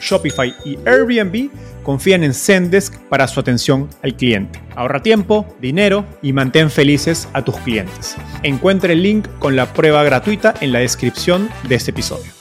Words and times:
Shopify 0.00 0.54
y 0.64 0.78
Airbnb 0.86 1.50
confían 1.82 2.24
en 2.24 2.34
Zendesk 2.34 2.98
para 3.08 3.28
su 3.28 3.40
atención 3.40 3.88
al 4.02 4.16
cliente. 4.16 4.60
Ahorra 4.74 5.02
tiempo, 5.02 5.46
dinero 5.60 6.04
y 6.22 6.32
mantén 6.32 6.70
felices 6.70 7.28
a 7.32 7.44
tus 7.44 7.56
clientes. 7.58 8.16
Encuentre 8.42 8.94
el 8.94 9.02
link 9.02 9.28
con 9.38 9.56
la 9.56 9.72
prueba 9.72 10.02
gratuita 10.04 10.54
en 10.60 10.72
la 10.72 10.80
descripción 10.80 11.48
de 11.68 11.76
este 11.76 11.92
episodio. 11.92 12.32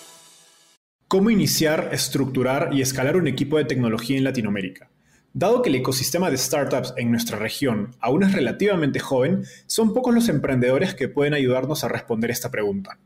¿Cómo 1.07 1.29
iniciar, 1.29 1.89
estructurar 1.91 2.69
y 2.73 2.81
escalar 2.81 3.15
un 3.15 3.27
equipo 3.27 3.57
de 3.57 3.65
tecnología 3.65 4.17
en 4.17 4.23
Latinoamérica? 4.23 4.89
Dado 5.33 5.61
que 5.61 5.69
el 5.69 5.75
ecosistema 5.75 6.31
de 6.31 6.37
startups 6.37 6.93
en 6.95 7.11
nuestra 7.11 7.37
región 7.37 7.91
aún 7.99 8.23
es 8.23 8.31
relativamente 8.31 8.99
joven, 8.99 9.43
son 9.67 9.93
pocos 9.93 10.15
los 10.15 10.29
emprendedores 10.29 10.95
que 10.95 11.09
pueden 11.09 11.33
ayudarnos 11.33 11.83
a 11.83 11.89
responder 11.89 12.31
esta 12.31 12.49
pregunta. 12.49 12.99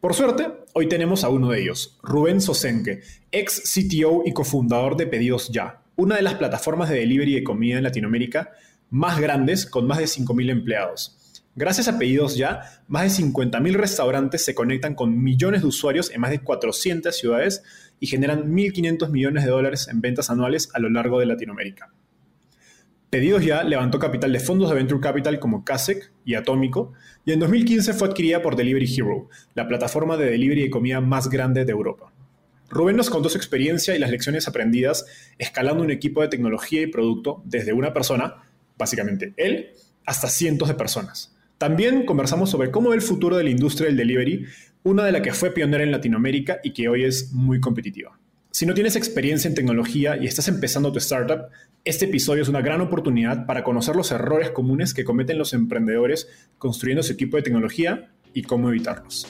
Por 0.00 0.12
suerte, 0.12 0.48
hoy 0.74 0.88
tenemos 0.88 1.24
a 1.24 1.30
uno 1.30 1.50
de 1.50 1.62
ellos, 1.62 1.98
Rubén 2.02 2.42
Sosenke, 2.42 3.00
ex 3.32 3.62
CTO 3.62 4.24
y 4.26 4.32
cofundador 4.34 4.96
de 4.96 5.06
Pedidos 5.06 5.48
Ya, 5.48 5.82
una 5.96 6.16
de 6.16 6.22
las 6.22 6.34
plataformas 6.34 6.90
de 6.90 7.00
delivery 7.00 7.34
de 7.34 7.42
comida 7.42 7.78
en 7.78 7.82
Latinoamérica 7.82 8.52
más 8.90 9.18
grandes 9.18 9.64
con 9.64 9.86
más 9.86 9.98
de 9.98 10.04
5.000 10.04 10.50
empleados. 10.50 11.42
Gracias 11.54 11.88
a 11.88 11.98
Pedidos 11.98 12.36
Ya, 12.36 12.82
más 12.88 13.04
de 13.04 13.24
50.000 13.24 13.72
restaurantes 13.72 14.44
se 14.44 14.54
conectan 14.54 14.94
con 14.94 15.22
millones 15.22 15.62
de 15.62 15.68
usuarios 15.68 16.10
en 16.10 16.20
más 16.20 16.30
de 16.30 16.40
400 16.40 17.16
ciudades 17.16 17.62
y 17.98 18.06
generan 18.06 18.52
1.500 18.52 19.08
millones 19.08 19.44
de 19.44 19.50
dólares 19.50 19.88
en 19.90 20.02
ventas 20.02 20.28
anuales 20.28 20.68
a 20.74 20.78
lo 20.78 20.90
largo 20.90 21.20
de 21.20 21.26
Latinoamérica. 21.26 21.90
Pedidos 23.10 23.44
Ya 23.44 23.62
levantó 23.62 24.00
capital 24.00 24.32
de 24.32 24.40
fondos 24.40 24.68
de 24.68 24.74
Venture 24.74 25.00
Capital 25.00 25.38
como 25.38 25.64
Kasek 25.64 26.12
y 26.24 26.34
Atómico, 26.34 26.92
y 27.24 27.32
en 27.32 27.38
2015 27.38 27.92
fue 27.92 28.08
adquirida 28.08 28.42
por 28.42 28.56
Delivery 28.56 28.92
Hero, 28.92 29.28
la 29.54 29.68
plataforma 29.68 30.16
de 30.16 30.28
delivery 30.28 30.62
de 30.62 30.70
comida 30.70 31.00
más 31.00 31.30
grande 31.30 31.64
de 31.64 31.70
Europa. 31.70 32.12
Rubén 32.68 32.96
nos 32.96 33.08
contó 33.08 33.28
su 33.28 33.36
experiencia 33.36 33.94
y 33.94 34.00
las 34.00 34.10
lecciones 34.10 34.48
aprendidas 34.48 35.06
escalando 35.38 35.84
un 35.84 35.92
equipo 35.92 36.20
de 36.20 36.28
tecnología 36.28 36.82
y 36.82 36.88
producto 36.88 37.42
desde 37.44 37.72
una 37.72 37.92
persona, 37.92 38.42
básicamente 38.76 39.34
él, 39.36 39.70
hasta 40.04 40.28
cientos 40.28 40.66
de 40.66 40.74
personas. 40.74 41.36
También 41.58 42.06
conversamos 42.06 42.50
sobre 42.50 42.72
cómo 42.72 42.90
ve 42.90 42.96
el 42.96 43.02
futuro 43.02 43.36
de 43.36 43.44
la 43.44 43.50
industria 43.50 43.86
del 43.86 43.96
delivery, 43.96 44.46
una 44.82 45.04
de 45.04 45.12
la 45.12 45.22
que 45.22 45.32
fue 45.32 45.52
pionera 45.52 45.84
en 45.84 45.92
Latinoamérica 45.92 46.58
y 46.64 46.72
que 46.72 46.88
hoy 46.88 47.04
es 47.04 47.32
muy 47.32 47.60
competitiva. 47.60 48.18
Si 48.56 48.64
no 48.64 48.72
tienes 48.72 48.96
experiencia 48.96 49.48
en 49.48 49.54
tecnología 49.54 50.16
y 50.16 50.24
estás 50.24 50.48
empezando 50.48 50.90
tu 50.90 50.98
startup, 50.98 51.48
este 51.84 52.06
episodio 52.06 52.42
es 52.42 52.48
una 52.48 52.62
gran 52.62 52.80
oportunidad 52.80 53.44
para 53.44 53.62
conocer 53.62 53.94
los 53.96 54.10
errores 54.12 54.50
comunes 54.50 54.94
que 54.94 55.04
cometen 55.04 55.36
los 55.36 55.52
emprendedores 55.52 56.26
construyendo 56.56 57.02
su 57.02 57.12
equipo 57.12 57.36
de 57.36 57.42
tecnología 57.42 58.08
y 58.32 58.44
cómo 58.44 58.70
evitarlos. 58.70 59.26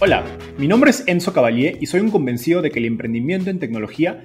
Hola, 0.00 0.24
mi 0.56 0.68
nombre 0.68 0.88
es 0.88 1.04
Enzo 1.06 1.34
Cavalier 1.34 1.76
y 1.82 1.86
soy 1.86 2.00
un 2.00 2.10
convencido 2.10 2.62
de 2.62 2.70
que 2.70 2.78
el 2.78 2.86
emprendimiento 2.86 3.50
en 3.50 3.58
tecnología 3.58 4.24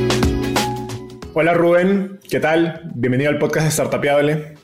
Hola 1.33 1.53
Rubén, 1.53 2.19
¿qué 2.29 2.41
tal? 2.41 2.91
Bienvenido 2.93 3.29
al 3.29 3.39
podcast 3.39 3.65
de 3.65 3.71
Startapeable. 3.71 4.55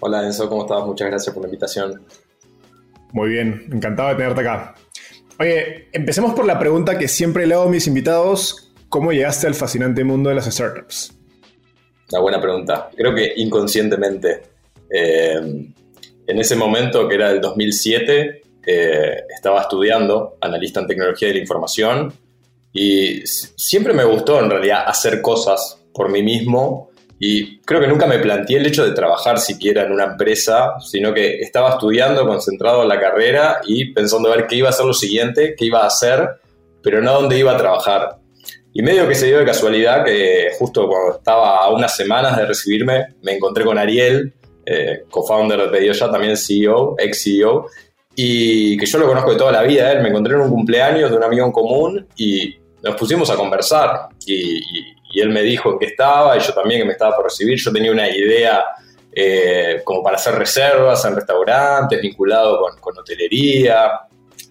Hola 0.00 0.26
Enzo, 0.26 0.48
¿cómo 0.48 0.62
estás? 0.62 0.84
Muchas 0.84 1.08
gracias 1.08 1.32
por 1.32 1.44
la 1.44 1.48
invitación. 1.48 2.02
Muy 3.12 3.28
bien, 3.28 3.68
encantado 3.72 4.08
de 4.08 4.16
tenerte 4.16 4.40
acá. 4.40 4.74
Oye, 5.38 5.88
empecemos 5.92 6.34
por 6.34 6.44
la 6.44 6.58
pregunta 6.58 6.98
que 6.98 7.06
siempre 7.06 7.46
le 7.46 7.54
hago 7.54 7.64
a 7.64 7.68
mis 7.68 7.86
invitados. 7.86 8.72
¿Cómo 8.88 9.12
llegaste 9.12 9.46
al 9.46 9.54
fascinante 9.54 10.02
mundo 10.02 10.28
de 10.28 10.34
las 10.34 10.46
startups? 10.52 11.16
Una 12.10 12.20
buena 12.20 12.40
pregunta. 12.40 12.90
Creo 12.96 13.14
que 13.14 13.34
inconscientemente. 13.36 14.42
Eh, 14.90 15.70
en 16.26 16.38
ese 16.38 16.56
momento, 16.56 17.08
que 17.08 17.14
era 17.14 17.30
el 17.30 17.40
2007, 17.40 18.42
eh, 18.66 19.16
estaba 19.32 19.60
estudiando 19.60 20.36
analista 20.40 20.80
en 20.80 20.88
tecnología 20.88 21.28
de 21.28 21.34
la 21.34 21.40
información 21.40 22.12
y 22.72 23.22
siempre 23.24 23.94
me 23.94 24.02
gustó 24.02 24.40
en 24.40 24.50
realidad 24.50 24.82
hacer 24.84 25.22
cosas 25.22 25.78
por 25.98 26.10
mí 26.10 26.22
mismo 26.22 26.88
y 27.20 27.58
creo 27.60 27.80
que 27.80 27.88
nunca 27.88 28.06
me 28.06 28.20
planteé 28.20 28.58
el 28.58 28.66
hecho 28.66 28.84
de 28.84 28.92
trabajar 28.92 29.38
siquiera 29.38 29.82
en 29.82 29.92
una 29.92 30.04
empresa, 30.04 30.74
sino 30.80 31.12
que 31.12 31.40
estaba 31.40 31.70
estudiando, 31.70 32.26
concentrado 32.26 32.82
en 32.82 32.88
la 32.88 33.00
carrera 33.00 33.60
y 33.66 33.92
pensando 33.92 34.32
a 34.32 34.36
ver 34.36 34.46
qué 34.46 34.56
iba 34.56 34.68
a 34.68 34.72
ser 34.72 34.86
lo 34.86 34.94
siguiente, 34.94 35.54
qué 35.58 35.64
iba 35.64 35.82
a 35.82 35.88
hacer, 35.88 36.28
pero 36.80 37.02
no 37.02 37.14
dónde 37.14 37.36
iba 37.36 37.52
a 37.52 37.56
trabajar. 37.56 38.18
Y 38.72 38.82
medio 38.82 39.08
que 39.08 39.16
se 39.16 39.26
dio 39.26 39.38
de 39.38 39.44
casualidad 39.44 40.04
que 40.04 40.50
justo 40.58 40.86
cuando 40.86 41.16
estaba 41.16 41.56
a 41.56 41.72
unas 41.72 41.96
semanas 41.96 42.36
de 42.36 42.46
recibirme, 42.46 43.16
me 43.22 43.32
encontré 43.32 43.64
con 43.64 43.78
Ariel, 43.78 44.32
eh, 44.64 45.02
co-founder 45.10 45.60
de 45.62 45.68
PedioYa, 45.68 46.10
también 46.10 46.36
CEO, 46.36 46.94
ex 46.98 47.24
CEO, 47.24 47.66
y 48.14 48.76
que 48.76 48.86
yo 48.86 48.98
lo 48.98 49.08
conozco 49.08 49.32
de 49.32 49.38
toda 49.38 49.50
la 49.50 49.62
vida. 49.62 49.90
Él 49.90 50.02
me 50.02 50.10
encontré 50.10 50.34
en 50.34 50.42
un 50.42 50.50
cumpleaños 50.50 51.10
de 51.10 51.16
un 51.16 51.24
amigo 51.24 51.46
en 51.46 51.52
común 51.52 52.06
y 52.16 52.58
nos 52.82 52.96
pusimos 52.96 53.30
a 53.30 53.36
conversar. 53.36 54.08
y 54.26 54.96
y 55.10 55.20
él 55.20 55.30
me 55.30 55.42
dijo 55.42 55.72
en 55.72 55.78
qué 55.78 55.86
estaba 55.86 56.36
y 56.36 56.40
yo 56.40 56.52
también 56.52 56.80
que 56.80 56.86
me 56.86 56.92
estaba 56.92 57.16
por 57.16 57.24
recibir. 57.24 57.58
Yo 57.58 57.72
tenía 57.72 57.90
una 57.90 58.08
idea 58.08 58.64
eh, 59.12 59.80
como 59.84 60.02
para 60.02 60.16
hacer 60.16 60.34
reservas 60.34 61.04
en 61.04 61.16
restaurantes, 61.16 62.00
vinculado 62.00 62.60
con, 62.80 62.98
hotelería. 62.98 64.00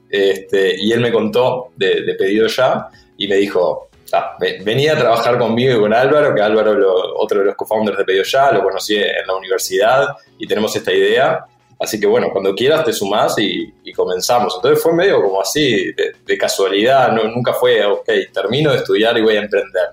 Este, 0.10 0.76
y 0.80 0.92
él 0.92 1.02
me 1.02 1.12
contó 1.12 1.72
de, 1.76 2.16
pedido 2.18 2.48
ya 2.48 2.88
y 3.18 3.28
me 3.28 3.36
dijo, 3.36 3.90
ah, 4.14 4.38
venía 4.64 4.94
a 4.94 4.98
trabajar 4.98 5.38
conmigo 5.38 5.78
y 5.78 5.80
con 5.80 5.94
Álvaro, 5.94 6.34
que 6.34 6.42
Álvaro, 6.42 6.74
lo, 6.74 7.18
otro 7.18 7.40
de 7.40 7.46
los 7.46 7.56
co-founders 7.56 7.98
de 7.98 8.06
Pedido 8.06 8.24
Ya, 8.24 8.52
lo 8.52 8.64
conocí 8.64 8.96
en 8.96 9.28
la 9.28 9.36
universidad 9.36 10.08
y 10.38 10.48
tenemos 10.48 10.76
esta 10.76 10.94
idea. 10.94 11.46
Así 11.80 12.00
que 12.00 12.08
bueno, 12.08 12.30
cuando 12.32 12.56
quieras 12.56 12.84
te 12.84 12.94
sumás 12.94 13.36
y, 13.38 13.74
comenzamos. 13.94 14.54
Entonces 14.56 14.84
fue 14.84 14.94
medio 14.94 15.22
como 15.22 15.42
así, 15.42 15.92
de, 15.94 16.38
casualidad, 16.38 17.12
no, 17.12 17.24
nunca 17.24 17.54
fue, 17.54 17.84
ok, 17.84 18.10
termino 18.32 18.72
de 18.72 18.78
estudiar 18.78 19.18
y 19.18 19.22
voy 19.22 19.38
a 19.38 19.42
emprender 19.42 19.90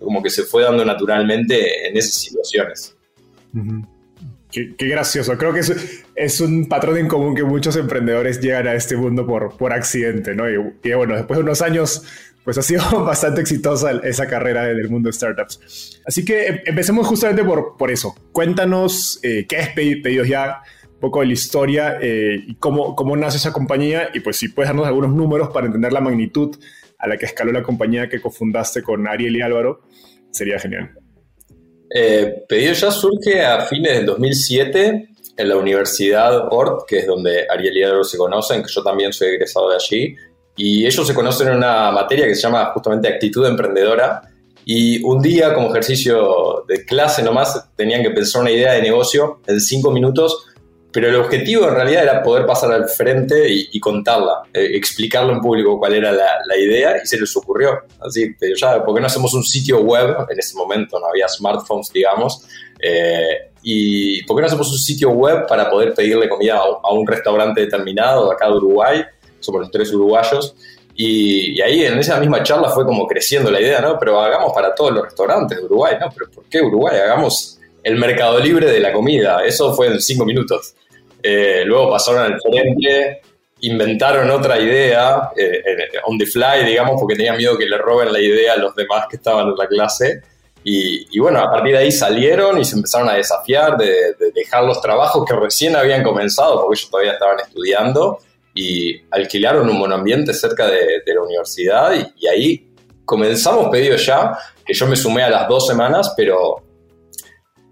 como 0.00 0.22
que 0.22 0.30
se 0.30 0.42
fue 0.42 0.62
dando 0.62 0.84
naturalmente 0.84 1.88
en 1.88 1.96
esas 1.96 2.14
situaciones. 2.14 2.94
Qué, 4.50 4.86
gracioso. 4.86 5.36
Creo 5.36 5.52
que 5.52 5.60
es, 5.60 6.04
es, 6.14 6.40
un 6.40 6.68
patrón 6.68 6.98
en 6.98 7.08
común 7.08 7.34
que 7.34 7.42
muchos 7.42 7.74
emprendedores 7.76 8.40
llegan 8.40 8.68
a 8.68 8.74
este 8.74 8.96
mundo 8.96 9.26
por, 9.26 9.56
por 9.56 9.72
accidente, 9.72 10.34
¿no? 10.34 10.48
Y, 10.48 10.94
bueno, 10.94 11.16
después 11.16 11.38
de 11.38 11.42
unos 11.42 11.60
años, 11.60 12.04
pues 12.44 12.56
ha 12.58 12.62
sido 12.62 13.04
bastante 13.04 13.40
exitosa 13.40 13.90
esa 14.04 14.28
carrera 14.28 14.64
del 14.66 14.88
mundo 14.88 15.08
de 15.08 15.12
startups. 15.12 16.00
Así 16.06 16.24
que 16.24 16.46
em, 16.46 16.60
empecemos 16.66 17.06
justamente 17.06 17.42
por, 17.42 17.76
por 17.76 17.90
eso. 17.90 18.14
Cuéntanos 18.30 19.18
eh, 19.22 19.46
qué 19.48 19.60
es 19.60 19.68
Pedidos 19.70 20.28
Ya, 20.28 20.62
poco 21.04 21.20
de 21.20 21.26
la 21.26 21.32
historia 21.34 21.98
eh, 22.00 22.42
y 22.46 22.54
cómo, 22.54 22.96
cómo 22.96 23.14
nace 23.14 23.36
esa 23.36 23.52
compañía 23.52 24.08
y 24.14 24.20
pues 24.20 24.38
si 24.38 24.48
puedes 24.48 24.70
darnos 24.70 24.86
algunos 24.86 25.12
números 25.12 25.50
para 25.52 25.66
entender 25.66 25.92
la 25.92 26.00
magnitud 26.00 26.56
a 26.98 27.06
la 27.06 27.18
que 27.18 27.26
escaló 27.26 27.52
la 27.52 27.62
compañía 27.62 28.08
que 28.08 28.22
cofundaste 28.22 28.82
con 28.82 29.06
Ariel 29.06 29.36
y 29.36 29.42
Álvaro, 29.42 29.82
sería 30.30 30.58
genial. 30.58 30.92
Eh, 31.94 32.44
Pedido 32.48 32.72
Ya 32.72 32.90
surge 32.90 33.44
a 33.44 33.60
fines 33.66 33.96
del 33.96 34.06
2007 34.06 35.08
en 35.36 35.48
la 35.48 35.56
Universidad 35.58 36.48
Ort, 36.50 36.88
que 36.88 37.00
es 37.00 37.06
donde 37.06 37.46
Ariel 37.50 37.76
y 37.76 37.82
Álvaro 37.82 38.04
se 38.04 38.16
conocen, 38.16 38.62
que 38.62 38.72
yo 38.72 38.82
también 38.82 39.12
soy 39.12 39.28
egresado 39.28 39.68
de 39.68 39.76
allí, 39.76 40.16
y 40.56 40.86
ellos 40.86 41.06
se 41.06 41.12
conocen 41.12 41.48
en 41.48 41.56
una 41.58 41.90
materia 41.90 42.26
que 42.26 42.34
se 42.34 42.40
llama 42.40 42.70
justamente 42.72 43.08
actitud 43.08 43.44
emprendedora, 43.46 44.22
y 44.64 45.02
un 45.02 45.20
día 45.20 45.52
como 45.52 45.68
ejercicio 45.68 46.64
de 46.66 46.86
clase 46.86 47.22
nomás 47.22 47.68
tenían 47.76 48.02
que 48.02 48.10
pensar 48.10 48.40
una 48.40 48.52
idea 48.52 48.72
de 48.72 48.80
negocio 48.80 49.42
en 49.46 49.60
cinco 49.60 49.90
minutos 49.90 50.46
pero 50.94 51.08
el 51.08 51.16
objetivo 51.16 51.66
en 51.68 51.74
realidad 51.74 52.04
era 52.04 52.22
poder 52.22 52.46
pasar 52.46 52.70
al 52.70 52.88
frente 52.88 53.48
y, 53.48 53.80
contarla, 53.80 54.44
eh, 54.54 54.70
explicarlo 54.74 55.32
en 55.32 55.40
público 55.40 55.76
cuál 55.76 55.94
era 55.94 56.12
la, 56.12 56.56
idea 56.56 56.94
y 57.02 57.04
se 57.04 57.18
les 57.18 57.36
ocurrió. 57.36 57.80
Así, 58.00 58.32
pero 58.38 58.54
ya, 58.54 58.84
¿por 58.84 58.94
qué 58.94 59.00
no 59.00 59.08
hacemos 59.08 59.34
un 59.34 59.42
sitio 59.42 59.80
web? 59.80 60.14
En 60.30 60.38
ese 60.38 60.56
momento 60.56 61.00
no 61.00 61.06
había 61.06 61.26
smartphones, 61.26 61.90
digamos. 61.92 62.46
Eh, 62.80 63.50
¿Y 63.64 64.22
por 64.22 64.36
qué 64.36 64.42
no 64.42 64.46
hacemos 64.46 64.70
un 64.70 64.78
sitio 64.78 65.10
web 65.10 65.48
para 65.48 65.68
poder 65.68 65.94
pedirle 65.94 66.28
comida 66.28 66.60
a, 66.60 66.92
un 66.92 67.04
restaurante 67.04 67.62
determinado 67.62 68.28
de 68.28 68.34
acá 68.36 68.46
de 68.46 68.52
Uruguay? 68.52 69.04
Somos 69.40 69.62
los 69.62 69.72
tres 69.72 69.92
uruguayos. 69.92 70.54
Y, 70.94 71.58
y, 71.58 71.60
ahí 71.60 71.84
en 71.86 71.98
esa 71.98 72.20
misma 72.20 72.44
charla 72.44 72.68
fue 72.68 72.84
como 72.84 73.08
creciendo 73.08 73.50
la 73.50 73.60
idea, 73.60 73.80
¿no? 73.80 73.98
Pero 73.98 74.20
hagamos 74.20 74.52
para 74.52 74.72
todos 74.72 74.92
los 74.92 75.06
restaurantes 75.06 75.58
de 75.58 75.64
Uruguay, 75.64 75.96
¿no? 76.00 76.06
Pero 76.16 76.30
¿por 76.30 76.44
qué 76.44 76.62
Uruguay? 76.62 77.00
Hagamos 77.00 77.58
el 77.82 77.96
mercado 77.96 78.38
libre 78.38 78.70
de 78.70 78.78
la 78.78 78.92
comida. 78.92 79.44
Eso 79.44 79.74
fue 79.74 79.88
en 79.88 80.00
cinco 80.00 80.24
minutos. 80.24 80.76
Eh, 81.26 81.62
luego 81.64 81.92
pasaron 81.92 82.20
al 82.20 82.38
frente, 82.38 83.22
inventaron 83.60 84.30
otra 84.30 84.60
idea, 84.60 85.30
eh, 85.34 85.62
on 86.04 86.18
the 86.18 86.26
fly, 86.26 86.66
digamos, 86.66 87.00
porque 87.00 87.16
tenían 87.16 87.38
miedo 87.38 87.56
que 87.56 87.64
le 87.64 87.78
roben 87.78 88.12
la 88.12 88.20
idea 88.20 88.52
a 88.52 88.56
los 88.58 88.76
demás 88.76 89.06
que 89.08 89.16
estaban 89.16 89.48
en 89.48 89.56
la 89.56 89.66
clase. 89.66 90.20
Y, 90.66 91.18
bueno, 91.18 91.40
a 91.40 91.50
partir 91.50 91.72
de 91.72 91.78
ahí 91.78 91.92
salieron 91.92 92.58
y 92.58 92.64
se 92.64 92.76
empezaron 92.76 93.08
a 93.08 93.14
desafiar 93.14 93.76
de, 93.78 94.14
dejar 94.34 94.64
los 94.64 94.80
trabajos 94.82 95.24
que 95.26 95.34
recién 95.34 95.76
habían 95.76 96.02
comenzado, 96.02 96.60
porque 96.60 96.78
ellos 96.78 96.90
todavía 96.90 97.12
estaban 97.12 97.40
estudiando, 97.40 98.18
y 98.54 99.00
alquilaron 99.10 99.68
un 99.68 99.78
monoambiente 99.78 100.34
cerca 100.34 100.66
de, 100.66 101.02
la 101.06 101.22
universidad 101.22 101.92
y, 101.94 102.24
y, 102.24 102.28
ahí 102.28 102.68
comenzamos 103.04 103.68
pedido 103.70 103.96
ya, 103.96 104.38
que 104.64 104.74
yo 104.74 104.86
me 104.86 104.96
sumé 104.96 105.22
a 105.22 105.30
las 105.30 105.48
dos 105.48 105.66
semanas, 105.66 106.12
pero 106.16 106.63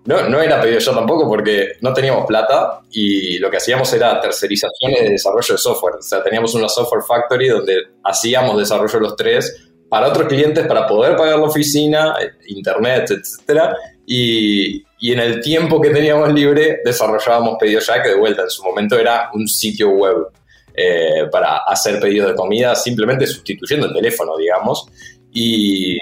no, 0.05 0.29
no 0.29 0.41
era 0.41 0.61
pedido 0.61 0.81
yo 0.81 0.95
tampoco 0.95 1.29
porque 1.29 1.73
no 1.81 1.93
teníamos 1.93 2.27
plata 2.27 2.81
y 2.91 3.39
lo 3.39 3.51
que 3.51 3.59
hacíamos 3.59 3.93
era 3.93 4.21
tercerizaciones 4.21 5.03
de 5.03 5.11
desarrollo 5.11 5.55
de 5.55 5.59
software. 5.59 5.97
O 5.97 6.03
sea, 6.03 6.23
teníamos 6.23 6.55
una 6.55 6.69
software 6.69 7.03
factory 7.07 7.49
donde 7.49 7.77
hacíamos 8.05 8.59
desarrollo 8.59 8.99
los 9.01 9.17
tres 9.17 9.69
para 9.89 10.09
otros 10.09 10.27
clientes 10.27 10.67
para 10.67 10.87
poder 10.87 11.17
pagar 11.17 11.39
la 11.39 11.45
oficina, 11.45 12.15
internet, 12.47 13.11
etc. 13.11 13.75
Y, 14.07 14.83
y 14.99 15.13
en 15.13 15.21
el 15.21 15.41
tiempo 15.41 15.81
que 15.81 15.91
teníamos 15.91 16.33
libre 16.33 16.81
desarrollábamos 16.85 17.57
pedidos 17.61 17.87
ya 17.87 18.03
que 18.03 18.09
de 18.11 18.17
vuelta 18.17 18.43
en 18.43 18.51
su 18.51 18.63
momento 18.65 18.99
era 18.99 19.31
un 19.35 19.47
sitio 19.47 19.91
web 19.91 20.29
eh, 20.75 21.27
para 21.31 21.59
hacer 21.59 22.01
pedidos 22.01 22.31
de 22.31 22.35
comida 22.35 22.75
simplemente 22.75 23.27
sustituyendo 23.27 23.87
el 23.87 23.93
teléfono, 23.93 24.37
digamos. 24.37 24.87
Y 25.31 25.99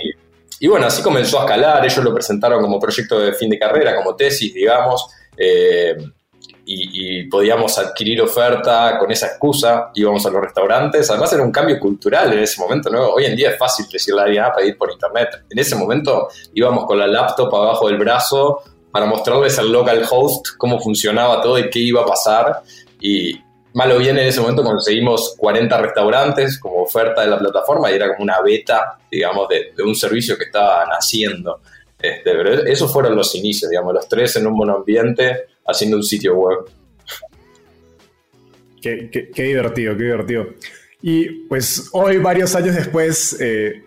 y 0.63 0.69
bueno, 0.69 0.87
así 0.87 1.03
comenzó 1.03 1.39
a 1.41 1.45
escalar, 1.45 1.83
ellos 1.85 2.05
lo 2.05 2.13
presentaron 2.13 2.61
como 2.61 2.79
proyecto 2.79 3.19
de 3.19 3.33
fin 3.33 3.49
de 3.49 3.59
carrera, 3.59 3.97
como 3.97 4.15
tesis, 4.15 4.53
digamos, 4.53 5.09
eh, 5.35 5.97
y, 6.67 7.25
podíamos 7.29 7.79
adquirir 7.79 8.21
oferta 8.21 8.99
con 8.99 9.11
esa 9.11 9.29
excusa, 9.29 9.91
íbamos 9.95 10.25
a 10.27 10.31
los 10.31 10.43
restaurantes, 10.43 11.11
además 11.11 11.33
era 11.33 11.43
un 11.43 11.51
cambio 11.51 11.81
cultural 11.81 12.35
en 12.35 12.41
ese 12.41 12.61
momento, 12.61 12.91
¿no? 12.91 13.09
Hoy 13.09 13.25
en 13.25 13.35
día 13.35 13.51
es 13.51 13.59
fácil 13.59 13.87
decirle 13.91 14.21
a 14.21 14.25
alguien, 14.25 14.45
ah, 14.45 14.53
pedir 14.55 14.77
por 14.77 14.93
internet. 14.93 15.31
En 15.49 15.59
ese 15.59 15.75
momento 15.75 16.29
íbamos 16.55 16.85
con 16.85 16.99
la 16.99 17.07
laptop 17.07 17.53
abajo 17.55 17.89
del 17.89 17.97
brazo 17.97 18.63
para 18.93 19.07
mostrarles 19.07 19.59
al 19.59 19.73
local 19.73 20.05
host 20.09 20.49
cómo 20.59 20.79
funcionaba 20.79 21.41
todo 21.41 21.59
y 21.59 21.71
qué 21.71 21.79
iba 21.79 22.03
a 22.03 22.07
pasar, 22.07 22.63
y, 23.01 23.41
Malo 23.73 23.99
bien 23.99 24.19
en 24.19 24.27
ese 24.27 24.41
momento 24.41 24.65
conseguimos 24.65 25.37
40 25.39 25.81
restaurantes 25.81 26.59
como 26.59 26.83
oferta 26.83 27.23
de 27.23 27.29
la 27.29 27.39
plataforma 27.39 27.91
y 27.91 27.95
era 27.95 28.09
como 28.09 28.25
una 28.25 28.41
beta, 28.43 28.99
digamos, 29.11 29.49
de, 29.49 29.73
un 29.85 29.95
servicio 29.95 30.37
que 30.37 30.45
estaban 30.45 30.89
haciendo. 30.89 31.61
Este, 32.01 32.33
pero 32.33 32.67
esos 32.67 32.93
fueron 32.93 33.15
los 33.15 33.33
inicios, 33.37 33.71
digamos, 33.71 33.95
los 33.95 34.09
tres 34.09 34.35
en 34.37 34.47
un 34.47 34.57
buen 34.57 34.71
ambiente 34.71 35.45
haciendo 35.67 35.99
un 35.99 36.03
sitio 36.03 36.35
web. 36.35 36.59
Qué, 38.83 39.11
divertido, 39.37 39.97
qué 39.97 40.05
divertido. 40.05 40.47
Y 41.03 41.47
pues 41.47 41.91
hoy, 41.93 42.17
varios 42.17 42.55
años 42.57 42.75
después, 42.75 43.37
eh, 43.41 43.85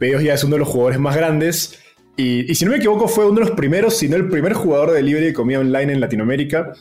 ya 0.00 0.34
es 0.34 0.44
uno 0.44 0.56
de 0.56 0.60
los 0.60 0.68
jugadores 0.68 1.00
más 1.00 1.16
grandes. 1.16 1.78
Y, 2.16 2.48
y, 2.50 2.54
si 2.54 2.64
no 2.64 2.70
me 2.70 2.76
equivoco, 2.76 3.08
fue 3.08 3.26
uno 3.26 3.40
de 3.40 3.46
los 3.46 3.56
primeros, 3.56 3.96
si 3.96 4.08
no 4.08 4.14
el 4.14 4.28
primer 4.28 4.52
jugador 4.52 4.92
de 4.92 5.02
libre 5.02 5.24
de 5.24 5.32
comida 5.32 5.58
online 5.58 5.94
en 5.94 6.00
Latinoamérica. 6.00 6.72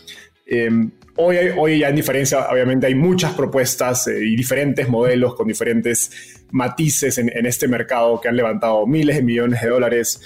Em, 0.45 0.91
hoy, 1.15 1.37
hoy 1.57 1.79
ya 1.79 1.89
en 1.89 1.95
diferencia, 1.95 2.47
obviamente 2.49 2.87
hay 2.87 2.95
muchas 2.95 3.33
propuestas 3.33 4.07
eh, 4.07 4.19
y 4.25 4.35
diferentes 4.35 4.89
modelos 4.89 5.35
con 5.35 5.47
diferentes 5.47 6.43
matices 6.51 7.17
en, 7.17 7.45
este 7.45 7.67
mercado 7.67 8.19
que 8.19 8.27
han 8.27 8.35
levantado 8.35 8.85
miles 8.85 9.15
de 9.15 9.23
millones 9.23 9.61
de 9.61 9.69
dólares, 9.69 10.21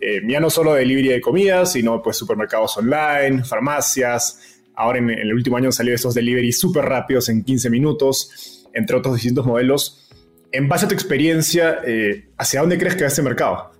eh, 0.00 0.20
ya 0.28 0.40
no 0.40 0.50
solo 0.50 0.74
de 0.74 0.80
delivery 0.80 1.08
de 1.08 1.20
comida, 1.20 1.66
sino 1.66 2.02
pues 2.02 2.16
supermercados 2.16 2.76
online, 2.76 3.44
farmacias. 3.44 4.60
Ahora 4.74 4.98
en, 4.98 5.10
el 5.10 5.32
último 5.32 5.56
año 5.56 5.66
han 5.66 5.72
salido 5.72 5.94
estos 5.94 6.14
delivery 6.14 6.52
súper 6.52 6.84
rápidos 6.84 7.28
en 7.28 7.44
15 7.44 7.70
minutos, 7.70 8.68
entre 8.74 8.96
otros 8.96 9.14
distintos 9.14 9.46
modelos. 9.46 10.08
En 10.50 10.68
base 10.68 10.84
a 10.84 10.88
tu 10.88 10.94
experiencia, 10.94 11.80
eh, 11.86 12.28
¿hacia 12.36 12.60
dónde 12.60 12.78
crees 12.78 12.94
que 12.94 13.02
va 13.02 13.08
este 13.08 13.22
mercado? 13.22 13.72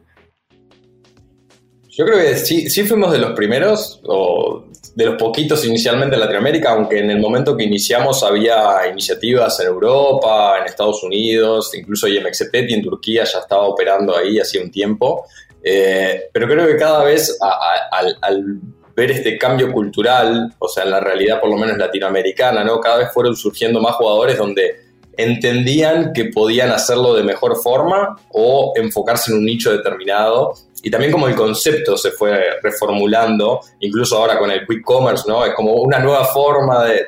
Yo 1.90 2.06
creo 2.06 2.18
que 2.18 2.36
sí, 2.36 2.70
sí 2.70 2.84
fuimos 2.84 3.12
de 3.12 3.18
los 3.18 3.32
primeros, 3.32 4.00
o 4.04 4.71
de 4.94 5.06
los 5.06 5.16
poquitos 5.16 5.64
inicialmente 5.64 6.14
en 6.16 6.20
Latinoamérica, 6.20 6.72
aunque 6.72 6.98
en 6.98 7.10
el 7.10 7.18
momento 7.18 7.56
que 7.56 7.64
iniciamos 7.64 8.22
había 8.22 8.86
iniciativas 8.90 9.58
en 9.60 9.68
Europa, 9.68 10.58
en 10.58 10.66
Estados 10.66 11.02
Unidos, 11.02 11.72
incluso 11.74 12.08
IMXPT 12.08 12.54
en 12.70 12.82
Turquía 12.82 13.24
ya 13.24 13.38
estaba 13.38 13.62
operando 13.62 14.16
ahí 14.16 14.38
hacía 14.38 14.62
un 14.62 14.70
tiempo. 14.70 15.24
Eh, 15.62 16.24
pero 16.32 16.46
creo 16.46 16.66
que 16.66 16.76
cada 16.76 17.04
vez 17.04 17.38
al, 17.40 18.60
ver 18.94 19.10
este 19.10 19.38
cambio 19.38 19.72
cultural, 19.72 20.52
o 20.58 20.68
sea, 20.68 20.84
en 20.84 20.90
la 20.90 21.00
realidad 21.00 21.40
por 21.40 21.48
lo 21.48 21.56
menos 21.56 21.78
latinoamericana, 21.78 22.62
¿no? 22.62 22.78
cada 22.78 22.98
vez 22.98 23.08
fueron 23.14 23.34
surgiendo 23.34 23.80
más 23.80 23.94
jugadores 23.94 24.36
donde 24.36 24.92
entendían 25.16 26.12
que 26.12 26.26
podían 26.26 26.70
hacerlo 26.70 27.14
de 27.14 27.22
mejor 27.22 27.56
forma 27.62 28.16
o 28.30 28.72
enfocarse 28.76 29.30
en 29.30 29.38
un 29.38 29.44
nicho 29.44 29.72
determinado 29.72 30.54
y 30.82 30.90
también 30.90 31.12
como 31.12 31.28
el 31.28 31.36
concepto 31.36 31.96
se 31.96 32.10
fue 32.10 32.36
reformulando, 32.60 33.60
incluso 33.80 34.16
ahora 34.16 34.38
con 34.38 34.50
el 34.50 34.66
quick 34.66 34.82
commerce, 34.82 35.24
¿no? 35.28 35.44
Es 35.46 35.54
como 35.54 35.74
una 35.74 36.00
nueva 36.00 36.24
forma 36.26 36.84
de, 36.84 37.06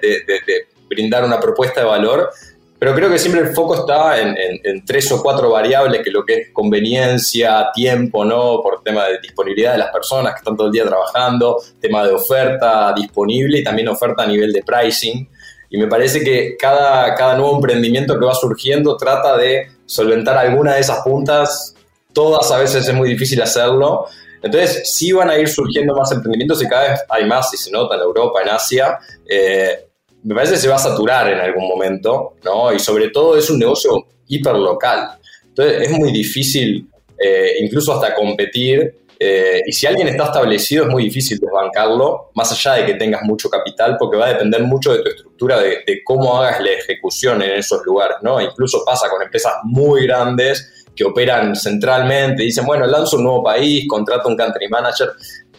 brindar 0.89 1.25
una 1.25 1.41
propuesta 1.41 1.81
de 1.81 1.87
valor, 1.87 2.31
pero 2.79 2.95
creo 2.95 3.11
que 3.11 3.19
siempre 3.19 3.41
el 3.41 3.55
foco 3.55 3.75
está 3.75 4.21
en, 4.21 4.85
tres 4.85 5.11
o 5.11 5.21
cuatro 5.21 5.51
variables, 5.51 6.03
que 6.05 6.11
lo 6.11 6.25
que 6.25 6.35
es 6.35 6.51
conveniencia, 6.53 7.71
tiempo, 7.75 8.25
¿no? 8.25 8.61
Por 8.63 8.83
tema 8.85 9.07
de 9.07 9.19
disponibilidad 9.21 9.73
de 9.73 9.79
las 9.79 9.91
personas 9.91 10.35
que 10.35 10.39
están 10.39 10.57
todo 10.57 10.69
el 10.69 10.73
día 10.73 10.85
trabajando, 10.85 11.61
tema 11.81 12.07
de 12.07 12.13
oferta 12.13 12.93
disponible 12.95 13.59
y 13.59 13.65
también 13.65 13.89
oferta 13.89 14.23
a 14.23 14.27
nivel 14.27 14.53
de 14.53 14.63
pricing. 14.63 15.29
Y 15.71 15.79
me 15.79 15.89
parece 15.89 16.23
que 16.23 16.57
cada, 16.57 17.13
cada 17.17 17.37
nuevo 17.37 17.57
emprendimiento 17.57 18.17
que 18.17 18.25
va 18.25 18.35
surgiendo 18.35 18.97
trata 18.97 19.37
de 19.37 19.67
solventar 19.87 20.37
alguna 20.39 20.75
de 20.75 20.81
esas 20.81 21.01
puntas 21.03 21.74
todas 22.15 22.51
a 22.51 22.59
veces 22.59 22.89
es 22.89 22.95
muy 22.95 23.11
difícil 23.11 23.43
hacerlo. 23.43 24.07
Entonces, 24.43 24.83
sí 24.95 25.13
van 25.13 25.31
a 25.31 25.39
ir 25.39 25.49
surgiendo 25.49 25.95
más 25.95 26.13
emprendimientos 26.13 26.63
y 26.63 26.69
cada 26.69 26.91
vez 26.91 27.01
hay 27.09 27.27
más, 27.27 27.53
y 27.53 27.57
se 27.57 27.71
nota 27.71 27.97
en 27.97 28.03
Europa, 28.03 28.43
en 28.43 28.49
Asia. 28.51 28.99
Eh, 29.29 29.87
me 30.23 30.35
parece 30.35 30.55
que 30.55 30.61
se 30.61 30.69
va 30.69 30.77
a 30.77 30.79
saturar 30.79 31.31
en 31.31 31.39
algún 31.39 31.67
momento, 31.67 32.35
¿no? 32.45 32.73
Y 32.73 32.79
sobre 32.79 33.09
todo 33.09 33.37
es 33.37 33.49
un 33.51 33.59
negocio 33.59 34.07
hiperlocal. 34.29 35.19
Entonces, 35.49 35.89
es 35.89 35.91
muy 35.99 36.13
difícil 36.13 36.89
eh, 37.19 37.57
incluso 37.61 37.95
hasta 37.95 38.15
competir. 38.15 39.05
Eh, 39.19 39.63
y 39.67 39.73
si 39.73 39.87
alguien 39.87 40.09
está 40.09 40.25
establecido, 40.25 40.85
es 40.85 40.91
muy 40.91 41.05
difícil 41.05 41.39
desbancarlo, 41.39 42.31
más 42.35 42.53
allá 42.53 42.83
de 42.83 42.87
que 42.87 42.95
tengas 42.95 43.23
mucho 43.23 43.49
capital, 43.49 43.97
porque 43.99 44.19
va 44.19 44.27
a 44.27 44.31
depender 44.31 44.63
mucho 44.63 44.93
de 44.93 45.03
tu 45.03 45.09
estructura, 45.09 45.59
de, 45.61 45.79
de 45.87 46.03
cómo 46.05 46.37
hagas 46.37 46.61
la 46.61 46.73
ejecución 46.73 47.41
en 47.41 47.53
esos 47.53 47.83
lugares, 47.87 48.19
¿no? 48.21 48.41
Incluso 48.41 48.83
pasa 48.85 49.09
con 49.09 49.23
empresas 49.23 49.55
muy 49.65 50.07
grandes 50.07 50.84
que 50.95 51.05
operan 51.05 51.57
centralmente, 51.57 52.43
dicen, 52.43 52.65
bueno, 52.65 52.87
lanzo 52.87 53.17
un 53.17 53.25
nuevo 53.25 53.43
país, 53.43 53.87
contrato 53.89 54.29
un 54.29 54.37
country 54.37 54.69
manager. 54.69 55.11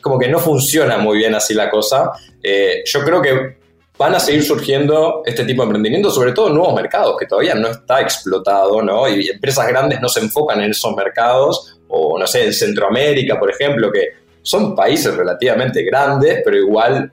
como 0.02 0.20
que 0.20 0.28
no 0.28 0.40
funciona 0.40 0.98
muy 0.98 1.18
bien 1.18 1.34
así 1.34 1.54
la 1.54 1.70
cosa. 1.70 2.12
Eh, 2.42 2.84
yo 2.86 3.04
creo 3.04 3.22
que 3.22 3.58
van 3.98 4.14
a 4.14 4.20
seguir 4.20 4.44
surgiendo 4.44 5.24
este 5.26 5.46
tipo 5.46 5.62
de 5.62 5.68
emprendimientos, 5.68 6.14
sobre 6.14 6.32
todo 6.32 6.50
en 6.50 6.56
nuevos 6.56 6.76
mercados, 6.76 7.16
que 7.18 7.26
todavía 7.26 7.56
no 7.56 7.70
está 7.70 8.02
explotado, 8.02 8.82
¿no? 8.82 9.08
Y 9.08 9.30
empresas 9.30 9.68
grandes 9.68 10.02
no 10.02 10.10
se 10.10 10.20
enfocan 10.20 10.62
en 10.62 10.72
esos 10.72 10.96
mercados, 10.96 11.80
o 11.88 12.20
no 12.20 12.28
sé, 12.28 12.46
en 12.46 12.54
Centroamérica, 12.54 13.40
por 13.40 13.50
ejemplo, 13.50 13.92
que 13.92 14.10
son 14.42 14.76
países 14.76 15.16
relativamente 15.16 15.84
grandes, 15.84 16.42
pero 16.44 16.58
igual 16.58 17.12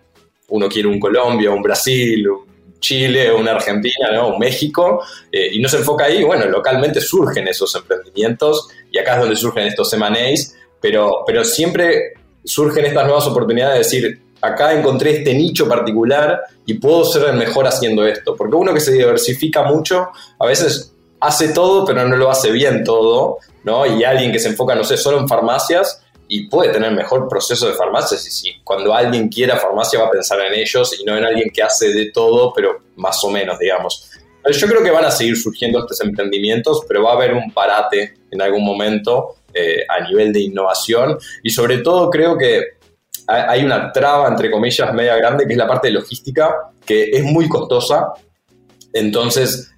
uno 0.49 0.69
quiere 0.69 0.89
un 0.89 1.01
Colombia, 1.01 1.51
un 1.51 1.63
Brasil, 1.63 2.29
un 2.29 2.52
Chile, 2.83 3.33
una 3.33 3.53
Argentina, 3.53 4.11
¿no? 4.13 4.35
un 4.35 4.39
México, 4.39 5.03
eh, 5.31 5.49
y 5.53 5.61
no 5.61 5.71
se 5.71 5.79
enfoca 5.79 6.05
ahí, 6.05 6.23
bueno, 6.23 6.45
localmente 6.45 7.01
surgen 7.01 7.49
esos 7.49 7.75
emprendimientos, 7.75 8.69
y 8.91 8.99
acá 8.99 9.15
es 9.15 9.21
donde 9.21 9.37
surgen 9.37 9.67
estos 9.69 9.91
M&As, 9.95 10.55
pero, 10.79 11.23
pero 11.27 11.43
siempre 11.45 12.13
surgen 12.45 12.85
estas 12.85 13.07
nuevas 13.07 13.27
oportunidades 13.27 13.75
de 13.75 13.79
decir, 13.79 14.23
acá 14.43 14.75
encontré 14.75 15.19
este 15.19 15.33
nicho 15.33 15.69
particular 15.69 16.43
y 16.67 16.75
puedo 16.75 17.05
ser 17.05 17.31
el 17.31 17.37
mejor 17.37 17.67
haciendo 17.67 18.05
esto. 18.05 18.35
Porque 18.37 18.57
uno 18.57 18.75
que 18.75 18.81
se 18.81 18.93
diversifica 18.93 19.63
mucho, 19.63 20.09
a 20.39 20.47
veces 20.47 20.93
hace 21.21 21.49
todo, 21.55 21.85
pero 21.85 22.07
no 22.07 22.17
lo 22.17 22.31
hace 22.31 22.51
bien 22.51 22.83
todo, 22.83 23.39
¿no? 23.63 23.87
Y 23.87 24.03
alguien 24.03 24.33
que 24.33 24.41
se 24.41 24.49
enfoca, 24.49 24.75
no 24.75 24.85
sé, 24.85 24.97
solo 24.97 25.19
en 25.19 25.29
farmacias 25.29 26.02
y 26.35 26.47
puede 26.47 26.73
tener 26.73 26.91
mejor 26.93 27.29
proceso 27.29 27.69
de 27.69 27.75
farmacias. 27.75 28.27
Y 28.27 28.31
si 28.31 28.55
cuando 28.65 28.95
alguien 28.95 29.29
quiera 29.29 29.59
farmacia 29.59 30.01
va 30.01 30.07
a 30.07 30.11
pensar 30.11 30.41
en 30.41 30.55
ellos 30.55 30.99
y 30.99 31.05
no 31.05 31.15
en 31.15 31.27
alguien 31.27 31.51
que 31.53 31.63
hace 31.63 31.93
de 31.93 32.11
todo, 32.11 32.55
pero 32.55 32.79
más 32.97 33.23
o 33.23 33.29
menos, 33.29 33.59
digamos. 33.59 34.11
Yo 34.51 34.67
creo 34.67 34.83
que 34.83 34.91
van 34.91 35.05
a 35.05 35.11
seguir 35.11 35.37
surgiendo 35.37 35.81
estos 35.81 36.01
emprendimientos, 36.01 36.87
pero 36.89 37.03
va 37.03 37.11
a 37.11 37.17
haber 37.17 37.35
un 37.35 37.53
parate 37.53 38.15
en 38.31 38.41
algún 38.41 38.65
momento 38.65 39.37
eh, 39.53 39.85
a 39.87 40.09
nivel 40.09 40.33
de 40.33 40.41
innovación 40.41 41.19
y 41.43 41.51
sobre 41.51 41.79
todo 41.79 42.09
creo 42.09 42.39
que 42.39 42.63
hay 43.27 43.63
una 43.63 43.93
traba, 43.93 44.27
entre 44.27 44.51
comillas, 44.51 44.91
media 44.95 45.17
grande, 45.17 45.47
que 45.47 45.53
es 45.53 45.59
la 45.59 45.69
parte 45.69 45.89
de 45.89 45.93
logística, 45.93 46.73
que 46.87 47.11
es 47.13 47.23
muy 47.25 47.47
costosa. 47.47 48.15
Entonces, 48.95 49.71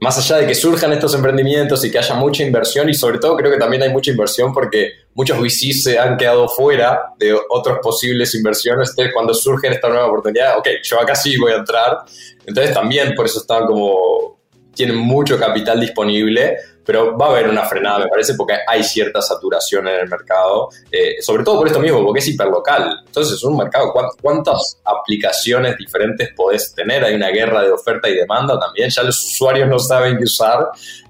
más 0.00 0.16
allá 0.18 0.40
de 0.40 0.46
que 0.46 0.54
surjan 0.54 0.92
estos 0.92 1.14
emprendimientos 1.16 1.84
y 1.84 1.90
que 1.90 1.98
haya 1.98 2.14
mucha 2.14 2.44
inversión, 2.44 2.88
y 2.88 2.94
sobre 2.94 3.18
todo 3.18 3.36
creo 3.36 3.50
que 3.50 3.58
también 3.58 3.82
hay 3.82 3.90
mucha 3.90 4.12
inversión 4.12 4.52
porque 4.52 5.05
muchos 5.16 5.38
VCs 5.38 5.82
se 5.82 5.98
han 5.98 6.16
quedado 6.16 6.48
fuera 6.48 7.14
de 7.18 7.36
otras 7.50 7.78
posibles 7.82 8.34
inversiones. 8.34 8.90
Entonces, 8.90 9.12
cuando 9.12 9.34
surgen 9.34 9.72
esta 9.72 9.88
nueva 9.88 10.06
oportunidad, 10.06 10.58
ok, 10.58 10.68
yo 10.84 11.00
acá 11.00 11.14
sí 11.16 11.36
voy 11.38 11.52
a 11.52 11.56
entrar. 11.56 11.98
Entonces, 12.44 12.72
también 12.72 13.14
por 13.16 13.26
eso 13.26 13.40
están 13.40 13.66
como, 13.66 14.38
tienen 14.74 14.96
mucho 14.96 15.38
capital 15.38 15.80
disponible 15.80 16.56
pero 16.86 17.18
va 17.18 17.26
a 17.26 17.30
haber 17.30 17.48
una 17.48 17.64
frenada, 17.64 17.98
me 17.98 18.06
parece, 18.06 18.34
porque 18.34 18.54
hay 18.66 18.84
cierta 18.84 19.20
saturación 19.20 19.88
en 19.88 20.00
el 20.02 20.08
mercado, 20.08 20.68
eh, 20.90 21.20
sobre 21.20 21.42
todo 21.42 21.58
por 21.58 21.66
esto 21.66 21.80
mismo, 21.80 22.02
porque 22.04 22.20
es 22.20 22.28
hiperlocal. 22.28 23.02
Entonces, 23.04 23.34
es 23.34 23.42
un 23.42 23.56
mercado, 23.56 23.92
¿cuántas 24.22 24.80
aplicaciones 24.84 25.76
diferentes 25.76 26.30
podés 26.34 26.72
tener? 26.74 27.04
Hay 27.04 27.14
una 27.16 27.28
guerra 27.30 27.62
de 27.62 27.72
oferta 27.72 28.08
y 28.08 28.14
demanda 28.14 28.58
también, 28.58 28.88
ya 28.88 29.02
los 29.02 29.22
usuarios 29.32 29.68
no 29.68 29.80
saben 29.80 30.16
qué 30.16 30.24
usar. 30.24 30.68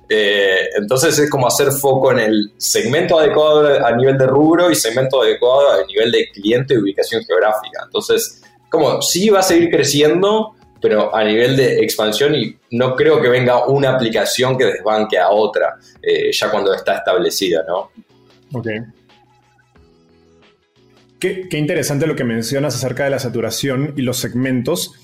Eh, 0.08 0.68
entonces 0.76 1.18
es 1.18 1.28
como 1.28 1.48
hacer 1.48 1.72
foco 1.72 2.12
en 2.12 2.20
el 2.20 2.52
segmento 2.56 3.18
adecuado 3.18 3.84
a 3.84 3.90
nivel 3.92 4.16
de 4.16 4.26
rubro 4.26 4.70
y 4.70 4.76
segmento 4.76 5.22
adecuado 5.22 5.72
a 5.72 5.86
nivel 5.86 6.12
de 6.12 6.28
cliente 6.32 6.74
y 6.74 6.78
ubicación 6.78 7.24
geográfica. 7.24 7.82
Entonces, 7.84 8.42
como 8.70 9.02
sí 9.02 9.30
va 9.30 9.40
a 9.40 9.42
seguir 9.42 9.70
creciendo, 9.70 10.54
pero 10.80 11.14
a 11.14 11.24
nivel 11.24 11.56
de 11.56 11.80
expansión 11.80 12.34
y 12.34 12.56
no 12.70 12.94
creo 12.94 13.20
que 13.20 13.28
venga 13.28 13.66
una 13.66 13.90
aplicación 13.90 14.56
que 14.56 14.66
desbanque 14.66 15.18
a 15.18 15.30
otra 15.30 15.76
eh, 16.02 16.30
ya 16.32 16.50
cuando 16.50 16.72
está 16.74 16.98
establecida, 16.98 17.64
¿no? 17.66 17.90
Ok. 18.52 18.68
Qué, 21.18 21.48
interesante 21.52 22.06
lo 22.06 22.14
que 22.14 22.24
mencionas 22.24 22.74
acerca 22.74 23.04
de 23.04 23.10
la 23.10 23.18
saturación 23.18 23.94
y 23.96 24.02
los 24.02 24.18
segmentos, 24.18 24.94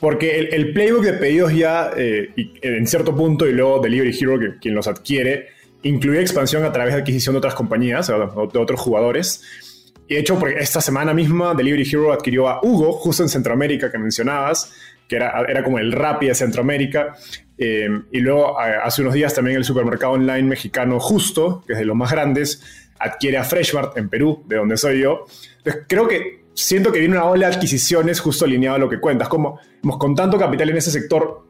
porque 0.00 0.38
el, 0.38 0.72
playbook 0.72 1.04
de 1.04 1.12
pedidos 1.14 1.54
ya, 1.54 1.90
eh, 1.96 2.30
en 2.36 2.86
cierto 2.86 3.16
punto, 3.16 3.46
y 3.46 3.52
luego 3.52 3.80
Delivery 3.80 4.16
Hero, 4.18 4.38
que, 4.38 4.58
quien 4.60 4.74
los 4.74 4.86
adquiere, 4.86 5.48
incluye 5.82 6.20
expansión 6.20 6.64
a 6.64 6.72
través 6.72 6.94
de 6.94 7.00
adquisición 7.00 7.34
de 7.34 7.38
otras 7.38 7.54
compañías, 7.54 8.08
de 8.08 8.58
otros 8.58 8.80
jugadores. 8.80 9.92
Y 10.08 10.14
de 10.14 10.20
hecho, 10.20 10.38
porque 10.38 10.58
esta 10.58 10.80
semana 10.80 11.14
misma 11.14 11.54
Delivery 11.54 11.88
Hero 11.88 12.12
adquirió 12.12 12.48
a 12.48 12.60
Hugo, 12.62 12.92
justo 12.92 13.22
en 13.22 13.28
Centroamérica 13.28 13.90
que 13.90 13.98
mencionabas, 13.98 14.72
que 15.08 15.16
era, 15.16 15.44
era 15.48 15.62
como 15.62 15.78
el 15.78 15.92
Rappi 15.92 16.26
de 16.26 16.34
Centroamérica. 16.34 17.14
Eh, 17.58 17.88
y 18.12 18.20
luego, 18.20 18.58
hace 18.58 19.02
unos 19.02 19.14
días 19.14 19.34
también 19.34 19.56
el 19.56 19.64
supermercado 19.64 20.12
online 20.12 20.42
mexicano 20.42 21.00
Justo, 21.00 21.64
que 21.66 21.72
es 21.72 21.78
de 21.78 21.84
los 21.84 21.96
más 21.96 22.10
grandes, 22.10 22.62
adquiere 22.98 23.38
a 23.38 23.44
Freshmart 23.44 23.96
en 23.96 24.08
Perú, 24.08 24.44
de 24.46 24.56
donde 24.56 24.76
soy 24.76 25.00
yo. 25.00 25.24
Entonces, 25.58 25.84
creo 25.88 26.06
que 26.06 26.45
siento 26.56 26.90
que 26.90 26.98
viene 26.98 27.14
una 27.14 27.26
ola 27.26 27.48
de 27.48 27.54
adquisiciones 27.54 28.18
justo 28.18 28.44
alineado 28.44 28.76
a 28.76 28.78
lo 28.80 28.88
que 28.88 28.98
cuentas. 28.98 29.28
Como 29.28 29.60
con 29.98 30.16
tanto 30.16 30.38
capital 30.38 30.70
en 30.70 30.78
ese 30.78 30.90
sector, 30.90 31.46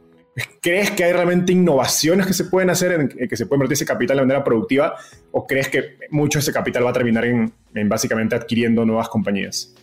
¿Crees 0.61 0.91
que 0.91 1.05
hay 1.05 1.13
realmente 1.13 1.53
innovaciones 1.53 2.27
que 2.27 2.35
se 2.35 2.45
pueden 2.45 2.69
hacer, 2.69 2.93
en, 2.93 3.09
que 3.09 3.37
se 3.37 3.47
puede 3.47 3.57
invertir 3.57 3.75
ese 3.75 3.87
capital 3.87 4.19
de 4.19 4.23
manera 4.23 4.45
productiva? 4.45 4.95
¿O 5.33 5.47
crees 5.47 5.69
que 5.69 5.97
mucho 6.11 6.39
de 6.39 6.43
ese 6.43 6.53
capital 6.53 6.85
va 6.85 6.91
a 6.91 6.93
terminar 6.93 7.25
en, 7.25 7.53
básicamente 7.89 8.37
adquiriendo 8.37 8.85
nuevas 8.85 9.09
compañías? 9.09 9.75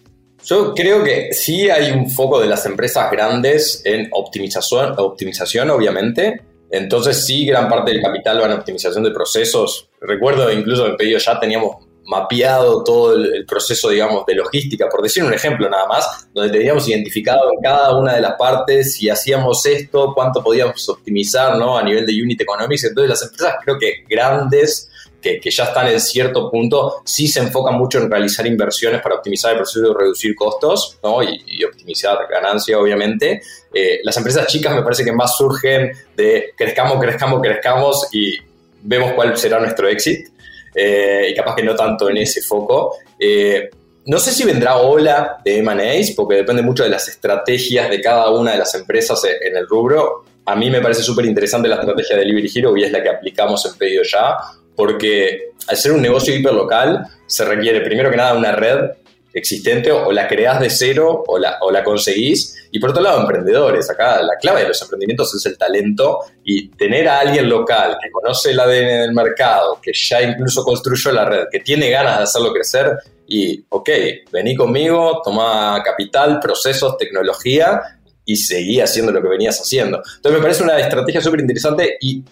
Yo 0.45 0.75
creo 0.75 1.03
que 1.03 1.33
sí 1.33 1.69
hay 1.71 1.91
un 1.91 2.07
foco 2.11 2.39
de 2.39 2.47
las 2.47 2.65
empresas 2.67 3.09
grandes 3.09 3.81
en 3.83 4.09
optimización, 4.11 4.93
optimización 4.97 5.71
obviamente. 5.71 6.41
Entonces 6.69 7.25
sí, 7.25 7.47
gran 7.47 7.67
parte 7.67 7.91
del 7.91 8.01
capital 8.01 8.39
va 8.39 8.45
en 8.45 8.51
optimización 8.51 9.03
de 9.03 9.11
procesos. 9.11 9.89
Recuerdo 10.01 10.51
incluso 10.51 10.85
en 10.85 10.97
pedido 10.97 11.17
ya 11.17 11.39
teníamos 11.39 11.77
mapeado 12.05 12.83
todo 12.83 13.15
el, 13.15 13.45
proceso, 13.45 13.89
digamos, 13.89 14.25
de 14.25 14.35
logística, 14.35 14.87
por 14.89 15.01
decir 15.01 15.23
un 15.23 15.33
ejemplo 15.33 15.69
nada 15.69 15.87
más, 15.87 16.27
donde 16.33 16.51
teníamos 16.51 16.87
identificado 16.87 17.51
en 17.53 17.61
cada 17.61 17.95
una 17.95 18.13
de 18.15 18.21
las 18.21 18.33
partes 18.33 18.95
si 18.95 19.09
hacíamos 19.09 19.65
esto, 19.65 20.13
cuánto 20.13 20.43
podíamos 20.43 20.87
optimizar, 20.89 21.57
¿no? 21.57 21.77
A 21.77 21.83
nivel 21.83 22.05
de 22.05 22.13
unit 22.21 22.41
economics. 22.41 22.83
Entonces 22.83 23.09
las 23.09 23.23
empresas 23.23 23.55
creo 23.63 23.77
que 23.77 24.03
grandes, 24.09 24.89
que, 25.21 25.39
que 25.39 25.49
ya 25.49 25.63
están 25.63 25.87
en 25.87 25.99
cierto 25.99 26.51
punto, 26.51 27.01
sí 27.05 27.27
se 27.27 27.39
enfocan 27.39 27.75
mucho 27.75 27.97
en 27.99 28.11
realizar 28.11 28.45
inversiones 28.45 29.01
para 29.01 29.15
optimizar 29.15 29.51
el 29.51 29.57
proceso 29.57 29.87
de 29.87 29.93
reducir 29.97 30.35
costos, 30.35 30.99
¿no? 31.01 31.23
Y, 31.23 31.63
optimizar 31.63 32.17
ganancia, 32.29 32.77
obviamente. 32.77 33.41
Eh, 33.73 33.99
las 34.03 34.17
empresas 34.17 34.47
chicas 34.47 34.75
me 34.75 34.83
parece 34.83 35.05
que 35.05 35.13
más 35.13 35.37
surgen 35.37 35.91
de 36.15 36.53
crezcamos, 36.57 36.99
crezcamos, 36.99 37.41
crezcamos 37.41 38.07
y 38.11 38.37
vemos 38.81 39.13
cuál 39.13 39.35
será 39.37 39.59
nuestro 39.59 39.87
éxito. 39.87 40.32
Eh, 40.73 41.27
y 41.29 41.35
capaz 41.35 41.55
que 41.55 41.63
no 41.63 41.75
tanto 41.75 42.09
en 42.09 42.17
ese 42.17 42.41
foco. 42.41 42.95
Eh, 43.19 43.69
no 44.05 44.19
sé 44.19 44.31
si 44.31 44.43
vendrá 44.43 44.77
ola 44.77 45.37
de 45.43 45.59
M&As, 45.59 46.11
porque 46.11 46.35
depende 46.35 46.61
mucho 46.61 46.83
de 46.83 46.89
las 46.89 47.07
estrategias 47.07 47.89
de 47.89 48.01
cada 48.01 48.29
una 48.31 48.51
de 48.51 48.57
las 48.57 48.75
empresas 48.75 49.21
en 49.23 49.55
el 49.55 49.67
rubro. 49.67 50.25
A 50.45 50.55
mí 50.55 50.69
me 50.69 50.81
parece 50.81 51.03
súper 51.03 51.25
interesante 51.25 51.69
la 51.69 51.75
estrategia 51.75 52.17
de 52.17 52.23
Delivery 52.23 52.51
Hero 52.53 52.75
y 52.75 52.83
es 52.83 52.91
la 52.91 53.01
que 53.01 53.09
aplicamos 53.09 53.65
en 53.65 53.77
Pedido 53.77 54.03
Ya, 54.03 54.35
porque 54.75 55.51
al 55.67 55.77
ser 55.77 55.93
un 55.93 56.01
negocio 56.01 56.35
hiperlocal 56.35 57.05
se 57.25 57.45
requiere 57.45 57.79
primero 57.81 58.11
que 58.11 58.17
nada 58.17 58.33
una 58.33 58.51
red 58.51 58.91
existente 59.33 59.91
o 59.91 60.11
la 60.11 60.27
creás 60.27 60.59
de 60.59 60.69
cero 60.69 61.23
o 61.27 61.37
la, 61.37 61.57
o 61.61 61.71
la 61.71 61.83
conseguís. 61.83 62.67
Y 62.71 62.79
por 62.79 62.91
otro 62.91 63.01
lado, 63.01 63.21
emprendedores. 63.21 63.89
Acá 63.89 64.21
la 64.21 64.35
clave 64.39 64.61
de 64.61 64.69
los 64.69 64.81
emprendimientos 64.81 65.33
es 65.35 65.45
el 65.45 65.57
talento 65.57 66.19
y 66.43 66.69
tener 66.69 67.07
a 67.07 67.19
alguien 67.19 67.49
local 67.49 67.97
que 68.01 68.11
conoce 68.11 68.51
el 68.51 68.59
ADN 68.59 69.01
del 69.01 69.13
mercado, 69.13 69.79
que 69.81 69.91
ya 69.93 70.21
incluso 70.21 70.63
construyó 70.63 71.11
la 71.11 71.25
red, 71.25 71.45
que 71.51 71.59
tiene 71.59 71.89
ganas 71.89 72.17
de 72.17 72.23
hacerlo 72.23 72.53
crecer 72.53 72.97
y, 73.27 73.63
ok, 73.69 73.89
vení 74.31 74.55
conmigo, 74.55 75.21
toma 75.23 75.81
capital, 75.83 76.39
procesos, 76.39 76.97
tecnología 76.97 77.81
y 78.25 78.35
seguí 78.35 78.79
haciendo 78.79 79.11
lo 79.11 79.21
que 79.21 79.27
venías 79.27 79.59
haciendo. 79.59 80.01
Entonces 80.15 80.39
me 80.39 80.41
parece 80.41 80.63
una 80.63 80.79
estrategia 80.79 81.21
súper 81.21 81.41
interesante 81.41 81.97
y 81.99 82.23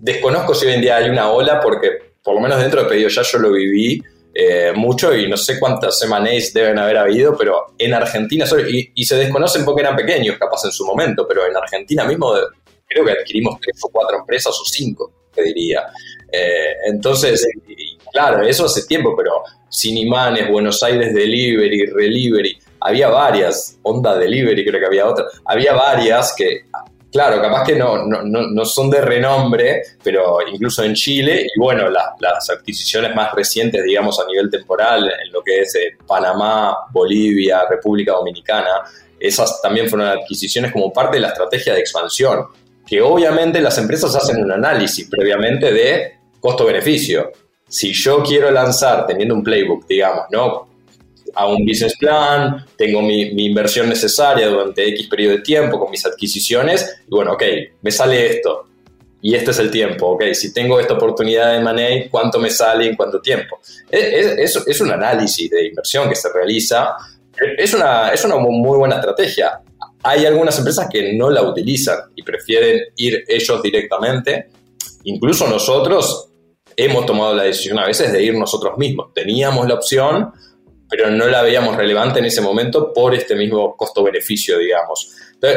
desconozco 0.00 0.54
si 0.54 0.66
hoy 0.66 0.74
en 0.74 0.80
día 0.82 0.96
hay 0.96 1.08
una 1.08 1.30
ola 1.30 1.60
porque 1.60 2.14
por 2.22 2.34
lo 2.34 2.40
menos 2.40 2.60
dentro 2.60 2.82
de 2.82 2.88
Pedido 2.88 3.08
Ya 3.08 3.22
yo 3.22 3.38
lo 3.38 3.52
viví 3.52 4.02
eh, 4.34 4.72
mucho 4.74 5.14
y 5.14 5.28
no 5.28 5.36
sé 5.36 5.60
cuántas 5.60 5.98
semanas 5.98 6.52
deben 6.52 6.78
haber 6.78 6.98
habido, 6.98 7.36
pero 7.38 7.74
en 7.78 7.94
Argentina, 7.94 8.44
y, 8.68 9.04
se 9.04 9.16
desconocen 9.16 9.64
porque 9.64 9.82
eran 9.82 9.94
pequeños 9.94 10.36
capaz 10.38 10.64
en 10.64 10.72
su 10.72 10.84
momento, 10.84 11.24
pero 11.28 11.46
en 11.46 11.56
Argentina 11.56 12.04
mismo 12.04 12.34
creo 12.86 13.04
que 13.04 13.12
adquirimos 13.12 13.60
tres 13.60 13.78
o 13.82 13.88
cuatro 13.90 14.18
empresas 14.18 14.52
o 14.60 14.64
cinco, 14.64 15.12
te 15.32 15.42
diría. 15.44 15.86
Eh, 16.32 16.74
entonces, 16.86 17.46
claro, 18.12 18.42
eso 18.42 18.64
hace 18.64 18.86
tiempo, 18.86 19.14
pero 19.16 19.44
Sin 19.68 19.96
Imanes, 19.96 20.50
Buenos 20.50 20.82
Aires 20.82 21.14
Delivery, 21.14 21.86
Relivery, 21.86 22.58
había 22.80 23.08
varias, 23.08 23.78
Onda 23.82 24.18
Delivery 24.18 24.64
creo 24.64 24.80
que 24.80 24.86
había 24.86 25.06
otra, 25.06 25.26
había 25.44 25.74
varias 25.74 26.34
que 26.36 26.64
Claro, 27.14 27.40
capaz 27.40 27.64
que 27.64 27.76
no, 27.76 28.04
no, 28.04 28.24
no, 28.24 28.64
son 28.64 28.90
de 28.90 29.00
renombre, 29.00 29.82
pero 30.02 30.38
incluso 30.48 30.82
en 30.82 30.94
Chile, 30.94 31.46
y 31.46 31.60
bueno, 31.60 31.88
las 31.88 32.50
adquisiciones 32.50 33.14
más 33.14 33.32
recientes, 33.32 33.84
digamos, 33.84 34.18
a 34.18 34.26
nivel 34.26 34.50
temporal, 34.50 35.04
en 35.04 35.32
lo 35.32 35.40
que 35.40 35.60
es 35.60 35.76
eh, 35.76 35.96
Panamá, 36.04 36.76
Bolivia, 36.90 37.66
República 37.70 38.14
Dominicana, 38.14 38.82
esas 39.20 39.62
también 39.62 39.88
fueron 39.88 40.08
adquisiciones 40.08 40.72
como 40.72 40.92
parte 40.92 41.18
de 41.18 41.20
la 41.20 41.28
estrategia 41.28 41.74
de 41.74 41.78
expansión, 41.78 42.46
que 42.84 43.00
obviamente 43.00 43.60
las 43.60 43.78
empresas 43.78 44.12
hacen 44.16 44.42
un 44.42 44.50
análisis 44.50 45.08
previamente 45.08 45.72
de 45.72 46.14
costo-beneficio. 46.40 47.30
Si 47.68 47.92
yo 47.92 48.24
quiero 48.24 48.50
lanzar 48.50 49.06
teniendo 49.06 49.36
un 49.36 49.44
playbook, 49.44 49.86
digamos, 49.86 50.24
¿no? 50.32 50.68
Hago 51.34 51.56
un 51.56 51.66
business 51.66 51.96
plan, 51.96 52.64
tengo 52.76 53.02
mi, 53.02 53.22
inversión 53.46 53.88
necesaria 53.88 54.48
durante 54.48 54.86
X 54.88 55.08
periodo 55.08 55.36
de 55.36 55.42
tiempo 55.42 55.78
con 55.78 55.90
mis 55.90 56.04
adquisiciones, 56.06 57.02
y 57.06 57.10
bueno, 57.10 57.32
ok, 57.32 57.42
me 57.82 57.90
sale 57.90 58.26
esto, 58.26 58.66
y 59.22 59.34
este 59.34 59.52
es 59.52 59.58
el 59.58 59.70
tiempo, 59.70 60.08
ok, 60.08 60.24
si 60.32 60.52
tengo 60.52 60.78
esta 60.78 60.94
oportunidad 60.94 61.52
de 61.52 61.60
money, 61.60 62.08
¿cuánto 62.08 62.38
me 62.38 62.50
sale 62.50 62.86
en 62.86 62.96
cuánto 62.96 63.20
tiempo? 63.20 63.58
Es, 63.90 64.56
es, 64.56 64.66
es 64.66 64.80
un 64.80 64.90
análisis 64.90 65.50
de 65.50 65.66
inversión 65.66 66.08
que 66.08 66.14
se 66.14 66.32
realiza, 66.32 66.96
es 67.58 67.74
una, 67.74 68.10
es 68.10 68.24
una 68.24 68.36
muy 68.36 68.78
buena 68.78 68.96
estrategia. 68.96 69.60
Hay 70.02 70.26
algunas 70.26 70.56
empresas 70.58 70.88
que 70.90 71.14
no 71.14 71.30
la 71.30 71.42
utilizan 71.42 71.98
y 72.14 72.22
prefieren 72.22 72.80
ir 72.96 73.24
ellos 73.26 73.62
directamente. 73.62 74.50
Incluso 75.04 75.48
nosotros 75.48 76.28
hemos 76.76 77.06
tomado 77.06 77.34
la 77.34 77.44
decisión 77.44 77.78
a 77.78 77.86
veces 77.86 78.12
de 78.12 78.22
ir 78.22 78.34
nosotros 78.34 78.76
mismos. 78.76 79.12
Teníamos 79.14 79.66
la 79.66 79.74
opción, 79.74 80.32
pero 80.96 81.10
no 81.10 81.26
la 81.26 81.42
veíamos 81.42 81.74
relevante 81.74 82.20
en 82.20 82.26
ese 82.26 82.40
momento 82.40 82.92
por 82.92 83.16
este 83.16 83.34
mismo 83.34 83.76
costo-beneficio, 83.76 84.58
digamos. 84.58 85.12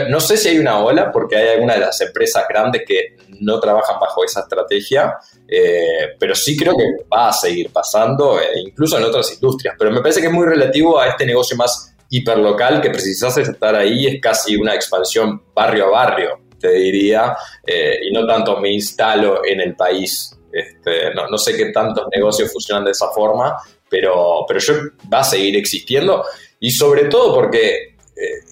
No 0.10 0.20
sé 0.20 0.36
si 0.36 0.50
hay 0.50 0.58
una 0.58 0.79
ola, 0.79 1.12
porque 1.12 1.38
hay 1.38 1.50
algunas 1.50 1.75
de 1.75 1.86
las 1.86 2.01
empresas 2.01 2.46
grandes 2.50 2.82
que 2.88 3.15
no 3.39 3.60
trabajan 3.60 4.00
bajo 4.00 4.25
esa 4.25 4.41
estrategia, 4.41 5.15
eh, 5.48 6.15
pero 6.20 6.34
sí 6.34 6.58
creo 6.58 6.74
que 6.75 7.06
va 7.06 7.29
a 7.29 7.34
seguir 7.34 7.72
pasando, 7.72 8.39
eh, 8.41 8.62
incluso 8.65 8.98
en 8.98 9.03
otras 9.03 9.32
industrias. 9.32 9.75
Pero 9.77 9.91
me 9.91 10.01
parece 10.01 10.22
que 10.22 10.27
es 10.27 10.34
muy 10.34 10.48
relativo 10.48 11.00
a 11.00 11.08
este 11.08 11.24
negocio 11.24 11.56
más 11.56 11.96
hiperlocal 12.10 12.82
que 12.82 12.89
precisas 12.89 13.38
estar 13.38 13.75
ahí, 13.75 14.08
es 14.08 14.20
casi 14.20 14.56
una 14.56 14.74
expansión 14.74 15.44
barrio 15.53 15.86
a 15.86 15.89
barrio, 15.91 16.39
te 16.60 16.72
diría, 16.72 17.38
eh, 17.63 18.00
y 18.10 18.12
no 18.12 18.25
tanto 18.25 18.60
me 18.60 18.72
instalo 18.72 19.46
en 19.46 19.62
el 19.62 19.75
país. 19.75 20.34
Este, 20.51 21.13
no, 21.13 21.27
no, 21.27 21.38
sé 21.38 21.56
qué 21.56 21.72
tantos 21.72 22.08
negocios 22.12 22.51
funcionan 22.51 22.86
de 22.86 22.91
esa 22.91 23.12
forma, 23.12 23.56
pero, 23.89 24.46
pero 24.48 24.60
yo 24.60 24.74
va 25.12 25.20
a 25.20 25.24
seguir 25.24 25.56
existiendo 25.56 26.24
y 26.60 26.72
sobre 26.72 27.06
todo 27.06 27.34
porque 27.34 27.96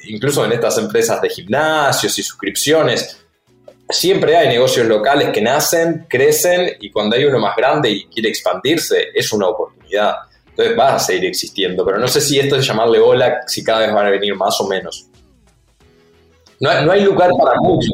incluso 0.08 0.46
en 0.46 0.52
estas 0.52 0.78
empresas 0.78 1.22
de 1.22 1.30
gimnasios 1.30 2.18
y 2.20 2.24
suscripciones, 2.24 3.18
siempre 3.90 4.36
hay 4.36 4.48
negocios 4.48 4.88
locales 4.88 5.30
que 5.30 5.42
nacen, 5.42 6.06
crecen 6.10 6.78
y 6.80 6.92
cuando 6.92 7.16
hay 7.16 7.26
uno 7.26 7.40
más 7.40 7.56
grande 7.56 7.90
y 7.90 8.06
quiere 8.06 8.30
expandirse, 8.30 9.10
es 9.14 9.32
una 9.34 9.48
oportunidad. 9.48 10.16
Entonces 10.50 10.78
va 10.78 10.96
a 10.96 11.00
seguir 11.00 11.26
existiendo, 11.26 11.86
pero 11.86 11.98
no 11.98 12.08
sé 12.08 12.22
si 12.22 12.40
esto 12.40 12.56
es 12.56 12.66
llamarle 12.66 13.00
ola, 13.00 13.42
si 13.46 13.64
cada 13.64 13.80
vez 13.80 13.94
van 13.94 14.08
a 14.08 14.10
venir 14.10 14.36
más 14.36 14.60
o 14.62 14.68
menos. 14.68 15.08
No, 16.60 16.70
hay 16.70 17.02
lugar 17.02 17.32
para 17.38 17.60
muchos, 17.60 17.92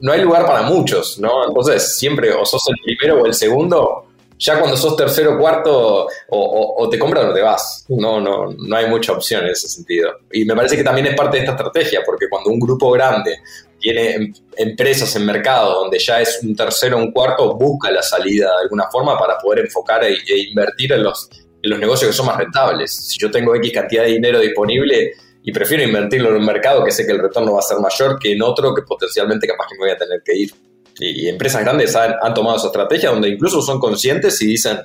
no 0.00 0.12
hay 0.12 0.20
lugar 0.20 0.46
para 0.46 0.62
muchos, 0.62 1.18
¿no? 1.18 1.48
Entonces 1.48 1.98
siempre 1.98 2.32
o 2.32 2.44
sos 2.46 2.62
el 2.68 2.76
primero 2.84 3.22
o 3.22 3.26
el 3.26 3.34
segundo, 3.34 4.05
ya 4.38 4.58
cuando 4.58 4.76
sos 4.76 4.96
tercero 4.96 5.34
o 5.34 5.38
cuarto, 5.38 6.08
o, 6.28 6.88
te 6.90 6.98
compras 6.98 7.24
o 7.24 7.32
te 7.32 7.42
vas. 7.42 7.84
No, 7.88 8.20
no, 8.20 8.52
no 8.52 8.76
hay 8.76 8.86
mucha 8.88 9.12
opción 9.12 9.44
en 9.44 9.50
ese 9.50 9.68
sentido. 9.68 10.12
Y 10.32 10.44
me 10.44 10.54
parece 10.54 10.76
que 10.76 10.84
también 10.84 11.06
es 11.06 11.14
parte 11.14 11.38
de 11.38 11.44
esta 11.44 11.56
estrategia, 11.56 12.00
porque 12.04 12.28
cuando 12.28 12.50
un 12.50 12.60
grupo 12.60 12.90
grande 12.90 13.38
tiene 13.78 14.14
em, 14.14 14.34
empresas 14.56 15.14
en 15.16 15.26
mercado 15.26 15.80
donde 15.80 15.98
ya 15.98 16.20
es 16.20 16.40
un 16.42 16.54
tercero 16.54 16.98
o 16.98 17.00
un 17.00 17.12
cuarto, 17.12 17.54
busca 17.56 17.90
la 17.90 18.02
salida 18.02 18.50
de 18.56 18.62
alguna 18.62 18.84
forma 18.90 19.18
para 19.18 19.38
poder 19.38 19.60
enfocar 19.60 20.04
e, 20.04 20.12
e, 20.12 20.40
invertir 20.48 20.92
en 20.92 21.02
los, 21.02 21.28
en 21.62 21.70
los 21.70 21.78
negocios 21.78 22.10
que 22.10 22.16
son 22.16 22.26
más 22.26 22.36
rentables. 22.36 22.94
Si 22.94 23.18
yo 23.18 23.30
tengo 23.30 23.54
X 23.54 23.72
cantidad 23.72 24.02
de 24.02 24.10
dinero 24.10 24.40
disponible 24.40 25.12
y 25.42 25.52
prefiero 25.52 25.84
invertirlo 25.84 26.30
en 26.30 26.36
un 26.36 26.44
mercado 26.44 26.84
que 26.84 26.90
sé 26.90 27.06
que 27.06 27.12
el 27.12 27.20
retorno 27.20 27.52
va 27.52 27.60
a 27.60 27.62
ser 27.62 27.78
mayor 27.78 28.18
que 28.18 28.32
en 28.32 28.42
otro 28.42 28.74
que 28.74 28.82
potencialmente 28.82 29.46
capaz 29.46 29.66
que 29.68 29.76
me 29.76 29.86
voy 29.86 29.90
a 29.90 29.96
tener 29.96 30.22
que 30.24 30.36
ir. 30.36 30.52
Y, 30.98 31.28
empresas 31.28 31.62
grandes 31.62 31.94
han, 31.94 32.14
han, 32.22 32.32
tomado 32.32 32.56
esa 32.56 32.68
estrategia 32.68 33.10
donde 33.10 33.28
incluso 33.28 33.60
son 33.60 33.78
conscientes 33.78 34.40
y 34.40 34.46
dicen, 34.46 34.78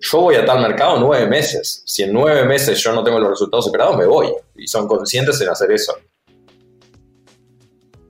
yo 0.00 0.20
voy 0.20 0.36
a 0.36 0.44
tal 0.44 0.62
mercado 0.62 0.98
nueve 1.00 1.26
meses. 1.26 1.82
Si 1.84 2.02
en 2.02 2.12
nueve 2.12 2.44
meses 2.44 2.78
yo 2.82 2.92
no 2.92 3.02
tengo 3.02 3.18
los 3.18 3.30
resultados 3.30 3.66
esperados, 3.66 3.96
me 3.96 4.06
voy. 4.06 4.28
Y 4.56 4.66
son 4.66 4.86
conscientes 4.86 5.40
en 5.40 5.48
hacer 5.48 5.72
eso. 5.72 5.94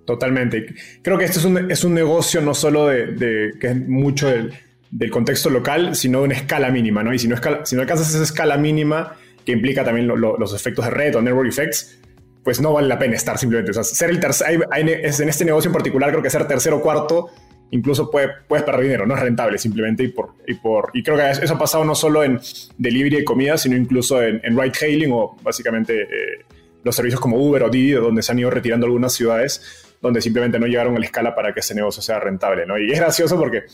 Totalmente. 0.05 0.75
Creo 1.03 1.19
que 1.19 1.25
este 1.25 1.39
es 1.39 1.45
un, 1.45 1.71
es 1.71 1.85
un 1.85 1.95
negocio 1.95 2.41
no 2.41 2.55
solo 2.55 2.87
de, 2.87 3.53
que 3.61 3.67
es 3.69 3.77
mucho 3.89 4.29
del, 4.29 5.11
contexto 5.11 5.51
local, 5.51 5.95
sino 5.97 6.21
de 6.21 6.25
una 6.25 6.35
escala 6.35 6.71
mínima, 6.71 7.03
¿no? 7.03 7.13
Y 7.13 7.19
si 7.19 7.29
no, 7.29 7.35
escala, 7.35 7.65
si 7.67 7.77
no 7.77 7.83
alcanzas 7.83 8.15
esa 8.15 8.23
escala 8.23 8.57
mínima, 8.57 9.17
que 9.45 9.53
implica 9.53 9.85
también 9.85 10.09
los 10.09 10.55
efectos 10.55 10.87
de 10.87 10.91
red 10.91 11.15
o 11.15 11.21
network 11.21 11.49
effects, 11.49 11.99
pues 12.43 12.61
no 12.61 12.73
vale 12.73 12.89
la 12.89 12.99
pena 12.99 13.17
estar 13.17 13.37
simplemente. 13.37 13.71
O 13.71 13.75
sea, 13.75 13.85
ser 13.85 14.09
el 14.09 14.19
tercer, 14.19 14.67
en 14.75 14.89
este 15.29 15.45
negocio 15.45 15.69
en 15.69 15.75
particular, 15.75 16.11
creo 16.11 16.23
que 16.23 16.31
ser 16.31 16.49
tercero 16.49 16.79
o 16.79 16.81
cuarto, 16.81 17.29
incluso 17.71 18.11
puede, 18.11 18.29
puedes 18.47 18.65
perder 18.65 18.83
dinero, 18.83 19.07
no 19.07 19.15
es 19.15 19.21
rentable 19.21 19.59
simplemente. 19.59 20.03
Y, 20.03 20.09
por, 20.09 20.35
y, 20.47 20.55
por, 20.55 20.91
y 20.95 21.03
creo 21.03 21.17
que 21.17 21.31
eso 21.31 21.55
ha 21.55 21.59
pasado 21.59 21.85
no 21.85 21.95
solo 21.95 22.25
en 22.25 22.41
delivery 22.77 23.17
de 23.17 23.25
comida, 23.25 23.57
sino 23.57 23.77
incluso 23.77 24.23
en, 24.23 24.41
en 24.45 24.59
ride 24.59 24.73
hailing 24.81 25.13
o 25.13 25.37
básicamente 25.43 26.03
eh, 26.03 26.45
los 26.85 26.95
servicios 26.95 27.21
como 27.21 27.37
Uber 27.37 27.63
o 27.65 27.71
Didi, 27.71 27.93
donde 27.93 28.23
se 28.23 28.33
han 28.33 28.39
ido 28.39 28.51
retirando 28.51 28.87
algunas 28.87 29.13
ciudades 29.13 29.85
donde 30.01 30.21
simplemente 30.21 30.59
no 30.59 30.67
llegaron 30.67 30.97
a 30.97 30.99
la 30.99 31.07
escala 31.07 31.35
para 31.35 31.53
que 31.53 31.61
ese 31.61 31.75
negocio 31.75 32.03
sea 32.03 32.21
rentable, 32.21 32.67
¿no? 32.67 32.79
Y 32.79 32.91
es 32.93 32.99
gracioso 32.99 33.37
porque 33.37 33.65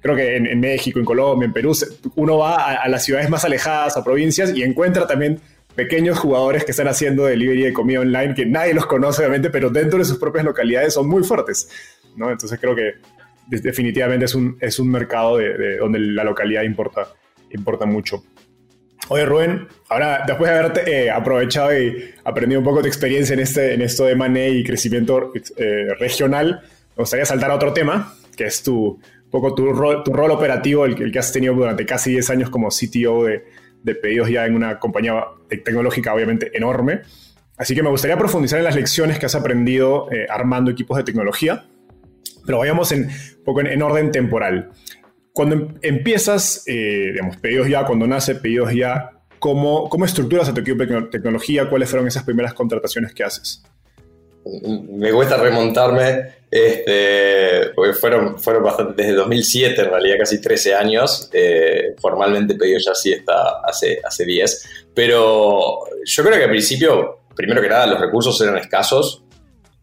creo 0.00 0.16
que 0.16 0.36
en, 0.36 0.60
México, 0.60 0.98
en 0.98 1.04
Colombia, 1.04 1.46
en 1.46 1.52
Perú, 1.52 1.72
uno 2.16 2.38
va 2.38 2.74
a, 2.74 2.88
las 2.88 3.04
ciudades 3.04 3.28
más 3.28 3.44
alejadas, 3.44 3.96
a 3.96 4.04
provincias, 4.04 4.54
y 4.54 4.62
encuentra 4.62 5.06
también 5.06 5.40
pequeños 5.74 6.18
jugadores 6.18 6.64
que 6.64 6.70
están 6.70 6.88
haciendo 6.88 7.24
delivery 7.24 7.62
de 7.62 7.72
comida 7.72 8.00
online 8.00 8.34
que 8.34 8.46
nadie 8.46 8.74
los 8.74 8.86
conoce, 8.86 9.22
obviamente, 9.22 9.50
pero 9.50 9.70
dentro 9.70 9.98
de 9.98 10.04
sus 10.04 10.18
propias 10.18 10.44
localidades 10.44 10.94
son 10.94 11.08
muy 11.08 11.22
fuertes, 11.24 11.68
¿no? 12.16 12.30
Entonces 12.30 12.58
creo 12.60 12.74
que 12.74 12.92
definitivamente 13.46 14.24
es 14.24 14.34
un, 14.34 14.56
es 14.60 14.78
un 14.78 14.90
mercado 14.90 15.38
de, 15.38 15.78
donde 15.78 15.98
la 15.98 16.24
localidad 16.24 16.62
importa, 16.62 17.08
importa 17.50 17.86
mucho. 17.86 18.24
Oye, 19.08 19.26
Rubén, 19.26 19.68
ahora 19.90 20.24
después 20.26 20.50
de 20.50 20.58
haberte 20.58 21.04
eh, 21.04 21.10
aprovechado 21.10 21.78
y 21.78 22.10
aprendido 22.24 22.60
un 22.60 22.64
poco 22.64 22.80
de 22.80 22.88
experiencia 22.88 23.34
en, 23.34 23.40
este, 23.40 23.74
en 23.74 23.82
esto 23.82 24.04
de 24.04 24.14
money 24.14 24.60
y 24.60 24.64
crecimiento 24.64 25.32
eh, 25.56 25.88
regional, 25.98 26.62
me 26.96 27.02
gustaría 27.02 27.26
saltar 27.26 27.50
a 27.50 27.56
otro 27.56 27.72
tema, 27.74 28.14
que 28.34 28.46
es 28.46 28.62
tu, 28.62 28.98
poco 29.30 29.54
tu 29.54 29.72
rol, 29.72 30.02
tu 30.04 30.12
rol 30.12 30.30
operativo, 30.30 30.86
el, 30.86 31.12
que 31.12 31.18
has 31.18 31.32
tenido 31.32 31.54
durante 31.54 31.84
casi 31.84 32.12
10 32.12 32.30
años 32.30 32.50
como 32.50 32.68
CTO 32.68 33.24
de, 33.24 33.44
de 33.82 33.94
pedidos 33.94 34.30
ya 34.30 34.46
en 34.46 34.54
una 34.54 34.78
compañía 34.78 35.24
tecnológica 35.48 36.14
obviamente 36.14 36.50
enorme. 36.56 37.02
Así 37.56 37.74
que 37.74 37.82
me 37.82 37.90
gustaría 37.90 38.16
profundizar 38.16 38.58
en 38.58 38.64
las 38.64 38.74
lecciones 38.74 39.18
que 39.18 39.26
has 39.26 39.34
aprendido 39.34 40.10
eh, 40.10 40.26
armando 40.28 40.70
equipos 40.70 40.96
de 40.96 41.04
tecnología, 41.04 41.66
pero 42.44 42.58
vayamos 42.58 42.92
en, 42.92 43.08
poco 43.44 43.60
en 43.60 43.82
orden 43.82 44.10
temporal 44.10 44.70
cuando 45.34 45.56
em, 45.56 45.68
empiezas, 45.82 46.62
eh, 46.66 47.10
digamos, 47.12 47.36
pedidos 47.36 47.68
ya, 47.68 47.84
cuando 47.84 48.06
nace 48.06 48.36
pedidos 48.36 48.72
ya, 48.72 49.10
¿cómo, 49.38 49.90
¿cómo 49.90 50.06
estructuras 50.06 50.48
a 50.48 50.54
tu 50.54 50.60
equipo 50.60 50.86
de 50.86 51.02
tecnología? 51.10 51.68
¿Cuáles 51.68 51.90
fueron 51.90 52.08
esas 52.08 52.22
primeras 52.22 52.54
contrataciones 52.54 53.12
que 53.12 53.24
haces? 53.24 53.62
Me 54.62 55.10
cuesta 55.10 55.36
remontarme, 55.36 56.36
este, 56.50 57.70
porque 57.74 57.94
fueron, 57.94 58.38
fueron 58.38 58.62
bastante, 58.62 59.02
desde 59.02 59.16
2007, 59.16 59.82
en 59.82 59.90
realidad 59.90 60.16
casi 60.20 60.40
13 60.40 60.74
años, 60.74 61.28
eh, 61.32 61.94
formalmente 61.98 62.54
pedidos 62.54 62.84
ya 62.86 62.94
sí 62.94 63.12
está 63.12 63.60
hace, 63.64 64.00
hace 64.04 64.24
10, 64.24 64.86
pero 64.94 65.80
yo 66.04 66.22
creo 66.22 66.36
que 66.36 66.44
al 66.44 66.50
principio, 66.50 67.22
primero 67.34 67.60
que 67.60 67.68
nada, 67.68 67.86
los 67.88 68.00
recursos 68.00 68.40
eran 68.40 68.58
escasos, 68.58 69.23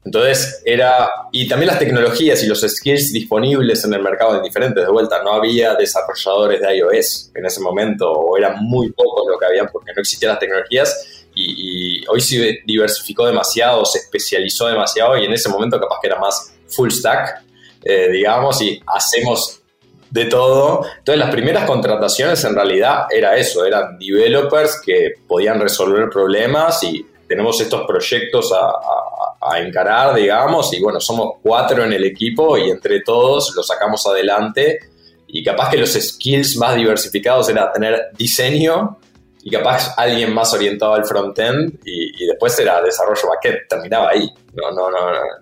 entonces 0.03 0.63
era, 0.65 1.09
y 1.31 1.47
también 1.47 1.67
las 1.67 1.79
tecnologías 1.79 2.41
y 2.43 2.47
los 2.47 2.61
skills 2.61 3.13
disponibles 3.13 3.85
en 3.85 3.93
el 3.93 4.01
mercado 4.01 4.31
eran 4.31 4.43
diferentes, 4.43 4.83
de 4.83 4.91
vuelta, 4.91 5.21
no 5.23 5.33
había 5.33 5.75
desarrolladores 5.75 6.59
de 6.59 6.77
iOS 6.77 7.31
en 7.35 7.45
ese 7.45 7.61
momento, 7.61 8.11
o 8.11 8.37
eran 8.37 8.63
muy 8.63 8.91
pocos 8.91 9.27
lo 9.29 9.37
que 9.37 9.45
había 9.45 9.65
porque 9.67 9.91
no 9.95 10.01
existían 10.01 10.31
las 10.31 10.39
tecnologías, 10.39 11.25
y, 11.35 12.05
hoy 12.07 12.19
se 12.19 12.59
diversificó 12.65 13.25
demasiado, 13.25 13.85
se 13.85 13.99
especializó 13.99 14.67
demasiado, 14.67 15.17
y 15.17 15.25
en 15.25 15.33
ese 15.33 15.49
momento 15.49 15.79
capaz 15.79 15.99
que 16.01 16.07
era 16.07 16.19
más 16.19 16.51
full 16.67 16.89
stack, 16.89 17.43
eh, 17.83 18.09
digamos, 18.11 18.61
y 18.61 18.81
hacemos 18.87 19.61
de 20.09 20.25
todo. 20.25 20.85
Entonces 20.97 21.19
las 21.19 21.31
primeras 21.31 21.65
contrataciones 21.65 22.43
en 22.43 22.55
realidad 22.55 23.05
era 23.09 23.37
eso, 23.37 23.65
eran 23.65 23.97
developers 23.97 24.81
que 24.85 25.13
podían 25.27 25.59
resolver 25.59 26.09
problemas 26.09 26.83
y 26.83 27.05
tenemos 27.31 27.61
estos 27.61 27.87
proyectos 27.87 28.51
a, 28.53 29.57
encarar, 29.57 30.13
digamos, 30.15 30.71
y 30.73 30.81
bueno, 30.81 30.99
somos 30.99 31.37
cuatro 31.41 31.83
en 31.85 31.93
el 31.93 32.03
equipo 32.03 32.57
y 32.57 32.69
entre 32.69 33.01
todos 33.01 33.53
lo 33.55 33.63
sacamos 33.63 34.05
adelante. 34.05 34.79
Y 35.27 35.43
capaz 35.43 35.71
que 35.71 35.77
los 35.77 35.93
skills 35.93 36.57
más 36.57 36.75
diversificados 36.75 37.47
era 37.49 37.71
tener 37.71 38.09
diseño 38.17 38.99
y 39.41 39.49
capaz 39.49 39.95
alguien 39.97 40.33
más 40.33 40.53
orientado 40.53 40.93
al 40.93 41.05
frontend 41.05 41.79
y, 41.85 42.23
y 42.23 42.27
después 42.27 42.59
era 42.59 42.81
desarrollo 42.81 43.29
backend, 43.29 43.67
terminaba 43.67 44.09
ahí. 44.09 44.29
No, 44.53 44.71
no, 44.71 44.91
no, 44.91 44.97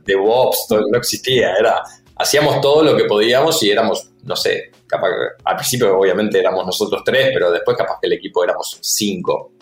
DevOps 0.05 0.67
no 0.69 0.97
existía, 0.97 1.55
era 1.55 1.81
hacíamos 2.19 2.61
todo 2.61 2.83
lo 2.83 2.95
que 2.95 3.05
podíamos 3.05 3.63
y 3.63 3.71
éramos, 3.71 4.11
no 4.23 4.35
sé, 4.35 4.71
capaz, 4.85 5.09
al 5.43 5.55
principio 5.55 5.97
obviamente 5.97 6.37
éramos 6.37 6.65
nosotros 6.65 7.01
tres, 7.03 7.31
pero 7.33 7.49
después 7.51 7.75
capaz 7.75 7.97
que 7.99 8.07
el 8.07 8.13
equipo 8.13 8.43
éramos 8.43 8.77
cinco. 8.81 9.53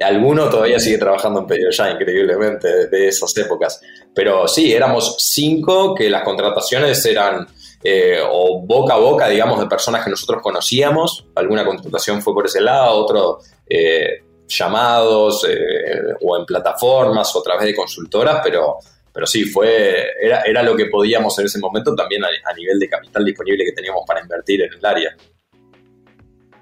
Alguno 0.00 0.48
todavía 0.48 0.80
sigue 0.80 0.98
trabajando 0.98 1.40
en 1.40 1.46
pedido 1.46 1.70
ya, 1.70 1.90
increíblemente, 1.90 2.88
de 2.88 3.08
esas 3.08 3.36
épocas. 3.36 3.80
Pero 4.14 4.48
sí, 4.48 4.72
éramos 4.72 5.16
cinco 5.18 5.94
que 5.94 6.08
las 6.08 6.22
contrataciones 6.22 7.04
eran 7.04 7.46
eh, 7.82 8.18
o 8.22 8.60
boca 8.60 8.94
a 8.94 8.98
boca, 8.98 9.28
digamos, 9.28 9.58
de 9.60 9.66
personas 9.66 10.04
que 10.04 10.10
nosotros 10.10 10.42
conocíamos. 10.42 11.26
Alguna 11.34 11.64
contratación 11.64 12.20
fue 12.22 12.34
por 12.34 12.46
ese 12.46 12.60
lado, 12.60 12.96
otro 12.96 13.38
eh, 13.66 14.22
llamados 14.46 15.46
eh, 15.48 16.14
o 16.20 16.36
en 16.36 16.44
plataformas 16.44 17.34
o 17.34 17.40
a 17.40 17.42
través 17.42 17.66
de 17.66 17.74
consultoras, 17.74 18.40
pero, 18.42 18.76
pero 19.12 19.26
sí, 19.26 19.44
fue, 19.44 20.08
era, 20.20 20.42
era 20.42 20.62
lo 20.62 20.76
que 20.76 20.86
podíamos 20.86 21.38
en 21.38 21.46
ese 21.46 21.58
momento 21.58 21.94
también 21.94 22.22
a, 22.24 22.52
nivel 22.54 22.78
de 22.78 22.88
capital 22.88 23.24
disponible 23.24 23.64
que 23.64 23.72
teníamos 23.72 24.02
para 24.06 24.20
invertir 24.20 24.62
en 24.62 24.74
el 24.74 24.84
área. 24.84 25.16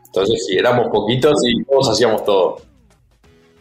Entonces, 0.07 0.47
si 0.47 0.57
éramos 0.57 0.89
poquitos 0.89 1.35
y 1.45 1.65
todos 1.65 1.91
hacíamos 1.91 2.25
todo. 2.25 2.68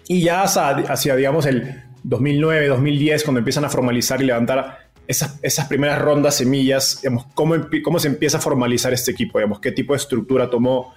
Y 0.07 0.21
ya 0.21 0.43
hacia, 0.43 1.15
digamos, 1.15 1.45
el 1.45 1.83
2009, 2.03 2.67
2010, 2.67 3.23
cuando 3.23 3.39
empiezan 3.39 3.65
a 3.65 3.69
formalizar 3.69 4.21
y 4.21 4.25
levantar 4.25 4.89
esas, 5.07 5.39
esas 5.41 5.67
primeras 5.67 5.99
rondas 5.99 6.35
semillas, 6.35 7.01
¿cómo, 7.33 7.55
¿cómo 7.83 7.99
se 7.99 8.07
empieza 8.07 8.37
a 8.37 8.41
formalizar 8.41 8.93
este 8.93 9.11
equipo? 9.11 9.39
Digamos, 9.39 9.59
¿Qué 9.59 9.71
tipo 9.71 9.93
de 9.93 9.97
estructura 9.97 10.49
tomó? 10.49 10.93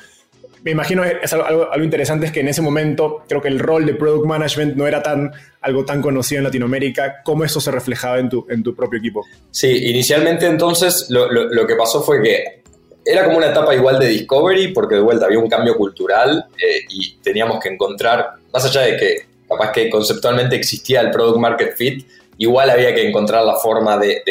me 0.62 0.72
imagino 0.72 1.04
es 1.04 1.32
algo, 1.32 1.70
algo, 1.70 1.84
interesante 1.84 2.26
es 2.26 2.32
que 2.32 2.40
en 2.40 2.48
ese 2.48 2.62
momento 2.62 3.24
creo 3.28 3.40
que 3.40 3.48
el 3.48 3.58
rol 3.58 3.86
de 3.86 3.94
product 3.94 4.26
management 4.26 4.76
no 4.76 4.86
era 4.86 5.02
tan 5.02 5.32
algo 5.60 5.84
tan 5.84 6.02
conocido 6.02 6.38
en 6.38 6.44
Latinoamérica. 6.44 7.22
¿Cómo 7.24 7.44
eso 7.44 7.60
se 7.60 7.70
reflejaba 7.70 8.18
en 8.18 8.28
tu, 8.28 8.46
en 8.48 8.62
tu 8.62 8.74
propio 8.74 8.98
equipo? 8.98 9.24
Sí, 9.50 9.68
inicialmente 9.68 10.46
entonces 10.46 11.06
lo, 11.10 11.30
lo, 11.30 11.66
que 11.66 11.76
pasó 11.76 12.02
fue 12.02 12.22
que 12.22 12.62
era 13.04 13.24
como 13.24 13.38
una 13.38 13.48
etapa 13.48 13.74
igual 13.74 13.98
de 13.98 14.06
discovery 14.06 14.68
porque 14.68 14.96
de 14.96 15.00
vuelta 15.00 15.26
había 15.26 15.38
un 15.38 15.48
cambio 15.48 15.76
cultural 15.76 16.46
eh, 16.56 16.80
y 16.90 17.16
teníamos 17.16 17.60
que 17.60 17.70
encontrar, 17.70 18.34
más 18.52 18.64
allá 18.64 18.82
de 18.82 18.96
que 18.96 19.16
capaz 19.48 19.72
que 19.72 19.90
conceptualmente 19.90 20.56
existía 20.56 21.00
el 21.00 21.10
product 21.10 21.38
market 21.38 21.76
fit, 21.76 22.06
igual 22.38 22.70
había 22.70 22.94
que 22.94 23.06
encontrar 23.06 23.44
la 23.44 23.56
forma 23.56 23.98
de, 23.98 24.22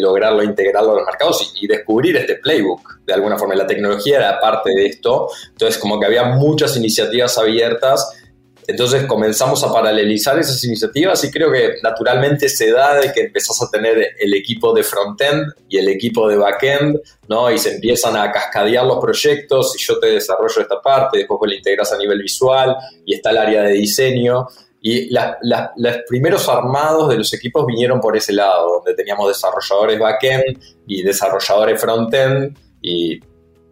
lograrlo, 0.00 0.42
integrarlo 0.42 0.92
a 0.92 0.94
los 0.96 1.06
mercados 1.06 1.54
y, 1.60 1.66
descubrir 1.66 2.16
este 2.16 2.34
playbook. 2.34 3.00
De 3.06 3.14
alguna 3.14 3.38
forma, 3.38 3.54
la 3.54 3.66
tecnología 3.66 4.18
era 4.18 4.40
parte 4.40 4.70
de 4.74 4.86
esto, 4.86 5.30
entonces 5.50 5.78
como 5.78 5.98
que 5.98 6.06
había 6.06 6.24
muchas 6.24 6.76
iniciativas 6.76 7.38
abiertas, 7.38 8.23
entonces 8.66 9.06
comenzamos 9.06 9.62
a 9.64 9.72
paralelizar 9.72 10.38
esas 10.38 10.62
iniciativas 10.64 11.22
y 11.24 11.30
creo 11.30 11.52
que 11.52 11.74
naturalmente 11.82 12.48
se 12.48 12.70
da 12.70 12.94
de 13.00 13.12
que 13.12 13.22
empezás 13.22 13.60
a 13.62 13.70
tener 13.70 14.14
el 14.18 14.34
equipo 14.34 14.72
de 14.72 14.82
frontend 14.82 15.52
y 15.68 15.78
el 15.78 15.88
equipo 15.88 16.28
de 16.28 16.36
backend, 16.36 17.00
¿no? 17.28 17.50
Y 17.50 17.58
se 17.58 17.74
empiezan 17.74 18.16
a 18.16 18.32
cascadear 18.32 18.84
los 18.84 18.98
proyectos 18.98 19.74
y 19.78 19.84
yo 19.84 19.98
te 19.98 20.06
desarrollo 20.08 20.62
esta 20.62 20.80
parte, 20.80 21.18
después 21.18 21.38
pues 21.38 21.50
la 21.50 21.56
integras 21.56 21.92
a 21.92 21.98
nivel 21.98 22.22
visual 22.22 22.76
y 23.04 23.14
está 23.14 23.30
el 23.30 23.38
área 23.38 23.62
de 23.62 23.72
diseño. 23.72 24.46
Y 24.80 25.08
los 25.10 25.96
primeros 26.06 26.46
armados 26.48 27.08
de 27.08 27.16
los 27.16 27.32
equipos 27.32 27.64
vinieron 27.66 28.00
por 28.00 28.16
ese 28.16 28.34
lado, 28.34 28.74
donde 28.74 28.94
teníamos 28.94 29.28
desarrolladores 29.28 29.98
backend 29.98 30.58
y 30.86 31.02
desarrolladores 31.02 31.80
frontend, 31.80 32.54
y 32.82 33.18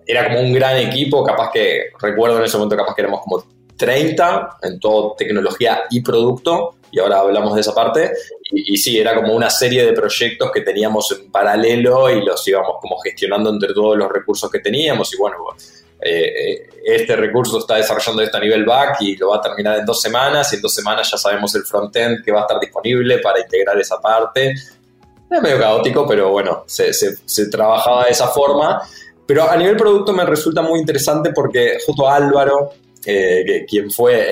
era 0.06 0.28
como 0.28 0.40
un 0.40 0.54
gran 0.54 0.78
equipo, 0.78 1.22
capaz 1.22 1.50
que, 1.52 1.90
recuerdo 2.00 2.38
en 2.38 2.44
ese 2.44 2.56
momento, 2.56 2.76
capaz 2.76 2.94
que 2.94 3.02
éramos 3.02 3.20
como 3.20 3.44
30 3.76 4.58
en 4.62 4.80
todo 4.80 5.14
tecnología 5.16 5.84
y 5.90 6.00
producto, 6.02 6.76
y 6.90 7.00
ahora 7.00 7.20
hablamos 7.20 7.54
de 7.54 7.60
esa 7.62 7.74
parte, 7.74 8.12
y, 8.50 8.76
sí, 8.76 8.98
era 8.98 9.14
como 9.14 9.34
una 9.34 9.48
serie 9.48 9.86
de 9.86 9.92
proyectos 9.92 10.50
que 10.52 10.60
teníamos 10.60 11.10
en 11.12 11.30
paralelo 11.30 12.10
y 12.10 12.22
los 12.22 12.46
íbamos 12.46 12.76
como 12.80 12.98
gestionando 12.98 13.48
entre 13.50 13.72
todos 13.72 13.96
los 13.96 14.10
recursos 14.10 14.50
que 14.50 14.58
teníamos, 14.58 15.12
y 15.14 15.16
bueno, 15.16 15.36
eh, 16.04 16.68
este 16.84 17.14
recurso 17.14 17.60
está 17.60 17.76
desarrollando 17.76 18.22
esto 18.22 18.36
a 18.36 18.40
nivel 18.40 18.64
back 18.64 19.00
y 19.02 19.16
lo 19.16 19.28
va 19.28 19.36
a 19.36 19.40
terminar 19.40 19.78
en 19.78 19.86
dos 19.86 20.00
semanas 20.00 20.52
y 20.52 20.56
en 20.56 20.62
dos 20.62 20.74
semanas 20.74 21.08
ya 21.08 21.16
sabemos 21.16 21.54
el 21.54 21.62
frontend 21.62 22.24
que 22.24 22.32
va 22.32 22.40
a 22.40 22.42
estar 22.42 22.58
disponible 22.58 23.18
para 23.18 23.40
integrar 23.40 23.78
esa 23.78 24.00
parte. 24.00 24.50
Es 24.50 25.40
medio 25.40 25.60
caótico, 25.60 26.04
pero 26.06 26.30
bueno, 26.30 26.64
se, 26.66 26.92
se, 26.92 27.46
trabajaba 27.48 28.04
de 28.04 28.10
esa 28.10 28.28
forma. 28.28 28.82
Pero 29.24 29.48
a 29.48 29.56
nivel 29.56 29.76
producto 29.76 30.12
me 30.12 30.24
resulta 30.26 30.60
muy 30.60 30.80
interesante 30.80 31.30
porque 31.32 31.78
justo 31.86 32.08
Álvaro, 32.08 32.70
eh, 33.04 33.64
quien 33.68 33.90
fue, 33.90 34.30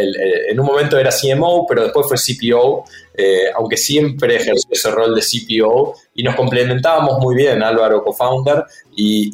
en 0.49 0.61
un 0.61 0.67
momento 0.67 0.99
era 0.99 1.11
CMO, 1.11 1.67
pero 1.69 1.83
después 1.83 2.07
fue 2.07 2.17
CPO, 2.17 2.85
eh, 3.15 3.51
aunque 3.55 3.77
siempre 3.77 4.37
ejerció 4.37 4.71
ese 4.71 4.91
rol 4.91 5.15
de 5.15 5.23
CPO 5.23 5.95
y 6.15 6.23
nos 6.23 6.37
complementábamos 6.37 7.19
muy 7.19 7.35
bien, 7.35 7.63
Álvaro, 7.63 8.03
co-founder, 8.03 8.65
y, 8.95 9.31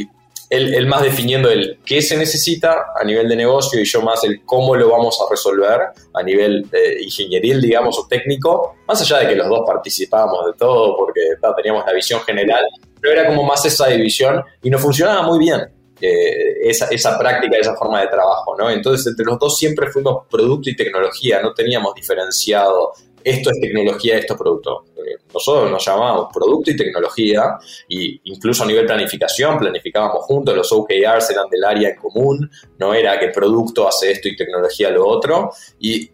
y 0.00 0.08
él, 0.52 0.86
más 0.86 1.02
definiendo 1.02 1.50
el 1.50 1.78
qué 1.84 2.02
se 2.02 2.14
necesita 2.14 2.88
a 2.94 3.04
nivel 3.04 3.26
de 3.26 3.36
negocio 3.36 3.80
y 3.80 3.86
yo 3.86 4.02
más 4.02 4.22
el 4.24 4.44
cómo 4.44 4.76
lo 4.76 4.90
vamos 4.90 5.18
a 5.20 5.30
resolver 5.30 5.80
a 6.12 6.22
nivel 6.22 6.66
eh, 6.72 6.98
ingenieril, 7.02 7.58
digamos, 7.58 7.98
o 7.98 8.06
técnico, 8.06 8.76
más 8.86 9.00
allá 9.00 9.20
de 9.20 9.28
que 9.28 9.36
los 9.36 9.48
dos 9.48 9.62
participábamos 9.66 10.44
de 10.46 10.52
todo 10.58 10.94
porque 10.98 11.20
teníamos 11.56 11.86
la 11.86 11.94
visión 11.94 12.20
general, 12.20 12.66
pero 13.00 13.14
era 13.14 13.26
como 13.26 13.44
más 13.44 13.64
esa 13.64 13.86
división 13.86 14.42
y 14.62 14.68
nos 14.68 14.82
funcionaba 14.82 15.22
muy 15.22 15.38
bien. 15.38 15.62
Esa, 16.02 16.86
esa, 16.86 17.18
práctica, 17.18 17.56
esa 17.56 17.74
forma 17.76 18.00
de 18.00 18.08
trabajo, 18.08 18.56
¿no? 18.56 18.70
Entonces, 18.70 19.06
entre 19.06 19.24
los 19.24 19.38
dos 19.38 19.56
siempre 19.56 19.90
fuimos 19.90 20.26
producto 20.28 20.70
y 20.70 20.76
tecnología, 20.76 21.40
no 21.40 21.52
teníamos 21.52 21.94
diferenciado 21.94 22.92
esto 23.24 23.50
es 23.50 23.60
tecnología, 23.60 24.16
esto 24.16 24.34
es 24.34 24.38
producto. 24.38 24.84
Eh, 24.96 25.22
nosotros 25.32 25.70
nos 25.70 25.84
llamábamos 25.84 26.28
producto 26.32 26.70
y 26.70 26.76
tecnología, 26.76 27.58
y 27.88 28.20
incluso 28.24 28.64
a 28.64 28.66
nivel 28.66 28.86
planificación, 28.86 29.58
planificábamos 29.58 30.24
juntos, 30.24 30.56
los 30.56 30.72
OKRs 30.72 31.30
eran 31.30 31.48
del 31.50 31.64
área 31.64 31.90
en 31.90 31.96
común, 31.96 32.50
no 32.78 32.94
era 32.94 33.18
que 33.18 33.28
producto 33.28 33.86
hace 33.86 34.12
esto 34.12 34.28
y 34.28 34.36
tecnología 34.36 34.90
lo 34.90 35.06
otro, 35.06 35.50
y 35.78 36.10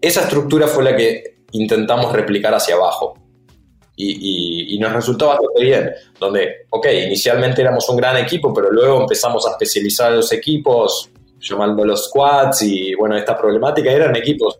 esa 0.00 0.22
estructura 0.22 0.66
fue 0.66 0.84
la 0.84 0.96
que 0.96 1.38
intentamos 1.52 2.12
replicar 2.12 2.54
hacia 2.54 2.74
abajo. 2.74 3.25
Y, 3.98 4.78
nos 4.78 4.92
resultó 4.92 5.28
bastante 5.28 5.62
bien, 5.62 5.90
donde, 6.20 6.66
ok, 6.68 6.86
inicialmente 7.06 7.62
éramos 7.62 7.88
un 7.88 7.96
gran 7.96 8.16
equipo, 8.18 8.52
pero 8.52 8.70
luego 8.70 9.00
empezamos 9.00 9.46
a 9.46 9.52
especializar 9.52 10.12
los 10.12 10.30
equipos, 10.32 11.10
llamando 11.40 11.84
los 11.84 12.04
squads, 12.04 12.62
y 12.62 12.94
bueno, 12.94 13.16
esta 13.16 13.36
problemática 13.36 13.90
eran 13.90 14.14
equipos 14.14 14.58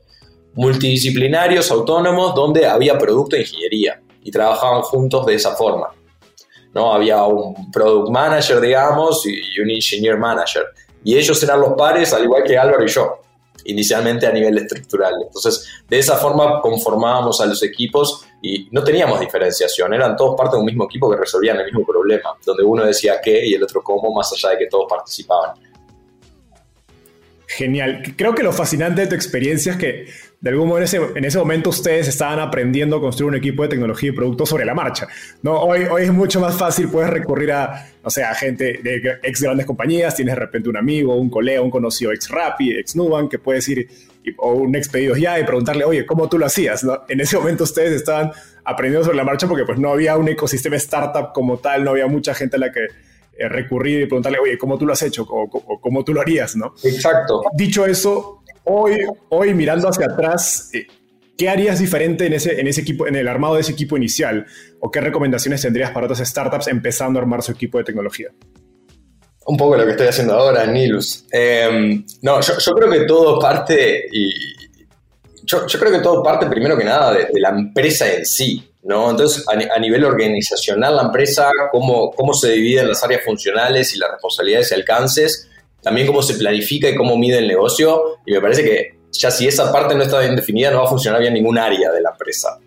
multidisciplinarios, 0.55 1.70
autónomos, 1.70 2.35
donde 2.35 2.66
había 2.66 2.99
producto 2.99 3.37
e 3.37 3.40
ingeniería 3.40 4.01
y 4.22 4.31
trabajaban 4.31 4.83
juntos 4.83 5.25
de 5.27 5.35
esa 5.35 5.55
forma. 5.55 5.88
¿no? 6.75 6.92
Había 6.92 7.22
un 7.25 7.70
product 7.70 8.11
manager, 8.11 8.61
digamos, 8.61 9.25
y 9.27 9.61
un 9.61 9.70
engineer 9.70 10.18
manager. 10.18 10.64
Y 11.05 11.16
ellos 11.16 11.40
eran 11.42 11.61
los 11.61 11.75
pares, 11.75 12.12
al 12.12 12.25
igual 12.25 12.42
que 12.42 12.59
Álvaro 12.59 12.85
y 12.85 12.88
yo, 12.88 13.20
inicialmente 13.64 14.27
a 14.27 14.33
nivel 14.33 14.59
estructural. 14.59 15.14
Entonces, 15.22 15.68
de 15.88 15.99
esa 15.99 16.16
forma 16.16 16.61
conformábamos 16.61 17.40
a 17.40 17.46
los 17.46 17.62
equipos 17.62 18.26
y 18.47 18.69
no 18.71 18.85
teníamos 18.85 19.19
diferenciación, 19.19 19.93
eran 19.95 20.17
todos 20.17 20.37
parte 20.37 20.57
de 20.57 20.61
un 20.61 20.67
mismo 20.67 20.85
equipo 20.85 21.11
que 21.11 21.17
resolvían 21.17 21.59
el 21.59 21.65
mismo 21.65 21.85
problema, 21.85 22.37
donde 22.45 22.63
uno 22.63 22.85
decía 22.85 23.21
qué 23.23 23.45
y 23.45 23.55
el 23.55 23.63
otro 23.63 23.83
cómo, 23.83 24.15
más 24.15 24.33
allá 24.33 24.51
de 24.51 24.59
que 24.59 24.67
todos 24.67 24.87
participaban. 24.89 25.57
Genial. 27.49 28.03
Creo 28.17 28.35
que 28.35 28.43
lo 28.43 28.53
fascinante 28.53 29.01
de 29.03 29.07
tu 29.07 29.15
experiencia 29.15 29.73
es 29.73 29.79
que 29.79 30.07
de 30.41 30.51
algún 30.51 30.69
modo 30.69 30.79
en 30.79 30.85
ese, 30.85 31.01
en 31.15 31.25
ese 31.25 31.39
momento 31.39 31.71
ustedes 31.71 32.07
estaban 32.07 32.39
aprendiendo 32.39 32.97
a 32.97 33.01
construir 33.01 33.31
un 33.31 33.37
equipo 33.37 33.63
de 33.63 33.71
tecnología 33.71 34.11
y 34.11 34.13
productos 34.13 34.49
sobre 34.49 34.65
la 34.65 34.75
marcha. 34.75 35.09
¿no? 35.43 35.61
Hoy, 35.61 35.85
hoy 35.91 36.03
es 36.03 36.13
mucho 36.13 36.41
más 36.41 36.57
fácil, 36.57 36.89
puedes 36.89 37.11
recurrir 37.11 37.53
a, 37.53 37.89
o 38.03 38.09
a 38.09 38.35
gente 38.35 38.81
de 38.83 39.19
ex 39.23 39.41
grandes 39.41 39.67
compañías, 39.67 40.15
tienes 40.15 40.35
de 40.35 40.41
repente 40.41 40.69
un 40.69 40.77
amigo, 40.77 41.17
un 41.17 41.31
colega, 41.31 41.63
un 41.63 41.71
conocido 41.71 42.13
ex 42.13 42.29
Rappi, 42.29 42.77
ex 42.77 42.95
Nubank, 42.95 43.31
que 43.31 43.39
puedes 43.39 43.69
ir, 43.69 43.89
o 44.39 44.53
un 44.53 44.75
ex 44.75 44.89
pedidos 44.89 45.19
ya 45.19 45.39
y 45.39 45.45
preguntarle, 45.45 45.85
oye, 45.85 46.07
¿cómo 46.07 46.29
tú 46.29 46.39
lo 46.39 46.47
hacías? 46.47 46.85
¿no? 46.85 47.03
En 47.09 47.21
ese 47.21 47.37
momento 47.37 47.65
ustedes 47.65 47.93
estaban 47.93 48.33
aprendiendo 48.65 49.05
sobre 49.05 49.17
la 49.17 49.25
marcha 49.25 49.47
porque 49.47 49.65
pues 49.65 49.79
no 49.79 49.91
había 49.91 50.17
un 50.17 50.29
ecosistema 50.29 50.77
startup 50.77 51.33
como 51.33 51.59
tal, 51.59 51.85
no 51.85 51.93
había 51.93 52.07
mucha 52.07 52.35
gente 52.35 52.57
a 52.57 52.59
la 52.59 52.73
que 52.73 52.87
eh, 53.39 53.49
recurrir 53.49 54.03
y 54.03 54.07
preguntarle, 54.07 54.39
oye, 54.39 54.59
¿cómo 54.59 54.79
tú 54.79 54.87
lo 54.87 54.93
has 54.93 55.03
hecho? 55.03 55.27
O, 55.29 55.81
¿cómo 55.81 56.05
tú 56.05 56.12
lo 56.12 56.21
harías? 56.21 56.57
¿no? 56.57 56.75
Exacto. 56.83 57.43
Dicho 57.55 57.87
eso, 57.87 58.43
hoy, 58.65 58.99
hoy 59.29 59.55
mirando 59.55 59.89
hacia 59.89 60.07
atrás, 60.07 60.71
eh, 60.73 60.87
¿qué 61.37 61.49
harías 61.49 61.79
diferente 61.79 62.27
en 62.27 62.33
ese, 62.33 62.61
en 62.61 62.67
ese 62.67 62.81
equipo, 62.81 63.07
en 63.07 63.15
el 63.15 63.29
armado 63.29 63.55
de 63.55 63.61
ese 63.61 63.73
equipo 63.73 63.97
inicial? 63.97 64.47
¿O 64.81 64.91
qué 64.91 65.01
recomendaciones 65.01 65.62
tendrías 65.62 65.91
para 65.91 66.07
otras 66.07 66.27
startups 66.27 66.69
empezando 66.69 67.19
a 67.19 67.23
armar 67.23 67.43
su 67.43 67.53
equipo 67.53 67.79
de 67.79 67.85
tecnología? 67.85 68.29
Un 69.47 69.57
poco 69.57 69.77
lo 69.77 69.85
que 69.85 69.93
estoy 69.93 70.09
haciendo 70.09 70.35
ahora 70.35 70.67
Nilus. 70.67 71.25
Em, 71.31 72.05
no, 72.23 72.41
yo, 72.41 72.73
creo 72.75 72.91
que 72.91 73.01
todo 73.01 73.39
parte 73.39 74.07
y 74.11 74.31
yo, 75.45 75.65
creo 75.67 75.93
que 75.93 76.01
todo 76.01 76.23
parte 76.23 76.47
primero 76.47 76.77
que 76.77 76.85
nada 76.85 77.13
de, 77.13 77.29
la 77.35 77.51
empresa 77.51 78.13
en 78.13 78.27
sí. 78.27 78.73
¿no? 78.83 79.11
Entonces, 79.11 79.45
a, 79.49 79.79
nivel 79.79 80.05
organizacional, 80.05 80.97
la 80.97 81.03
empresa, 81.03 81.51
cómo, 81.73 82.11
cómo 82.13 82.35
se 82.35 82.53
dividen 82.53 82.89
las 82.89 83.03
áreas 83.03 83.23
funcionales 83.25 83.95
y 83.95 83.99
las 83.99 84.13
responsabilidades 84.13 84.71
y 84.71 84.75
alcances, 84.75 85.49
también 85.83 86.07
cómo 86.07 86.23
se 86.23 86.35
planifica 86.35 86.89
y 86.89 86.95
cómo 86.95 87.17
mide 87.17 87.39
el 87.39 87.49
negocio, 87.49 88.19
y 88.25 88.33
me 88.33 88.41
parece 88.41 88.63
que 88.63 88.99
ya 89.13 89.31
si 89.31 89.49
esa 89.49 89.73
parte 89.73 89.95
no 89.95 90.03
está 90.03 90.21
bien 90.21 90.37
definida, 90.37 90.71
no 90.71 90.79
va 90.79 90.85
a 90.85 90.89
funcionar 90.89 91.21
bien 91.21 91.35
ningún 91.35 91.59
área 91.59 91.91
de 91.91 92.01
la 92.01 92.11
empresa. 92.11 92.59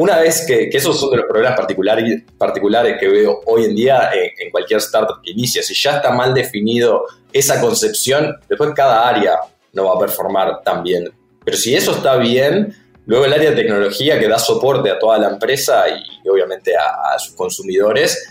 Una 0.00 0.18
vez 0.18 0.46
que, 0.46 0.70
esos 0.72 0.98
son 0.98 1.10
de 1.10 1.18
los 1.18 1.26
problemas 1.26 1.54
particulares, 1.58 2.22
particulares 2.38 2.96
que 2.98 3.06
veo 3.06 3.42
hoy 3.44 3.66
en 3.66 3.76
día 3.76 4.10
en, 4.14 4.50
cualquier 4.50 4.78
startup 4.80 5.20
que 5.22 5.32
inicia, 5.32 5.62
si 5.62 5.74
ya 5.74 5.96
está 5.96 6.10
mal 6.10 6.32
definido 6.32 7.04
esa 7.30 7.60
concepción, 7.60 8.34
después 8.48 8.70
cada 8.74 9.06
área 9.06 9.36
no 9.74 9.84
va 9.84 9.96
a 9.96 9.98
performar 9.98 10.62
tan 10.64 10.82
bien. 10.82 11.12
Pero 11.44 11.54
si 11.54 11.74
eso 11.74 11.92
está 11.92 12.16
bien, 12.16 12.74
Luego 13.06 13.24
el 13.24 13.32
área 13.32 13.50
de 13.50 13.56
tecnología 13.56 14.20
que 14.20 14.28
da 14.28 14.38
soporte 14.38 14.88
a 14.88 14.96
toda 14.96 15.18
la 15.18 15.30
empresa 15.30 15.84
y, 15.88 16.28
obviamente 16.28 16.76
a, 16.76 17.18
sus 17.18 17.34
consumidores, 17.34 18.24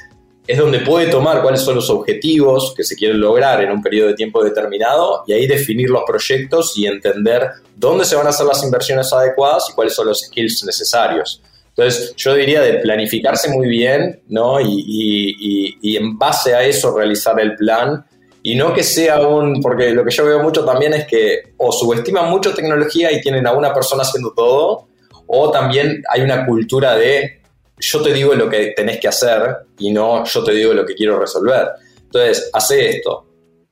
es 0.47 0.57
donde 0.57 0.79
puede 0.79 1.07
tomar 1.07 1.41
cuáles 1.41 1.61
son 1.61 1.75
los 1.75 1.89
objetivos 1.89 2.73
que 2.77 2.85
se 2.85 2.95
quieren 2.95 3.19
lograr 3.19 3.61
en 3.61 3.71
un 3.71 3.81
periodo 3.81 4.07
de 4.07 4.13
tiempo 4.13 4.41
determinado 4.41 5.23
y 5.27 5.33
ahí 5.33 5.47
definir 5.47 5.89
los 5.89 6.03
proyectos 6.07 6.77
y 6.77 6.87
entender 6.87 7.49
dónde 7.75 8.05
se 8.05 8.15
van 8.15 8.27
a 8.27 8.29
hacer 8.29 8.45
las 8.45 8.63
inversiones 8.63 9.11
adecuadas 9.11 9.67
y 9.69 9.73
cuáles 9.73 9.93
son 9.93 10.07
los 10.07 10.21
skills 10.21 10.63
necesarios. 10.63 11.41
Entonces, 11.79 12.13
yo 12.17 12.35
diría 12.35 12.59
de 12.59 12.73
planificarse 12.79 13.49
muy 13.49 13.69
bien, 13.69 14.21
¿no? 14.27 14.59
Y, 14.59 15.77
y, 15.81 15.95
en 15.95 16.17
base 16.17 16.53
a 16.53 16.61
eso 16.61 16.93
realizar 16.95 17.39
el 17.39 17.55
plan 17.55 18.05
y 18.43 18.55
no 18.55 18.73
que 18.73 18.83
sea 18.83 19.25
un, 19.25 19.61
porque 19.61 19.91
lo 19.91 20.03
que 20.03 20.11
yo 20.11 20.25
veo 20.25 20.43
mucho 20.43 20.65
también 20.65 20.93
es 20.93 21.07
que 21.07 21.53
o 21.55 21.71
subestiman 21.71 22.29
mucho 22.29 22.53
tecnología 22.53 23.13
y 23.13 23.21
tienen 23.21 23.47
a 23.47 23.53
una 23.53 23.73
persona 23.73 24.03
haciendo 24.03 24.33
todo, 24.35 24.89
o 25.27 25.51
también 25.51 26.03
hay 26.09 26.19
una 26.19 26.45
cultura 26.45 26.97
de 26.97 27.41
yo 27.77 28.01
te 28.01 28.11
digo 28.11 28.33
lo 28.33 28.49
que 28.49 28.73
tenés 28.75 28.99
que 28.99 29.07
hacer 29.07 29.59
y 29.77 29.91
no 29.91 30.25
yo 30.25 30.43
te 30.43 30.51
digo 30.51 30.73
lo 30.73 30.85
que 30.85 30.95
quiero 30.95 31.17
resolver. 31.17 31.69
Entonces, 32.03 32.49
hace 32.51 32.89
esto. 32.89 33.25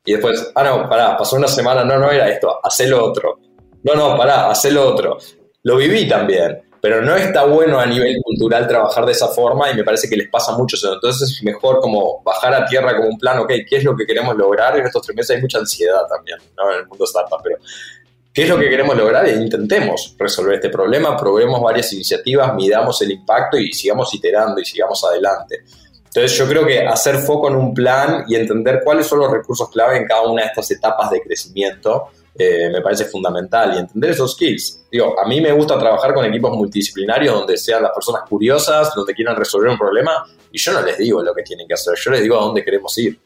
Y 0.06 0.14
después, 0.14 0.50
ah, 0.56 0.64
no, 0.64 0.88
pará, 0.88 1.18
pasó 1.18 1.36
una 1.36 1.50
semana, 1.50 1.84
no, 1.84 1.98
no 1.98 2.10
era 2.10 2.30
esto, 2.30 2.58
hace 2.64 2.88
lo 2.88 3.04
otro. 3.04 3.38
No, 3.84 3.96
no, 3.96 4.16
pará, 4.16 4.50
hace 4.50 4.72
lo 4.72 4.88
otro. 4.88 5.18
Lo 5.64 5.76
viví 5.76 6.08
también, 6.08 6.62
pero 6.82 7.02
no 7.02 7.16
está 7.16 7.46
bueno 7.46 7.80
a 7.80 7.86
nivel 7.86 8.18
cultural 8.24 8.68
trabajar 8.68 9.06
de 9.06 9.12
esa 9.12 9.28
forma 9.28 9.70
y 9.70 9.76
me 9.76 9.84
parece 9.84 10.08
que 10.10 10.16
les 10.16 10.30
pasa 10.30 10.58
mucho. 10.58 10.78
Entonces 10.92 11.32
es 11.32 11.44
mejor 11.44 11.80
como 11.80 12.22
bajar 12.24 12.54
a 12.54 12.66
tierra 12.66 12.96
como 12.96 13.10
un 13.10 13.18
plan, 13.18 13.40
ok, 13.40 13.52
¿qué 13.70 13.78
es 13.78 13.84
lo 13.84 13.96
que 13.96 14.06
queremos 14.06 14.36
lograr? 14.36 14.78
En 14.78 14.86
estos 14.86 15.02
tres 15.02 15.16
meses 15.16 15.36
hay 15.36 15.42
mucha 15.42 15.60
ansiedad 15.60 16.08
también, 16.08 16.38
¿no? 16.56 16.72
En 16.72 16.80
el 16.80 16.88
mundo 16.88 17.06
startup, 17.06 17.40
pero 17.44 17.58
¿Qué 18.38 18.44
es 18.44 18.50
lo 18.50 18.60
que 18.60 18.70
queremos 18.70 18.96
lograr? 18.96 19.26
E 19.26 19.34
intentemos 19.34 20.14
resolver 20.16 20.54
este 20.54 20.70
problema, 20.70 21.18
probemos 21.18 21.60
varias 21.60 21.92
iniciativas, 21.94 22.54
midamos 22.54 23.02
el 23.02 23.10
impacto 23.10 23.58
y 23.58 23.74
sigamos 23.74 24.14
iterando 24.14 24.62
y 24.62 24.66
sigamos 24.66 25.04
adelante. 25.04 25.64
Entonces 26.06 26.38
yo 26.38 26.48
creo 26.48 26.64
que 26.64 26.86
hacer 26.86 27.16
foco 27.18 27.48
en 27.48 27.56
un 27.56 27.74
plan 27.74 28.26
y 28.28 28.36
entender 28.36 28.82
cuáles 28.84 29.08
son 29.08 29.22
los 29.22 29.32
recursos 29.32 29.72
clave 29.72 29.98
en 29.98 30.06
cada 30.06 30.22
una 30.28 30.44
de 30.44 30.50
estas 30.50 30.70
etapas 30.70 31.10
de 31.10 31.24
crecimiento 31.24 32.10
eh, 32.38 32.70
me 32.72 32.82
parece 32.82 33.06
fundamental 33.06 33.74
y 33.76 33.80
entender 33.80 34.12
esos 34.12 34.34
skills. 34.34 34.86
Digo, 34.92 35.20
a 35.20 35.28
mí 35.28 35.42
me 35.42 35.52
gusta 35.52 35.78
trabajar 35.80 36.14
con 36.14 36.26
equipos 36.26 36.56
multidisciplinarios 36.56 37.34
donde 37.34 37.58
sean 37.58 37.84
las 37.84 37.92
personas 37.92 38.22
curiosas, 38.30 38.94
donde 38.96 39.14
quieran 39.14 39.36
resolver 39.36 39.70
un 39.70 39.78
problema 39.78 40.26
y 40.52 40.58
yo 40.58 40.74
no 40.74 40.82
les 40.82 40.98
digo 40.98 41.22
lo 41.22 41.34
que 41.34 41.44
tienen 41.44 41.68
que 41.68 41.74
hacer, 41.74 41.96
yo 41.98 42.12
les 42.12 42.22
digo 42.22 42.38
a 42.38 42.42
dónde 42.42 42.64
queremos 42.64 42.98
ir. 42.98 43.20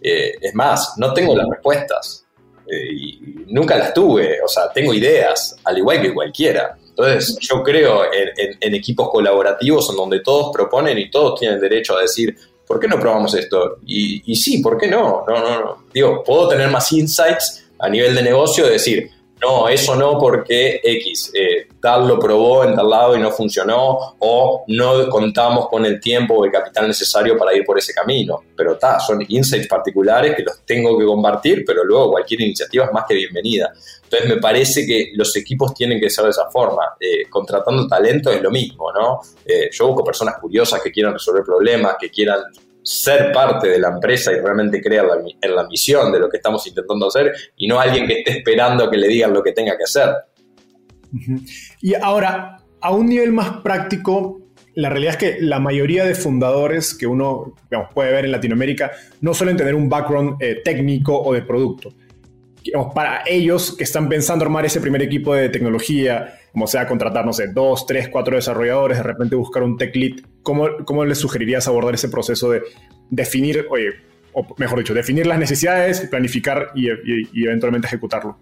Eh, 0.00 0.34
es 0.40 0.54
más, 0.54 0.94
no 0.96 1.12
tengo 1.12 1.34
las 1.34 1.48
respuestas 1.48 2.24
eh, 2.70 3.18
nunca 3.46 3.78
las 3.78 3.94
tuve, 3.94 4.42
o 4.42 4.48
sea, 4.48 4.70
tengo 4.70 4.92
ideas, 4.92 5.56
al 5.64 5.78
igual 5.78 6.02
que 6.02 6.12
cualquiera. 6.12 6.76
Entonces, 6.88 7.38
yo 7.40 7.62
creo 7.62 8.02
en, 8.12 8.74
equipos 8.74 9.08
colaborativos 9.10 9.88
en 9.90 9.96
donde 9.96 10.20
todos 10.20 10.50
proponen 10.52 10.98
y 10.98 11.10
todos 11.10 11.40
tienen 11.40 11.60
derecho 11.60 11.96
a 11.96 12.02
decir, 12.02 12.36
¿por 12.66 12.78
qué 12.78 12.88
no 12.88 13.00
probamos 13.00 13.34
esto? 13.34 13.78
Y, 13.86 14.30
y 14.30 14.36
sí, 14.36 14.58
¿por 14.58 14.76
qué 14.76 14.88
no? 14.88 15.24
No, 15.26 15.40
no, 15.40 15.60
no. 15.60 15.84
Digo, 15.92 16.22
puedo 16.22 16.48
tener 16.48 16.68
más 16.68 16.92
insights 16.92 17.64
a 17.78 17.88
nivel 17.88 18.14
de 18.14 18.22
negocio, 18.22 18.64
de 18.64 18.72
decir, 18.72 19.10
no, 19.40 19.68
eso 19.68 19.94
no 19.94 20.18
porque 20.18 20.80
X, 20.82 21.30
eh, 21.32 21.68
tal 21.80 22.08
lo 22.08 22.18
probó 22.18 22.64
en 22.64 22.74
tal 22.74 22.90
lado 22.90 23.16
y 23.16 23.20
no 23.20 23.30
funcionó, 23.30 24.16
o 24.18 24.64
no 24.66 25.08
contamos 25.08 25.68
con 25.68 25.86
el 25.86 26.00
tiempo 26.00 26.34
o 26.34 26.44
el 26.44 26.50
capital 26.50 26.88
necesario 26.88 27.38
para 27.38 27.54
ir 27.54 27.64
por 27.64 27.78
ese 27.78 27.92
camino. 27.94 28.42
Pero 28.56 28.72
está, 28.72 28.98
son 28.98 29.24
insights 29.28 29.68
particulares 29.68 30.34
que 30.34 30.42
los 30.42 30.64
tengo 30.64 30.98
que 30.98 31.04
compartir, 31.04 31.62
pero 31.64 31.84
luego 31.84 32.10
cualquier 32.12 32.40
iniciativa 32.40 32.86
es 32.86 32.92
más 32.92 33.04
que 33.06 33.14
bienvenida. 33.14 33.72
Entonces 34.02 34.28
me 34.28 34.40
parece 34.40 34.84
que 34.84 35.12
los 35.14 35.36
equipos 35.36 35.72
tienen 35.72 36.00
que 36.00 36.10
ser 36.10 36.24
de 36.24 36.30
esa 36.30 36.50
forma. 36.50 36.96
Eh, 36.98 37.28
contratando 37.30 37.86
talento 37.86 38.30
es 38.30 38.42
lo 38.42 38.50
mismo, 38.50 38.90
¿no? 38.92 39.20
Eh, 39.44 39.68
yo 39.70 39.86
busco 39.86 40.02
personas 40.02 40.36
curiosas 40.40 40.82
que 40.82 40.90
quieran 40.90 41.12
resolver 41.12 41.44
problemas, 41.44 41.94
que 42.00 42.10
quieran 42.10 42.40
ser 42.88 43.32
parte 43.32 43.68
de 43.68 43.78
la 43.78 43.88
empresa 43.88 44.32
y 44.32 44.36
realmente 44.40 44.80
creer 44.80 45.04
en 45.42 45.54
la 45.54 45.66
misión 45.66 46.10
de 46.10 46.18
lo 46.18 46.30
que 46.30 46.38
estamos 46.38 46.66
intentando 46.66 47.08
hacer 47.08 47.32
y 47.54 47.68
no 47.68 47.78
alguien 47.78 48.06
que 48.06 48.20
esté 48.20 48.38
esperando 48.38 48.90
que 48.90 48.96
le 48.96 49.08
digan 49.08 49.34
lo 49.34 49.42
que 49.42 49.52
tenga 49.52 49.76
que 49.76 49.84
hacer. 49.84 50.08
Y 51.82 51.94
ahora, 51.94 52.56
a 52.80 52.90
un 52.92 53.06
nivel 53.06 53.32
más 53.32 53.58
práctico, 53.60 54.40
la 54.74 54.88
realidad 54.88 55.14
es 55.14 55.18
que 55.18 55.36
la 55.42 55.58
mayoría 55.58 56.06
de 56.06 56.14
fundadores 56.14 56.94
que 56.94 57.06
uno 57.06 57.54
puede 57.94 58.10
ver 58.10 58.24
en 58.24 58.32
Latinoamérica 58.32 58.92
no 59.20 59.34
suelen 59.34 59.58
tener 59.58 59.74
un 59.74 59.90
background 59.90 60.42
eh, 60.42 60.62
técnico 60.64 61.20
o 61.20 61.34
de 61.34 61.42
producto. 61.42 61.92
para 62.94 63.22
ellos 63.26 63.76
que 63.76 63.84
están 63.84 64.08
pensando 64.08 64.46
armar 64.46 64.64
ese 64.64 64.80
primer 64.80 65.02
equipo 65.02 65.34
de 65.34 65.50
tecnología, 65.50 66.37
como 66.52 66.66
sea 66.66 66.86
contratar, 66.86 67.24
no 67.24 67.32
sé, 67.32 67.48
dos, 67.48 67.86
tres, 67.86 68.08
cuatro 68.08 68.36
desarrolladores, 68.36 68.98
de 68.98 69.04
repente 69.04 69.36
buscar 69.36 69.62
un 69.62 69.76
tech 69.76 69.94
lead, 69.94 70.20
¿cómo, 70.42 70.68
cómo 70.84 71.04
les 71.04 71.18
sugerirías 71.18 71.68
abordar 71.68 71.94
ese 71.94 72.08
proceso 72.08 72.50
de 72.50 72.62
definir, 73.10 73.66
oye, 73.70 73.90
o 74.32 74.46
mejor 74.56 74.78
dicho, 74.78 74.94
definir 74.94 75.26
las 75.26 75.38
necesidades, 75.38 76.00
planificar 76.08 76.70
y, 76.74 76.88
eventualmente 77.44 77.86
ejecutarlo? 77.86 78.38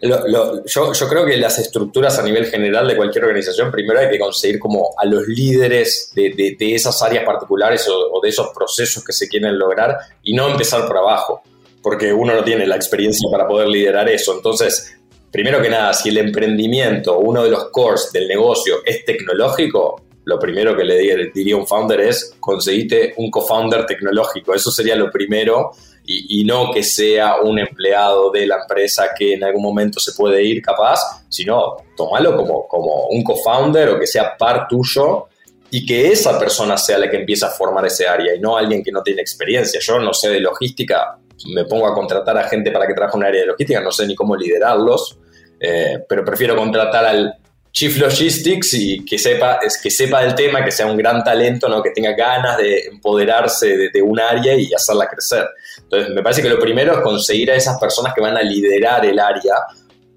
yo, 0.00 0.64
yo, 0.66 1.08
creo 1.08 1.24
que 1.24 1.36
las 1.36 1.60
estructuras 1.60 2.18
a 2.18 2.24
nivel 2.24 2.46
general 2.46 2.88
de 2.88 2.96
cualquier 2.96 3.24
organización, 3.24 3.70
primero 3.70 4.00
hay 4.00 4.10
que 4.10 4.18
conseguir 4.18 4.58
como 4.58 4.90
a 4.98 5.06
los 5.06 5.28
líderes 5.28 6.12
de, 6.14 6.56
de, 6.58 6.74
esas 6.74 7.00
áreas 7.02 7.24
particulares 7.24 7.88
o, 7.88 8.20
de 8.20 8.28
esos 8.28 8.48
procesos 8.48 9.04
que 9.04 9.12
se 9.12 9.28
quieren 9.28 9.56
lograr 9.56 9.96
y 10.24 10.34
no 10.34 10.48
empezar 10.48 10.88
por 10.88 10.98
abajo, 10.98 11.42
porque 11.80 12.12
uno 12.12 12.34
no 12.34 12.42
tiene 12.42 12.66
la 12.66 12.74
experiencia 12.74 13.28
para 13.30 13.46
poder 13.46 13.68
liderar 13.68 14.08
eso. 14.08 14.34
Entonces, 14.34 14.96
primero 15.32 15.60
que 15.62 15.70
nada, 15.70 15.94
si 15.94 16.10
el 16.10 16.18
emprendimiento, 16.18 17.18
uno 17.18 17.42
de 17.42 17.50
los 17.50 17.70
cores 17.70 18.10
del 18.12 18.28
negocio 18.28 18.76
es 18.84 19.04
tecnológico, 19.04 20.02
lo 20.24 20.38
primero 20.38 20.76
que 20.76 20.84
le 20.84 21.30
diría 21.34 21.56
un 21.56 21.66
founder 21.66 22.00
es 22.02 22.36
conseguite 22.38 23.14
un 23.16 23.30
co-founder 23.30 23.86
tecnológico. 23.86 24.54
Eso 24.54 24.70
sería 24.70 24.94
lo 24.94 25.10
primero 25.10 25.72
y, 26.04 26.44
no 26.44 26.72
que 26.72 26.82
sea 26.82 27.40
un 27.42 27.58
empleado 27.58 28.30
de 28.30 28.46
la 28.46 28.58
empresa 28.62 29.10
que 29.16 29.34
en 29.34 29.44
algún 29.44 29.62
momento 29.62 29.98
se 30.00 30.12
puede 30.12 30.42
ir 30.44 30.60
capaz, 30.62 31.24
sino 31.28 31.76
tomalo 31.96 32.36
como, 32.36 32.68
como 32.68 33.06
un 33.08 33.22
co-founder 33.24 33.90
o 33.90 33.98
que 33.98 34.06
sea 34.06 34.36
par 34.36 34.68
tuyo 34.68 35.26
y 35.70 35.86
que 35.86 36.12
esa 36.12 36.38
persona 36.38 36.76
sea 36.76 36.98
la 36.98 37.10
que 37.10 37.16
empiece 37.16 37.46
a 37.46 37.50
formar 37.50 37.86
ese 37.86 38.06
área 38.06 38.34
y 38.34 38.40
no 38.40 38.56
alguien 38.56 38.82
que 38.82 38.92
no 38.92 39.02
tiene 39.02 39.22
experiencia. 39.22 39.80
Yo 39.80 39.98
no 39.98 40.12
sé 40.12 40.28
de 40.28 40.40
logística, 40.40 41.18
me 41.54 41.64
pongo 41.64 41.86
a 41.86 41.94
contratar 41.94 42.36
a 42.36 42.48
gente 42.48 42.70
para 42.70 42.86
que 42.86 42.94
trabaje 42.94 43.16
en 43.16 43.22
un 43.22 43.26
área 43.26 43.40
de 43.40 43.46
logística, 43.46 43.80
no 43.80 43.90
sé 43.90 44.06
ni 44.06 44.14
cómo 44.14 44.36
liderarlos, 44.36 45.18
eh, 45.62 46.04
pero 46.08 46.24
prefiero 46.24 46.56
contratar 46.56 47.04
al 47.04 47.34
Chief 47.72 47.96
Logistics 47.96 48.74
y 48.74 49.04
que 49.04 49.18
sepa, 49.18 49.60
es, 49.62 49.80
que 49.80 49.90
sepa 49.90 50.22
del 50.22 50.34
tema, 50.34 50.62
que 50.64 50.70
sea 50.70 50.86
un 50.86 50.96
gran 50.96 51.24
talento, 51.24 51.68
¿no? 51.68 51.82
que 51.82 51.90
tenga 51.90 52.12
ganas 52.12 52.58
de 52.58 52.80
empoderarse 52.86 53.90
de, 53.92 54.02
un 54.02 54.20
área 54.20 54.54
y 54.54 54.74
hacerla 54.74 55.06
crecer. 55.06 55.48
Entonces, 55.78 56.10
me 56.14 56.22
parece 56.22 56.42
que 56.42 56.50
lo 56.50 56.58
primero 56.58 56.92
es 56.92 57.00
conseguir 57.00 57.50
a 57.50 57.54
esas 57.54 57.78
personas 57.78 58.12
que 58.12 58.20
van 58.20 58.36
a 58.36 58.42
liderar 58.42 59.06
el 59.06 59.18
área 59.18 59.54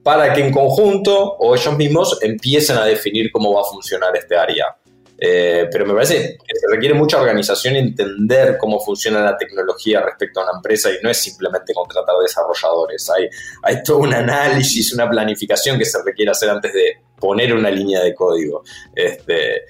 para 0.04 0.34
que 0.34 0.42
en 0.42 0.52
conjunto 0.52 1.36
o 1.40 1.56
ellos 1.56 1.78
mismos 1.78 2.20
empiecen 2.22 2.78
a 2.78 2.86
definir 2.86 3.32
cómo 3.32 3.54
va 3.54 3.62
a 3.62 3.72
funcionar 3.72 4.16
este 4.18 4.36
área. 4.36 4.76
Eh, 5.18 5.68
pero 5.72 5.86
me 5.86 5.94
parece 5.94 6.38
que 6.46 6.60
se 6.60 6.68
requiere 6.70 6.94
mucha 6.94 7.20
organización 7.20 7.76
entender 7.78 8.58
cómo 8.58 8.80
funciona 8.80 9.22
la 9.22 9.38
tecnología 9.38 10.02
respecto 10.02 10.42
a 10.42 10.44
una 10.44 10.54
empresa 10.58 10.92
y 10.92 10.98
no 11.02 11.10
es 11.10 11.18
simplemente 11.18 11.74
contratar 11.74 12.16
desarrolladores. 12.22 13.10
Hay, 13.10 13.30
hay 13.64 13.84
todo 13.84 14.00
un 14.00 14.14
análisis, 14.14 14.94
una 14.94 15.10
planificación 15.10 15.78
que 15.78 15.86
se 15.86 16.04
requiere 16.04 16.32
hacer 16.32 16.50
antes 16.50 16.74
de 16.74 16.98
poner 17.18 17.54
una 17.54 17.70
línea 17.70 18.02
de 18.02 18.14
código. 18.14 18.64
Este, 18.94 19.64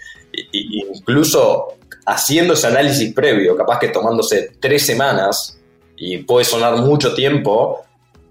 incluso 0.51 1.77
haciendo 2.05 2.53
ese 2.53 2.67
análisis 2.67 3.13
previo, 3.13 3.55
capaz 3.55 3.79
que 3.79 3.89
tomándose 3.89 4.51
tres 4.59 4.85
semanas 4.85 5.59
y 5.97 6.19
puede 6.19 6.45
sonar 6.45 6.77
mucho 6.77 7.13
tiempo, 7.13 7.85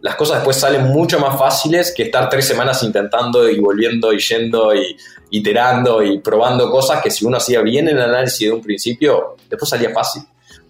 las 0.05 0.17
cosas 0.17 0.37
después 0.37 0.59
salen 0.59 0.89
mucho 0.89 1.19
más 1.19 1.39
fáciles 1.39 1.95
que 1.97 2.03
estar 2.03 2.29
tres 2.29 2.47
semanas 2.47 2.83
intentando 2.83 3.49
y 3.49 3.59
volviendo 3.59 4.13
y 4.13 4.19
yendo 4.19 4.75
y 4.75 4.97
iterando 5.31 6.03
y 6.03 6.19
probando 6.19 6.71
cosas 6.71 7.03
que 7.03 7.11
si 7.11 7.25
uno 7.25 7.37
hacía 7.37 7.61
bien 7.63 7.89
el 7.89 8.01
análisis 8.01 8.49
de 8.49 8.53
un 8.53 8.63
principio, 8.63 9.37
después 9.49 9.69
salía 9.69 9.91
fácil. 9.93 10.23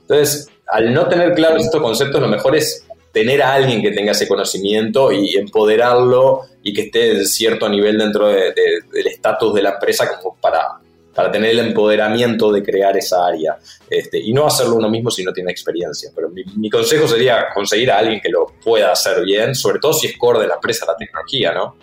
Entonces, 0.03 0.49
al 0.67 0.93
no 0.93 1.09
tener 1.09 1.35
claros 1.35 1.64
estos 1.64 1.83
conceptos, 1.83 2.21
lo 2.21 2.29
mejor 2.29 2.57
es 2.57 2.87
tener 3.12 3.43
a 3.43 3.55
alguien 3.55 3.81
que 3.81 3.93
tenga 3.93 4.12
ese 4.12 4.27
conocimiento 4.27 5.12
y 5.12 5.37
empoderarlo 5.37 6.43
y 6.62 6.73
que 6.73 6.83
esté 6.83 7.12
en 7.12 7.27
cierto 7.27 7.69
nivel 7.69 7.99
dentro 7.99 8.29
del 8.29 9.07
estatus 9.07 9.55
de 9.55 9.62
la 9.62 9.71
empresa 9.71 10.19
como 10.19 10.37
para 10.40 10.81
para 11.14 11.31
tener 11.31 11.51
el 11.51 11.61
empoderamiento 11.61 12.51
de 12.53 12.62
crear 12.62 12.97
esa 12.97 13.27
área 13.27 13.57
este, 13.88 14.19
y 14.19 14.33
no 14.33 14.47
hacerlo 14.47 14.77
uno 14.77 14.90
mismo 14.90 15.11
si 15.11 15.23
no 15.23 15.33
tiene 15.33 15.53
experiencia. 15.53 16.11
Pero 16.14 16.29
mi, 16.29 16.69
consejo 16.69 17.07
sería 17.07 17.47
conseguir 17.55 17.90
a 17.90 17.99
alguien 17.99 18.21
que 18.21 18.29
lo 18.29 18.47
pueda 18.62 18.90
hacer 18.90 19.25
bien, 19.25 19.55
sobre 19.55 19.79
todo 19.79 19.93
si 19.93 20.09
es 20.09 20.19
core 20.19 20.40
de 20.40 20.49
la 20.49 20.55
empresa 20.55 20.85
la 20.87 20.97
tecnología, 20.97 21.55
¿no? 21.55 21.77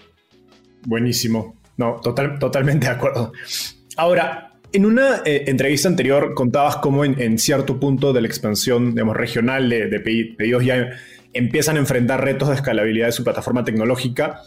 Buenísimo. 0.85 1.55
No, 1.81 1.99
total, 1.99 2.37
totalmente 2.37 2.85
de 2.85 2.93
acuerdo. 2.93 3.33
Ahora, 3.97 4.53
en 4.71 4.85
una 4.85 5.23
eh, 5.25 5.45
entrevista 5.47 5.87
anterior 5.87 6.35
contabas 6.35 6.75
cómo 6.75 7.03
en, 7.03 7.39
cierto 7.39 7.79
punto 7.79 8.13
de 8.13 8.21
la 8.21 8.27
expansión 8.27 8.91
digamos, 8.91 9.17
regional 9.17 9.67
de, 9.67 9.87
de 9.87 9.99
pedidos 9.99 10.63
ya 10.63 10.91
empiezan 11.33 11.77
a 11.77 11.79
enfrentar 11.79 12.23
retos 12.23 12.49
de 12.49 12.53
escalabilidad 12.53 13.07
de 13.07 13.13
su 13.13 13.23
plataforma 13.23 13.63
tecnológica 13.63 14.43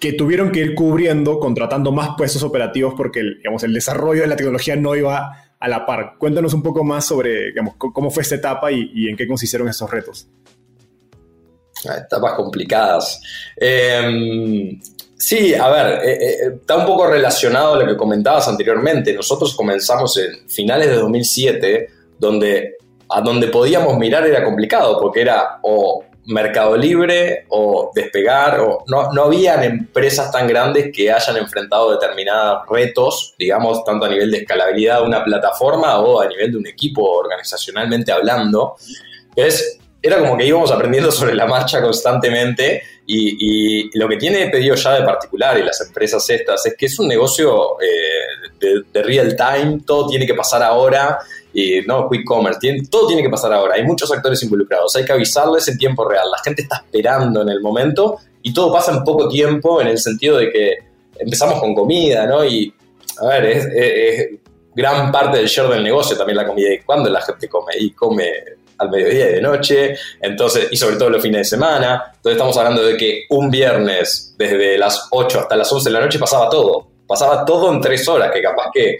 que 0.00 0.12
tuvieron 0.12 0.50
que 0.50 0.58
ir 0.58 0.74
cubriendo, 0.74 1.38
contratando 1.38 1.92
más 1.92 2.16
puestos 2.16 2.42
operativos 2.42 2.94
porque 2.96 3.20
el, 3.20 3.36
digamos, 3.36 3.62
el 3.62 3.72
desarrollo 3.72 4.22
de 4.22 4.26
la 4.26 4.34
tecnología 4.34 4.74
no 4.74 4.96
iba 4.96 5.54
a 5.60 5.68
la 5.68 5.86
par. 5.86 6.14
Cuéntanos 6.18 6.52
un 6.52 6.64
poco 6.64 6.82
más 6.82 7.06
sobre 7.06 7.54
cómo 7.78 8.10
fue 8.10 8.24
esta 8.24 8.34
etapa 8.34 8.72
y, 8.72 9.06
en 9.08 9.16
qué 9.16 9.28
consistieron 9.28 9.68
estos 9.68 9.88
retos. 9.88 10.28
Ah, 11.88 11.98
etapas 11.98 12.32
complicadas. 12.32 13.20
Em, 13.56 14.80
sí, 15.22 15.54
a 15.54 15.68
ver, 15.68 16.04
eh, 16.04 16.18
eh, 16.20 16.36
está 16.60 16.76
un 16.76 16.86
poco 16.86 17.06
relacionado 17.06 17.74
a 17.74 17.78
lo 17.78 17.86
que 17.86 17.96
comentabas 17.96 18.48
anteriormente. 18.48 19.12
Nosotros 19.12 19.54
comenzamos 19.54 20.16
en 20.18 20.48
finales 20.48 20.88
de 20.88 20.96
2007, 20.96 21.88
donde 22.18 22.76
a 23.08 23.20
donde 23.20 23.48
podíamos 23.48 23.98
mirar 23.98 24.26
era 24.26 24.42
complicado, 24.42 24.98
porque 24.98 25.20
era 25.20 25.58
o 25.62 26.04
Mercado 26.26 26.76
Libre 26.76 27.46
o 27.48 27.90
Despegar, 27.94 28.60
o 28.60 28.84
no, 28.86 29.12
no 29.12 29.24
habían 29.24 29.62
empresas 29.64 30.30
tan 30.30 30.46
grandes 30.46 30.90
que 30.94 31.12
hayan 31.12 31.36
enfrentado 31.36 31.92
determinados 31.92 32.62
retos, 32.68 33.34
digamos, 33.38 33.84
tanto 33.84 34.06
a 34.06 34.08
nivel 34.08 34.30
de 34.30 34.38
escalabilidad 34.38 35.00
de 35.00 35.06
una 35.06 35.24
plataforma 35.24 35.98
o 35.98 36.20
a 36.20 36.26
nivel 36.26 36.52
de 36.52 36.58
un 36.58 36.66
equipo 36.66 37.02
organizacionalmente 37.02 38.12
hablando. 38.12 38.76
Entonces, 39.34 39.78
era 40.02 40.18
como 40.18 40.36
que 40.36 40.44
íbamos 40.44 40.70
aprendiendo 40.72 41.10
sobre 41.12 41.34
la 41.34 41.46
marcha 41.46 41.80
constantemente 41.80 42.82
y, 43.06 43.96
lo 43.98 44.08
que 44.08 44.16
tiene 44.16 44.48
pedido 44.48 44.74
ya 44.74 44.94
de 44.94 45.04
particular 45.04 45.58
y 45.58 45.62
las 45.62 45.80
empresas 45.80 46.28
estas 46.30 46.64
es 46.66 46.74
que 46.76 46.86
es 46.86 46.98
un 46.98 47.08
negocio 47.08 47.80
eh, 47.80 48.82
de, 48.92 49.02
real 49.02 49.36
time, 49.36 49.80
todo 49.84 50.08
tiene 50.08 50.26
que 50.26 50.34
pasar 50.34 50.62
ahora 50.62 51.18
y 51.52 51.80
no 51.82 52.08
quick 52.08 52.24
commerce, 52.24 52.58
todo 52.90 53.06
tiene 53.06 53.22
que 53.22 53.28
pasar 53.28 53.52
ahora, 53.52 53.74
hay 53.74 53.84
muchos 53.84 54.10
actores 54.10 54.42
involucrados, 54.42 54.96
hay 54.96 55.04
que 55.04 55.12
avisarles 55.12 55.68
en 55.68 55.76
tiempo 55.76 56.08
real, 56.08 56.30
la 56.30 56.38
gente 56.42 56.62
está 56.62 56.76
esperando 56.76 57.42
en 57.42 57.50
el 57.50 57.60
momento 57.60 58.18
y 58.42 58.52
todo 58.54 58.72
pasa 58.72 58.92
en 58.92 59.04
poco 59.04 59.28
tiempo 59.28 59.80
en 59.80 59.88
el 59.88 59.98
sentido 59.98 60.38
de 60.38 60.50
que 60.50 60.78
empezamos 61.18 61.60
con 61.60 61.74
comida, 61.74 62.26
¿no? 62.26 62.44
Y, 62.44 62.72
a 63.20 63.26
ver, 63.26 63.44
es, 63.44 64.40
gran 64.74 65.12
parte 65.12 65.38
del 65.38 65.46
share 65.46 65.68
del 65.68 65.82
negocio 65.82 66.16
también 66.16 66.38
la 66.38 66.46
comida 66.46 66.72
y 66.72 66.80
cuando 66.80 67.10
la 67.10 67.20
gente 67.20 67.48
come 67.48 67.72
y 67.78 67.90
come 67.90 68.32
al 68.78 68.90
mediodía 68.90 69.30
y 69.30 69.34
de 69.34 69.40
noche, 69.40 69.96
entonces, 70.20 70.68
y 70.70 70.76
sobre 70.76 70.96
todo 70.96 71.10
los 71.10 71.22
fines 71.22 71.40
de 71.40 71.44
semana, 71.44 72.12
entonces 72.16 72.32
estamos 72.32 72.56
hablando 72.56 72.82
de 72.84 72.96
que 72.96 73.24
un 73.30 73.50
viernes 73.50 74.34
desde 74.36 74.78
las 74.78 75.08
8 75.10 75.40
hasta 75.40 75.56
las 75.56 75.72
11 75.72 75.88
de 75.88 75.92
la 75.92 76.00
noche 76.00 76.18
pasaba 76.18 76.48
todo, 76.48 76.88
pasaba 77.06 77.44
todo 77.44 77.72
en 77.72 77.80
tres 77.80 78.06
horas, 78.08 78.30
que 78.32 78.42
capaz 78.42 78.70
que 78.72 78.98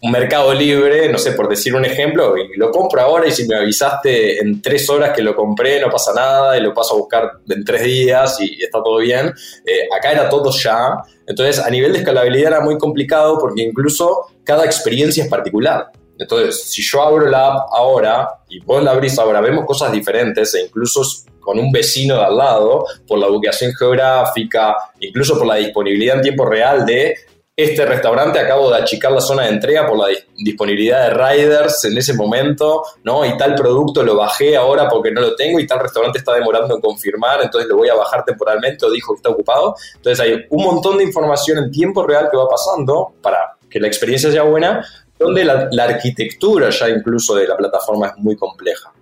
un 0.00 0.12
mercado 0.12 0.54
libre, 0.54 1.10
no 1.10 1.18
sé, 1.18 1.32
por 1.32 1.48
decir 1.48 1.74
un 1.74 1.84
ejemplo, 1.84 2.36
y 2.36 2.56
lo 2.56 2.70
compro 2.70 3.00
ahora 3.00 3.26
y 3.26 3.32
si 3.32 3.46
me 3.48 3.56
avisaste 3.56 4.40
en 4.40 4.62
tres 4.62 4.88
horas 4.88 5.14
que 5.14 5.22
lo 5.22 5.34
compré, 5.34 5.80
no 5.80 5.90
pasa 5.90 6.12
nada, 6.14 6.56
y 6.56 6.60
lo 6.60 6.72
paso 6.72 6.94
a 6.94 6.98
buscar 6.98 7.32
en 7.48 7.64
tres 7.64 7.82
días 7.82 8.40
y, 8.40 8.62
está 8.62 8.80
todo 8.82 8.98
bien. 8.98 9.32
Eh, 9.66 9.88
acá 9.96 10.12
era 10.12 10.28
todo 10.28 10.52
ya. 10.52 11.02
Entonces, 11.26 11.58
a 11.58 11.68
nivel 11.68 11.92
de 11.92 11.98
escalabilidad 11.98 12.52
era 12.52 12.60
muy 12.60 12.78
complicado 12.78 13.38
porque 13.38 13.62
incluso 13.62 14.26
cada 14.44 14.64
experiencia 14.64 15.24
es 15.24 15.30
particular. 15.30 15.90
Entonces, 16.18 16.64
si 16.64 16.82
yo 16.82 17.02
abro 17.02 17.26
la 17.26 17.46
app 17.46 17.68
ahora 17.72 18.28
y 18.48 18.60
vos 18.60 18.82
la 18.82 18.90
abrís 18.90 19.18
ahora, 19.18 19.40
vemos 19.40 19.64
cosas 19.64 19.92
diferentes 19.92 20.54
e 20.54 20.62
incluso 20.62 21.02
con 21.40 21.58
un 21.58 21.72
vecino 21.72 22.16
de 22.16 22.24
al 22.24 22.36
lado, 22.36 22.84
por 23.06 23.18
la 23.18 23.28
ubicación 23.28 23.72
geográfica, 23.72 24.76
incluso 25.00 25.38
por 25.38 25.46
la 25.46 25.54
disponibilidad 25.54 26.16
en 26.16 26.22
tiempo 26.22 26.44
real 26.44 26.84
de 26.84 27.14
este 27.58 27.84
restaurante 27.84 28.38
acabo 28.38 28.70
de 28.70 28.76
achicar 28.76 29.10
la 29.10 29.20
zona 29.20 29.42
de 29.42 29.48
entrega 29.48 29.84
por 29.84 29.98
la 29.98 30.16
disponibilidad 30.36 31.08
de 31.08 31.14
riders 31.14 31.84
en 31.86 31.98
ese 31.98 32.14
momento, 32.14 32.84
¿no? 33.02 33.26
Y 33.26 33.36
tal 33.36 33.56
producto 33.56 34.04
lo 34.04 34.14
bajé 34.14 34.56
ahora 34.56 34.88
porque 34.88 35.10
no 35.10 35.20
lo 35.20 35.34
tengo 35.34 35.58
y 35.58 35.66
tal 35.66 35.80
restaurante 35.80 36.18
está 36.18 36.34
demorando 36.34 36.76
en 36.76 36.80
confirmar, 36.80 37.40
entonces 37.42 37.68
lo 37.68 37.78
voy 37.78 37.88
a 37.88 37.96
bajar 37.96 38.24
temporalmente 38.24 38.86
o 38.86 38.90
dijo 38.92 39.12
que 39.12 39.16
está 39.16 39.30
ocupado. 39.30 39.74
Entonces 39.96 40.20
hay 40.24 40.46
un 40.50 40.62
montón 40.62 40.98
de 40.98 41.04
información 41.04 41.58
en 41.58 41.72
tiempo 41.72 42.06
real 42.06 42.28
que 42.30 42.36
va 42.36 42.48
pasando 42.48 43.14
para 43.20 43.56
que 43.68 43.80
la 43.80 43.88
experiencia 43.88 44.30
sea 44.30 44.44
buena, 44.44 44.86
donde 45.18 45.44
la, 45.44 45.68
la 45.70 45.84
arquitectura 45.84 46.70
ya 46.70 46.88
incluso 46.88 47.34
de 47.34 47.46
la 47.46 47.56
plataforma 47.56 48.08
es 48.08 48.16
muy 48.18 48.36
compleja. 48.36 48.92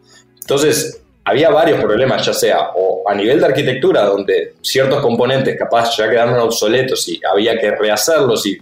Entonces, 0.40 1.02
había 1.24 1.50
varios 1.50 1.80
problemas, 1.80 2.24
ya 2.24 2.32
sea 2.32 2.70
o 2.76 3.02
a 3.08 3.14
nivel 3.14 3.40
de 3.40 3.46
arquitectura, 3.46 4.04
donde 4.04 4.54
ciertos 4.62 5.00
componentes 5.00 5.58
capaz 5.58 5.96
ya 5.96 6.08
quedaron 6.08 6.38
obsoletos 6.38 7.08
y 7.08 7.20
había 7.28 7.58
que 7.58 7.72
rehacerlos 7.72 8.46
y 8.46 8.56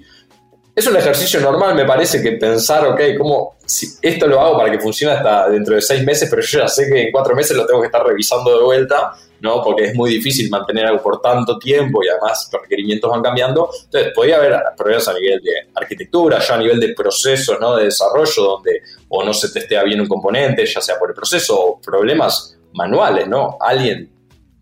es 0.74 0.86
un 0.86 0.96
ejercicio 0.96 1.40
normal, 1.40 1.74
me 1.74 1.84
parece, 1.84 2.20
que 2.20 2.32
pensar, 2.32 2.86
ok, 2.86 3.00
¿cómo 3.16 3.54
si 3.64 3.86
esto 4.02 4.26
lo 4.26 4.40
hago 4.40 4.58
para 4.58 4.70
que 4.70 4.80
funcione 4.80 5.14
hasta 5.14 5.48
dentro 5.48 5.74
de 5.74 5.80
seis 5.80 6.04
meses, 6.04 6.28
pero 6.28 6.42
yo 6.42 6.58
ya 6.60 6.68
sé 6.68 6.88
que 6.90 7.02
en 7.02 7.12
cuatro 7.12 7.34
meses 7.34 7.56
lo 7.56 7.64
tengo 7.64 7.80
que 7.80 7.86
estar 7.86 8.04
revisando 8.04 8.58
de 8.58 8.64
vuelta, 8.64 9.12
¿no? 9.40 9.62
Porque 9.62 9.84
es 9.84 9.94
muy 9.94 10.10
difícil 10.10 10.50
mantener 10.50 10.86
algo 10.86 11.02
por 11.02 11.20
tanto 11.20 11.58
tiempo 11.58 12.02
y 12.02 12.08
además 12.08 12.48
los 12.52 12.62
requerimientos 12.62 13.10
van 13.10 13.22
cambiando. 13.22 13.70
Entonces, 13.84 14.12
podía 14.14 14.36
haber 14.36 14.60
problemas 14.76 15.06
a 15.08 15.14
nivel 15.14 15.40
de 15.40 15.52
arquitectura, 15.74 16.40
ya 16.40 16.54
a 16.54 16.58
nivel 16.58 16.80
de 16.80 16.92
procesos, 16.92 17.58
¿no? 17.60 17.76
De 17.76 17.84
desarrollo, 17.84 18.42
donde 18.42 18.82
o 19.08 19.22
no 19.22 19.32
se 19.32 19.50
testea 19.50 19.84
bien 19.84 20.00
un 20.00 20.08
componente, 20.08 20.66
ya 20.66 20.80
sea 20.80 20.98
por 20.98 21.10
el 21.10 21.14
proceso, 21.14 21.58
o 21.58 21.80
problemas 21.80 22.58
manuales, 22.72 23.28
¿no? 23.28 23.56
Alguien 23.60 24.10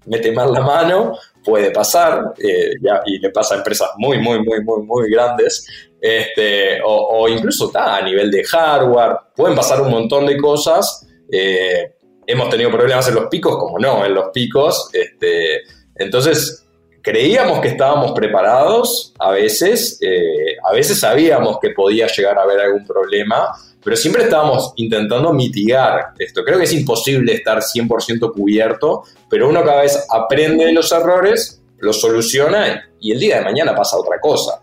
mete 0.07 0.33
mal 0.33 0.53
la 0.53 0.61
mano, 0.61 1.17
puede 1.45 1.71
pasar, 1.71 2.35
eh, 2.39 2.73
y 3.07 3.19
le 3.19 3.31
pasa 3.31 3.55
a 3.55 3.59
empresas 3.59 3.91
muy, 3.97 4.19
muy, 4.19 4.43
muy, 4.43 4.63
muy, 4.63 4.83
muy 4.83 5.11
grandes, 5.11 5.65
este, 6.03 6.81
o, 6.85 7.29
incluso 7.29 7.67
está 7.67 7.99
a 7.99 8.03
nivel 8.03 8.29
de 8.29 8.43
hardware, 8.43 9.19
pueden 9.37 9.55
pasar 9.55 9.81
un 9.81 9.91
montón 9.91 10.27
de 10.27 10.37
cosas. 10.37 11.07
Eh, 11.31 11.95
hemos 12.27 12.51
tenido 12.51 12.73
problemas 12.73 13.07
en 13.07 13.15
los 13.15 13.27
picos, 13.27 13.57
como 13.57 13.79
no, 13.79 14.05
en 14.05 14.13
los 14.13 14.31
picos. 14.31 14.91
Este, 14.93 15.63
entonces, 15.95 16.67
creíamos 17.03 17.61
que 17.61 17.69
estábamos 17.69 18.13
preparados 18.13 19.15
a 19.21 19.31
veces, 19.31 19.99
eh, 20.03 20.57
a 20.69 20.73
veces 20.73 20.99
sabíamos 20.99 21.59
que 21.61 21.71
podía 21.71 22.09
llegar 22.09 22.37
a 22.37 22.43
haber 22.43 22.61
algún 22.61 22.85
problema, 22.85 23.55
pero 23.85 23.95
siempre 23.95 24.25
estábamos 24.25 24.73
intentando 24.77 25.33
mitigar 25.33 26.15
esto. 26.19 26.43
Creo 26.43 26.59
que 26.59 26.65
es 26.65 26.73
imposible 26.73 27.35
estar 27.35 27.63
100% 27.63 28.33
cubierto, 28.33 29.05
pero 29.31 29.49
uno 29.49 29.65
cada 29.65 29.83
vez 29.83 30.05
aprende 30.11 30.67
de 30.67 30.73
los 30.73 30.91
errores, 30.91 31.63
los 31.79 32.01
soluciona 32.01 32.91
y 33.01 33.13
el 33.13 33.21
día 33.21 33.39
de 33.39 33.45
mañana 33.45 33.75
pasa 33.75 33.97
otra 33.97 34.19
cosa. 34.21 34.62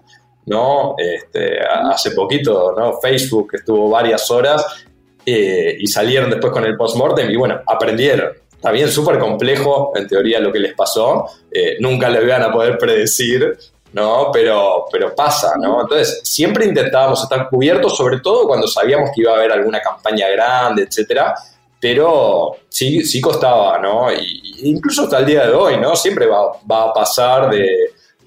¿No? 0.49 0.95
Este, 0.97 1.59
hace 1.61 2.11
poquito, 2.11 2.73
¿no? 2.75 2.99
Facebook 2.99 3.51
estuvo 3.53 3.89
varias 3.89 4.29
horas 4.31 4.65
eh, 5.23 5.77
y 5.79 5.85
salieron 5.85 6.29
después 6.29 6.51
con 6.51 6.65
el 6.65 6.75
postmortem 6.75 7.29
y 7.29 7.35
bueno, 7.35 7.61
aprendieron. 7.65 8.31
Bien, 8.73 8.89
súper 8.89 9.19
complejo 9.19 9.93
en 9.95 10.07
teoría 10.07 10.39
lo 10.39 10.51
que 10.51 10.59
les 10.59 10.73
pasó, 10.73 11.27
eh, 11.51 11.77
nunca 11.79 12.09
lo 12.09 12.21
iban 12.21 12.41
a 12.41 12.51
poder 12.51 12.77
predecir, 12.77 13.57
¿no? 13.93 14.31
Pero, 14.33 14.85
pero 14.91 15.15
pasa, 15.15 15.53
¿no? 15.57 15.81
Entonces, 15.81 16.19
siempre 16.23 16.65
intentábamos 16.65 17.21
estar 17.23 17.47
cubiertos, 17.47 17.95
sobre 17.95 18.19
todo 18.19 18.47
cuando 18.47 18.67
sabíamos 18.67 19.11
que 19.15 19.21
iba 19.21 19.31
a 19.31 19.35
haber 19.35 19.51
alguna 19.51 19.79
campaña 19.79 20.27
grande, 20.29 20.83
etcétera, 20.83 21.35
pero 21.79 22.57
sí, 22.67 23.05
sí 23.05 23.21
costaba, 23.21 23.77
¿no? 23.77 24.07
Incluso 24.63 25.03
hasta 25.03 25.19
el 25.19 25.25
día 25.27 25.45
de 25.45 25.53
hoy, 25.53 25.77
¿no? 25.77 25.95
Siempre 25.95 26.25
va, 26.25 26.51
va 26.69 26.89
a 26.89 26.93
pasar 26.93 27.49
de, 27.49 27.69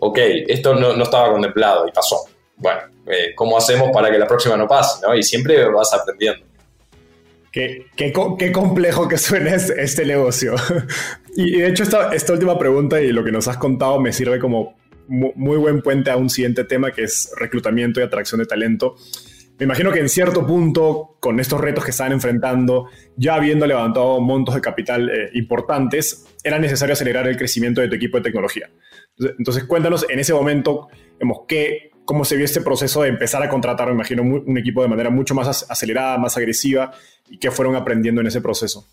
ok, 0.04 0.18
esto 0.48 0.74
no, 0.74 0.96
no, 0.96 1.04
estaba 1.04 1.30
contemplado 1.30 1.86
y 1.86 1.92
pasó. 1.92 2.24
Bueno, 2.56 2.80
eh, 3.06 3.32
¿cómo 3.36 3.56
hacemos 3.56 3.90
para 3.92 4.10
que 4.10 4.18
la 4.18 4.26
próxima 4.26 4.56
no 4.56 4.66
pase, 4.66 5.06
¿no? 5.06 5.14
Y 5.14 5.22
siempre 5.22 5.64
vas 5.68 5.94
aprendiendo. 5.94 6.44
Qué, 7.52 7.86
qué, 7.94 8.12
complejo 8.52 9.06
que 9.06 9.16
suene 9.16 9.54
este 9.54 10.04
negocio. 10.04 10.56
y 11.36 11.52
de 11.52 11.68
hecho 11.68 11.84
esta, 11.84 12.12
esta 12.12 12.32
última 12.32 12.58
pregunta 12.58 13.00
y 13.00 13.12
lo 13.12 13.22
que 13.22 13.30
nos 13.30 13.46
has 13.46 13.58
contado 13.58 14.00
me 14.00 14.12
sirve 14.12 14.40
como 14.40 14.74
muy 15.06 15.58
buen 15.58 15.82
puente 15.82 16.10
a 16.10 16.16
un 16.16 16.30
siguiente 16.30 16.64
tema 16.64 16.90
que 16.90 17.04
es 17.04 17.30
reclutamiento 17.36 18.00
y 18.00 18.02
atracción 18.02 18.40
de 18.40 18.46
talento. 18.46 18.96
Me 19.58 19.64
imagino 19.64 19.92
que 19.92 20.00
en 20.00 20.08
cierto 20.08 20.46
punto, 20.46 21.16
con 21.20 21.38
estos 21.38 21.60
retos 21.60 21.84
que 21.84 21.90
están 21.90 22.12
enfrentando, 22.12 22.88
ya 23.16 23.34
habiendo 23.34 23.66
levantado 23.66 24.20
montos 24.20 24.54
de 24.54 24.60
capital 24.60 25.08
eh, 25.10 25.30
importantes, 25.34 26.26
era 26.42 26.58
necesario 26.58 26.94
acelerar 26.94 27.28
el 27.28 27.36
crecimiento 27.36 27.80
de 27.80 27.88
tu 27.88 27.94
equipo 27.94 28.16
de 28.16 28.24
tecnología. 28.24 28.70
Entonces, 29.38 29.64
cuéntanos 29.64 30.06
en 30.08 30.18
ese 30.18 30.34
momento, 30.34 30.88
¿qué, 31.46 31.90
cómo 32.04 32.24
se 32.24 32.36
vio 32.36 32.44
este 32.44 32.60
proceso 32.60 33.02
de 33.02 33.10
empezar 33.10 33.42
a 33.42 33.48
contratar, 33.48 33.88
me 33.88 33.94
imagino, 33.94 34.22
un 34.22 34.58
equipo 34.58 34.82
de 34.82 34.88
manera 34.88 35.10
mucho 35.10 35.34
más 35.34 35.66
acelerada, 35.70 36.18
más 36.18 36.36
agresiva, 36.36 36.92
y 37.30 37.38
qué 37.38 37.50
fueron 37.50 37.76
aprendiendo 37.76 38.20
en 38.20 38.26
ese 38.26 38.40
proceso. 38.40 38.86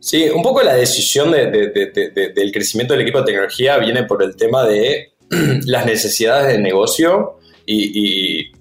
Sí, 0.00 0.28
un 0.28 0.42
poco 0.42 0.62
la 0.62 0.74
decisión 0.74 1.30
del 1.32 2.52
crecimiento 2.52 2.92
del 2.92 3.02
equipo 3.02 3.20
de 3.20 3.24
tecnología 3.24 3.78
viene 3.78 4.02
por 4.02 4.22
el 4.22 4.36
tema 4.36 4.64
de 4.64 5.14
las 5.64 5.86
necesidades 5.86 6.52
del 6.52 6.62
negocio 6.62 7.38
y, 7.64 8.52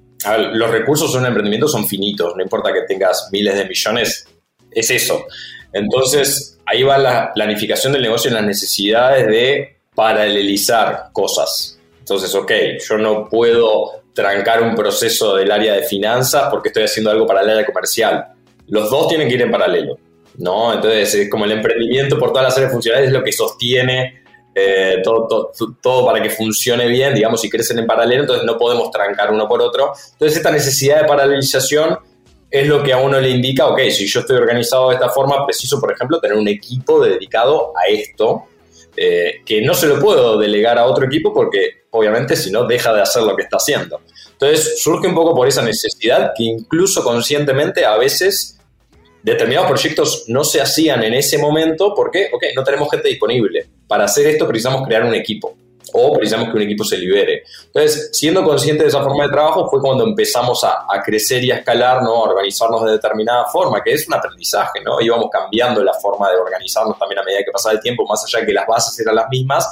los 0.54 0.72
recursos 0.72 1.12
de 1.14 1.20
un 1.20 1.26
emprendimiento 1.26 1.68
son 1.68 1.88
finitos, 1.88 2.36
no 2.36 2.44
importa 2.44 2.72
que 2.72 2.82
tengas 2.82 3.30
miles 3.32 3.56
de 3.56 3.66
millones, 3.66 4.28
es 4.72 4.90
eso. 4.90 5.26
Entonces, 5.72 6.60
ahí 6.66 6.84
va 6.84 6.98
la 6.98 7.34
planificación 7.34 7.94
del 7.94 8.04
negocio 8.04 8.30
en 8.30 8.36
las 8.36 8.46
necesidades 8.46 9.28
de 9.28 9.78
paralelizar 9.96 11.10
cosas. 11.12 11.80
Entonces, 12.00 12.34
ok, 12.36 12.52
yo 12.88 12.98
no 12.98 13.30
puedo 13.30 14.04
trancar 14.14 14.62
un 14.62 14.76
proceso 14.76 15.36
del 15.36 15.52
área 15.52 15.74
de 15.74 15.84
finanzas 15.84 16.48
porque 16.50 16.70
estoy 16.70 16.84
haciendo 16.84 17.12
algo 17.12 17.26
para 17.26 17.42
el 17.42 17.50
área 17.50 17.66
comercial. 17.66 18.28
Los 18.68 18.90
dos 18.90 19.08
tienen 19.08 19.28
que 19.28 19.36
ir 19.36 19.42
en 19.42 19.52
paralelo. 19.52 19.98
¿no? 20.38 20.74
Entonces, 20.74 21.30
como 21.30 21.46
el 21.46 21.52
emprendimiento 21.52 22.18
por 22.18 22.30
todas 22.30 22.46
las 22.46 22.58
áreas 22.58 22.72
funcionales 22.72 23.08
es 23.08 23.14
lo 23.14 23.24
que 23.24 23.32
sostiene 23.32 24.23
eh, 24.56 25.02
todo, 25.04 25.52
todo, 25.82 26.06
para 26.06 26.22
que 26.22 26.30
funcione 26.30 26.88
bien, 26.88 27.14
digamos, 27.14 27.44
y 27.44 27.50
crecen 27.50 27.80
en 27.80 27.88
paralelo, 27.88 28.22
entonces 28.22 28.46
no 28.46 28.58
podemos 28.58 28.92
trancar 28.92 29.32
uno 29.32 29.48
por 29.48 29.62
otro. 29.62 29.94
Entonces 30.14 30.38
esta 30.38 30.52
necesidad 30.52 31.02
de 31.02 31.08
paralelización 31.08 31.98
es 32.50 32.68
lo 32.68 32.84
que 32.84 32.94
a 32.94 32.98
uno 32.98 33.20
le 33.20 33.30
indica, 33.30 33.68
ok, 33.68 33.80
si 33.90 34.06
yo 34.06 34.20
estoy 34.20 34.38
organizado 34.38 34.90
de 34.90 34.96
esta 34.96 35.10
forma, 35.10 35.44
preciso, 35.46 35.80
por 35.80 35.92
ejemplo, 35.92 36.20
tener 36.20 36.38
un 36.38 36.48
equipo 36.48 37.04
dedicado 37.04 37.74
a 37.76 37.92
esto, 37.92 38.44
eh, 38.96 39.42
que 39.44 39.60
no 39.62 39.74
se 39.74 39.88
lo 39.88 40.00
puedo 40.00 40.38
delegar 40.38 40.78
a 40.78 40.86
otro 40.86 41.06
equipo 41.06 41.34
porque 41.34 41.86
obviamente 41.90 42.36
si 42.36 42.52
no 42.52 42.66
deja 42.66 42.94
de 42.94 43.02
hacer 43.02 43.24
lo 43.24 43.36
que 43.36 43.42
está 43.42 43.58
haciendo. 43.58 44.02
Entonces 44.34 44.84
surge 44.84 45.08
un 45.08 45.16
poco 45.16 45.34
por 45.34 45.48
esa 45.48 45.64
necesidad 45.64 46.34
que 46.38 46.44
incluso 46.44 47.04
conscientemente 47.04 47.86
a 47.86 47.98
veces 47.98 48.60
determinados 49.24 49.68
proyectos 49.68 50.26
no 50.28 50.44
se 50.44 50.62
hacían 50.62 51.02
en 51.04 51.16
ese 51.16 51.40
momento 51.40 51.94
porque, 51.96 52.30
ok, 52.32 52.44
no 52.56 52.64
tenemos 52.64 52.90
gente 52.92 53.10
disponible. 53.10 53.68
Para 53.88 54.06
hacer 54.06 54.28
esto 54.28 54.48
precisamos 54.48 54.88
crear 54.88 55.04
un 55.04 55.14
equipo 55.14 55.56
o 55.94 56.14
precisamos 56.14 56.50
que 56.50 56.56
un 56.56 56.62
equipo 56.64 56.84
se 56.84 56.98
libere. 56.98 57.44
Entonces, 57.66 58.10
siendo 58.14 58.44
consciente 58.44 58.84
de 58.84 58.90
esa 58.90 59.04
forma 59.04 59.26
de 59.26 59.32
trabajo 59.32 59.70
fue 59.70 59.82
cuando 59.82 60.06
empezamos 60.06 60.64
a, 60.64 60.86
crecer 61.04 61.44
y 61.44 61.52
a 61.52 61.58
escalar, 61.58 62.02
¿no? 62.02 62.16
a 62.16 62.30
organizarnos 62.30 62.84
de 62.86 62.92
determinada 62.92 63.46
forma, 63.46 63.82
que 63.84 63.92
es 63.94 64.08
un 64.08 64.14
aprendizaje, 64.14 64.82
¿no? 64.84 65.02
Íbamos 65.02 65.30
cambiando 65.30 65.84
la 65.84 65.94
forma 65.94 66.30
de 66.32 66.38
organizarnos 66.38 66.98
también 66.98 67.20
a 67.20 67.24
medida 67.24 67.40
que 67.46 67.52
pasaba 67.52 67.74
el 67.74 67.82
tiempo, 67.82 68.06
más 68.08 68.24
allá 68.26 68.40
de 68.40 68.46
que 68.46 68.54
las 68.54 68.66
bases 68.66 68.98
eran 69.00 69.16
las 69.16 69.28
mismas, 69.30 69.68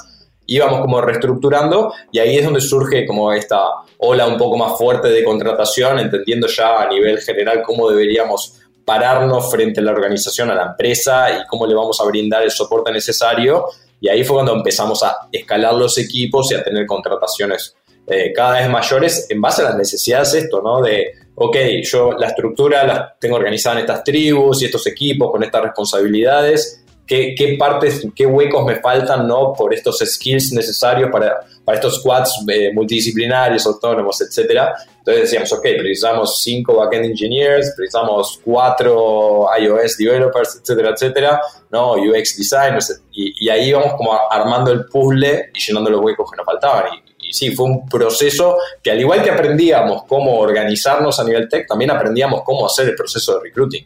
íbamos 0.46 0.82
como 0.82 1.00
reestructurando 1.00 1.94
y 2.12 2.20
ahí 2.20 2.38
es 2.38 2.44
donde 2.44 2.60
surge 2.60 3.06
como 3.06 3.32
esta 3.32 3.64
ola 4.00 4.28
un 4.28 4.38
poco 4.38 4.58
más 4.58 4.78
fuerte 4.78 5.08
de 5.08 5.24
contratación, 5.24 6.00
entendiendo 6.00 6.48
ya 6.48 6.82
a 6.82 6.90
nivel 6.90 7.20
general 7.20 7.62
cómo 7.64 7.90
deberíamos 7.90 8.60
pararnos 8.84 9.50
frente 9.50 9.80
a 9.80 9.84
la 9.84 9.92
organización, 9.92 10.52
a 10.52 10.56
la 10.56 10.64
empresa 10.64 11.32
y 11.32 11.48
cómo 11.48 11.66
le 11.66 11.74
vamos 11.74 12.02
a 12.02 12.04
brindar 12.06 12.44
el 12.44 12.52
soporte 12.52 12.92
necesario. 12.92 13.66
Y 14.02 14.10
ahí 14.10 14.24
fue 14.24 14.36
cuando 14.36 14.54
empezamos 14.54 15.02
a 15.04 15.16
escalar 15.32 15.76
los 15.76 15.98
equipos 15.98 16.52
y 16.52 16.56
a 16.56 16.64
tener 16.64 16.86
contrataciones 16.86 17.76
eh, 18.08 18.34
cada 18.34 18.60
vez 18.60 18.70
mayores 18.70 19.28
en 19.30 19.40
base 19.40 19.62
a 19.62 19.66
las 19.66 19.78
necesidades 19.78 20.34
esto, 20.34 20.62
¿no? 20.62 20.82
De, 20.82 21.14
ok, 21.36 21.56
yo 21.84 22.14
la 22.14 22.28
estructura 22.28 22.84
la 22.86 23.16
tengo 23.20 23.36
organizada 23.36 23.76
en 23.76 23.82
estas 23.82 24.04
tribus 24.04 24.62
y 24.62 24.66
estos 24.66 24.86
equipos 24.88 25.32
con 25.32 25.44
estas 25.44 25.62
responsabilidades 25.62 26.84
qué, 27.08 27.56
partes, 27.60 28.08
qué 28.16 28.26
huecos 28.26 28.66
me 28.66 28.78
faltan, 28.78 29.28
¿no? 29.28 29.54
Por 29.54 29.74
estos 29.74 30.00
skills 30.00 30.54
necesarios 30.54 31.10
para, 31.12 31.42
para 31.66 31.78
estos 31.78 32.00
squads 32.00 32.44
eh, 32.48 32.72
multidisciplinarios, 32.74 33.66
autónomos, 33.66 34.22
etcétera. 34.22 34.74
Entonces 35.00 35.24
decíamos, 35.24 35.52
ok, 35.52 35.62
precisamos 35.62 36.42
cinco 36.42 36.76
backend 36.76 37.06
engineers, 37.06 37.74
precisamos 37.76 38.40
cuatro 38.44 39.48
iOS 39.60 39.98
developers, 39.98 40.60
etcétera, 40.62 40.92
etcétera, 40.92 41.42
¿no? 41.72 41.94
UX 41.94 42.38
designers, 42.38 43.02
y, 43.12 43.46
y 43.46 43.50
ahí 43.50 43.70
íbamos 43.70 43.96
como 43.96 44.18
armando 44.30 44.72
el 44.72 44.86
puzzle 44.86 45.50
y 45.54 45.60
llenando 45.60 45.90
los 45.90 46.02
huecos 46.02 46.30
que 46.30 46.38
nos 46.38 46.46
faltaban. 46.46 46.86
Y, 46.94 47.30
y 47.30 47.34
sí, 47.34 47.52
fue 47.56 47.66
un 47.66 47.88
proceso 47.88 48.58
que 48.84 48.92
al 48.92 49.00
igual 49.00 49.24
que 49.24 49.32
aprendíamos 49.32 50.04
cómo 50.04 50.38
organizarnos 50.38 51.20
a 51.20 51.24
nivel 51.24 51.50
tech, 51.50 51.68
también 51.68 51.92
aprendíamos 51.92 52.44
cómo 52.44 52.66
hacer 52.66 52.90
el 52.90 52.96
proceso 52.96 53.36
de 53.36 53.44
recruiting. 53.44 53.86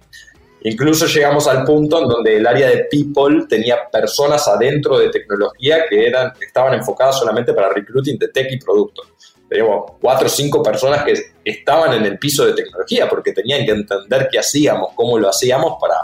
Incluso 0.67 1.05
llegamos 1.05 1.47
al 1.47 1.63
punto 1.63 2.01
en 2.01 2.07
donde 2.09 2.37
el 2.37 2.47
área 2.47 2.67
de 2.67 2.85
people 2.89 3.45
tenía 3.47 3.87
personas 3.87 4.47
adentro 4.47 4.97
de 4.97 5.09
tecnología 5.09 5.85
que 5.87 6.07
eran, 6.07 6.33
estaban 6.41 6.73
enfocadas 6.73 7.19
solamente 7.19 7.53
para 7.53 7.69
recruiting 7.69 8.17
de 8.17 8.29
tech 8.29 8.51
y 8.51 8.57
producto. 8.57 9.03
Teníamos 9.47 9.91
cuatro 10.01 10.25
o 10.25 10.29
cinco 10.29 10.63
personas 10.63 11.03
que 11.03 11.13
estaban 11.43 11.93
en 11.93 12.05
el 12.05 12.17
piso 12.17 12.47
de 12.47 12.53
tecnología 12.53 13.07
porque 13.07 13.31
tenían 13.31 13.63
que 13.63 13.73
entender 13.73 14.27
qué 14.31 14.39
hacíamos, 14.39 14.93
cómo 14.95 15.19
lo 15.19 15.29
hacíamos 15.29 15.77
para 15.79 15.97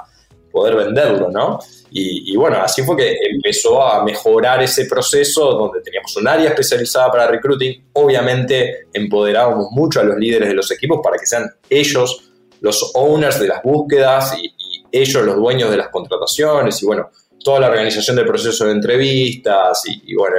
poder 0.52 0.76
venderlo, 0.76 1.32
¿no? 1.32 1.58
Y, 1.90 2.32
y, 2.32 2.38
bueno, 2.38 2.62
así 2.62 2.84
fue 2.84 2.96
que 2.96 3.16
empezó 3.34 3.82
a 3.82 4.04
mejorar 4.04 4.62
ese 4.62 4.86
proceso 4.86 5.54
donde 5.54 5.82
teníamos 5.82 6.16
un 6.18 6.28
área 6.28 6.50
especializada 6.50 7.10
para 7.10 7.26
recruiting. 7.26 7.86
Obviamente 7.94 8.86
empoderábamos 8.94 9.72
mucho 9.72 10.02
a 10.02 10.04
los 10.04 10.18
líderes 10.18 10.50
de 10.50 10.54
los 10.56 10.70
equipos 10.70 11.00
para 11.04 11.18
que 11.18 11.26
sean 11.26 11.50
ellos 11.68 12.31
los 12.62 12.92
owners 12.96 13.40
de 13.40 13.48
las 13.48 13.62
búsquedas 13.62 14.38
y, 14.42 14.54
ellos 14.94 15.24
los 15.24 15.38
dueños 15.38 15.72
de 15.72 15.78
las 15.78 15.88
contrataciones 15.88 16.84
y 16.84 16.86
bueno, 16.86 17.10
toda 17.42 17.62
la 17.62 17.70
organización 17.70 18.18
del 18.18 18.26
proceso 18.26 18.66
de 18.66 18.74
entrevistas 18.74 19.84
y, 19.86 20.14
bueno, 20.16 20.36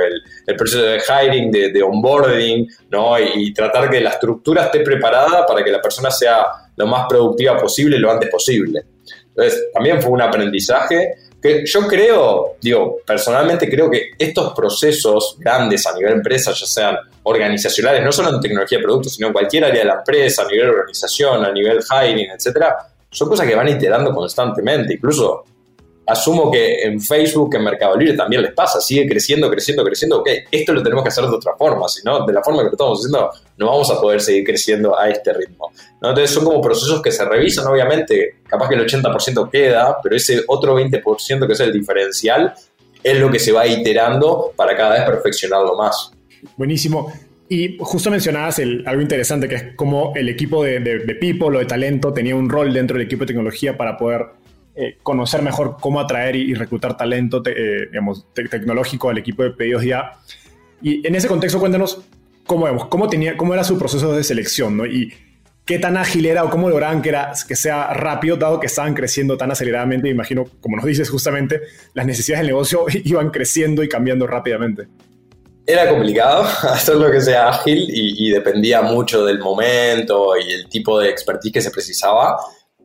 el, 0.47 0.57
proceso 0.57 0.83
de 0.83 0.99
hiring, 0.99 1.51
de, 1.51 1.83
onboarding, 1.83 2.69
¿no? 2.91 3.19
Y, 3.19 3.55
tratar 3.55 3.89
que 3.89 3.99
la 4.03 4.11
estructura 4.11 4.65
esté 4.65 4.81
preparada 4.81 5.47
para 5.47 5.65
que 5.65 5.71
la 5.71 5.81
persona 5.81 6.11
sea 6.11 6.47
lo 6.77 6.87
más 6.87 7.07
productiva 7.09 7.57
posible 7.57 7.99
lo 7.99 8.11
antes 8.11 8.29
posible. 8.29 8.83
Entonces, 9.29 9.69
también 9.73 10.03
fue 10.03 10.13
un 10.13 10.21
aprendizaje 10.21 11.15
que 11.43 11.67
yo 11.67 11.89
creo, 11.89 12.57
digo, 12.61 12.99
personalmente 13.05 13.69
creo 13.69 13.91
que 13.91 14.11
estos 14.17 14.55
procesos 14.55 15.37
grandes 15.39 15.85
a 15.87 15.95
nivel 15.95 16.13
empresa, 16.13 16.53
ya 16.53 16.67
sean 16.67 16.97
organizacionales, 17.25 18.05
no 18.05 18.13
solo 18.13 18.31
en 18.31 18.41
tecnología 18.41 18.79
de 18.79 18.85
productos, 18.85 19.15
sino 19.15 19.27
en 19.27 19.33
cualquier 19.33 19.65
área 19.65 19.81
de 19.81 19.87
la 19.87 19.95
empresa, 19.95 20.43
a 20.43 20.47
nivel 20.47 20.71
organización, 20.71 21.45
a 21.45 21.53
nivel 21.53 21.81
hiring, 21.83 22.31
etcétera, 22.31 22.77
son 23.11 23.29
cosas 23.29 23.47
que 23.47 23.55
van 23.55 23.69
iterando 23.69 24.13
constantemente. 24.15 24.95
Incluso 24.95 25.45
asumo 26.07 26.51
que 26.51 26.83
en 26.83 27.01
Facebook, 27.01 27.55
en 27.55 27.65
Mercado 27.65 27.97
Libre 27.97 28.17
también 28.17 28.43
les 28.43 28.53
pasa, 28.53 28.81
sigue 28.81 29.09
creciendo, 29.09 29.51
creciendo, 29.51 29.85
creciendo. 29.85 30.21
Ok, 30.21 30.29
esto 30.51 30.73
lo 30.73 30.83
tenemos 30.83 31.05
que 31.05 31.09
hacer 31.09 31.25
de 31.25 31.37
otra 31.37 31.55
forma, 31.57 31.89
si 31.89 32.03
no, 32.05 32.27
de 32.27 32.33
la 32.33 32.43
forma 32.43 32.61
que 32.61 32.67
lo 32.67 32.73
estamos 32.73 32.99
haciendo, 32.99 33.31
no 33.57 33.67
vamos 33.67 33.91
a 33.91 34.01
poder 34.01 34.21
seguir 34.21 34.45
creciendo 34.45 34.99
a 34.99 35.09
este 35.09 35.33
ritmo. 35.33 35.73
Entonces 35.95 36.31
son 36.31 36.45
como 36.45 36.61
procesos 36.61 37.01
que 37.01 37.13
se 37.13 37.25
revisan, 37.25 37.67
obviamente, 37.67 38.41
capaz 38.47 38.69
que 38.69 38.75
el 38.75 38.87
80% 38.87 39.51
queda, 39.51 39.99
pero 40.03 40.17
ese 40.17 40.43
otro 40.49 40.79
20% 40.79 41.47
que 41.47 41.53
es 41.53 41.61
el 41.61 41.73
diferencial 41.73 42.53
es 43.03 43.19
lo 43.19 43.31
que 43.31 43.39
se 43.39 43.53
va 43.53 43.67
iterando 43.67 44.53
para 44.57 44.77
cada 44.77 44.95
vez 44.95 45.05
perfeccionarlo 45.05 45.77
más. 45.77 46.13
Buenísimo. 46.57 47.13
Y 47.49 47.77
justo 47.79 48.11
mencionabas 48.11 48.59
algo 48.61 49.03
interesante, 49.03 49.47
que 49.47 49.55
es 49.57 49.65
cómo 49.77 50.13
el 50.17 50.29
equipo 50.31 50.65
de, 50.65 50.81
people 51.21 51.57
o 51.57 51.59
de 51.59 51.67
talento 51.67 52.13
tenía 52.13 52.35
un 52.35 52.49
rol 52.49 52.73
dentro 52.73 52.97
del 52.97 53.07
equipo 53.07 53.25
de 53.25 53.27
tecnología 53.27 53.77
para 53.77 53.99
poder 53.99 54.29
eh, 54.75 54.99
conocer 55.03 55.43
mejor 55.43 55.77
cómo 55.81 56.01
atraer 56.01 56.37
y, 56.37 56.55
reclutar 56.55 56.97
talento 56.97 57.43
eh, 57.45 57.89
digamos, 57.91 58.27
tecnológico 58.33 59.11
al 59.11 59.19
equipo 59.19 59.43
de 59.43 59.51
pedidos 59.51 59.85
ya. 59.85 60.13
Y 60.81 61.07
en 61.07 61.15
ese 61.15 61.29
contexto, 61.29 61.61
cuéntanos 61.61 62.03
cómo, 62.47 62.89
cómo, 62.89 63.09
tenía, 63.09 63.37
cómo 63.37 63.55
era 63.55 63.65
su 63.65 63.79
proceso 63.79 64.13
de 64.13 64.25
selección, 64.25 64.77
¿no? 64.77 64.87
Y 64.87 65.13
qué 65.65 65.79
tan 65.79 65.97
ágil 65.97 66.27
era 66.27 66.45
o 66.45 66.51
cómo 66.51 66.69
lograban 66.69 67.03
que, 67.03 67.11
era, 67.11 67.33
que 67.47 67.57
sea 67.57 67.93
rápido, 67.93 68.37
dado 68.37 68.61
que 68.61 68.67
estaban 68.67 68.95
creciendo 68.95 69.37
tan 69.37 69.51
aceleradamente. 69.51 70.09
Imagino, 70.09 70.47
como 70.61 70.77
nos 70.77 70.85
dices 70.85 71.09
justamente, 71.11 71.61
las 71.95 72.07
necesidades 72.07 72.41
del 72.41 72.55
negocio 72.55 72.87
iban 73.05 73.31
creciendo 73.31 73.83
y 73.83 73.89
cambiando 73.89 74.27
rápidamente. 74.27 74.89
Era 75.65 75.89
complicado 75.89 76.43
hacer 76.63 76.97
lo 76.97 77.11
que 77.11 77.21
sea 77.21 77.51
ágil 77.51 77.87
y, 77.89 78.31
dependía 78.31 78.83
mucho 78.83 79.25
del 79.25 79.39
momento 79.39 80.37
y 80.37 80.53
el 80.53 80.69
tipo 80.69 80.99
de 80.99 81.09
expertise 81.09 81.53
que 81.53 81.61
se 81.61 81.71
precisaba, 81.71 82.37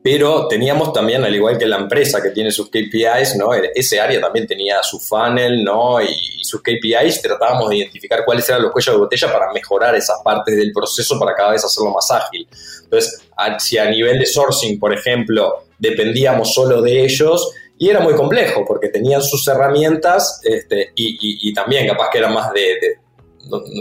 pero 0.02 0.46
teníamos 0.48 0.92
también, 0.92 1.24
al 1.24 1.34
igual 1.34 1.58
que 1.58 1.66
la 1.66 1.76
empresa 1.76 2.22
que 2.22 2.30
tiene 2.30 2.50
sus 2.50 2.68
KPIs, 2.68 3.36
¿no? 3.36 3.52
ese 3.52 4.00
área 4.00 4.20
también 4.20 4.46
tenía 4.46 4.82
su 4.82 4.98
funnel 4.98 5.64
¿no? 5.64 6.00
y, 6.00 6.38
sus 6.42 6.62
KPIs, 6.62 7.20
tratábamos 7.20 7.68
de 7.68 7.76
identificar 7.76 8.24
cuáles 8.24 8.48
eran 8.48 8.62
los 8.62 8.72
cuellos 8.72 8.94
de 8.94 8.98
botella 9.00 9.30
para 9.30 9.52
mejorar 9.52 9.94
esas 9.94 10.18
partes 10.24 10.56
del 10.56 10.72
proceso 10.72 11.18
para 11.18 11.34
cada 11.34 11.50
vez 11.50 11.62
hacerlo 11.62 11.90
más 11.90 12.10
ágil. 12.10 12.48
Entonces, 12.84 13.20
si 13.58 13.76
a 13.76 13.90
nivel 13.90 14.18
de 14.18 14.24
sourcing, 14.24 14.78
por 14.78 14.94
ejemplo, 14.94 15.64
dependíamos 15.78 16.54
solo 16.54 16.80
de 16.80 17.04
ellos, 17.04 17.52
y 17.78 17.88
era 17.88 18.00
muy 18.00 18.14
complejo 18.14 18.64
porque 18.66 18.88
tenían 18.88 19.22
sus 19.22 19.46
herramientas 19.46 20.40
este, 20.42 20.92
y, 20.94 21.52
también 21.54 21.86
capaz 21.86 22.08
que 22.10 22.18
era 22.18 22.28
más 22.28 22.52
de, 22.52 22.98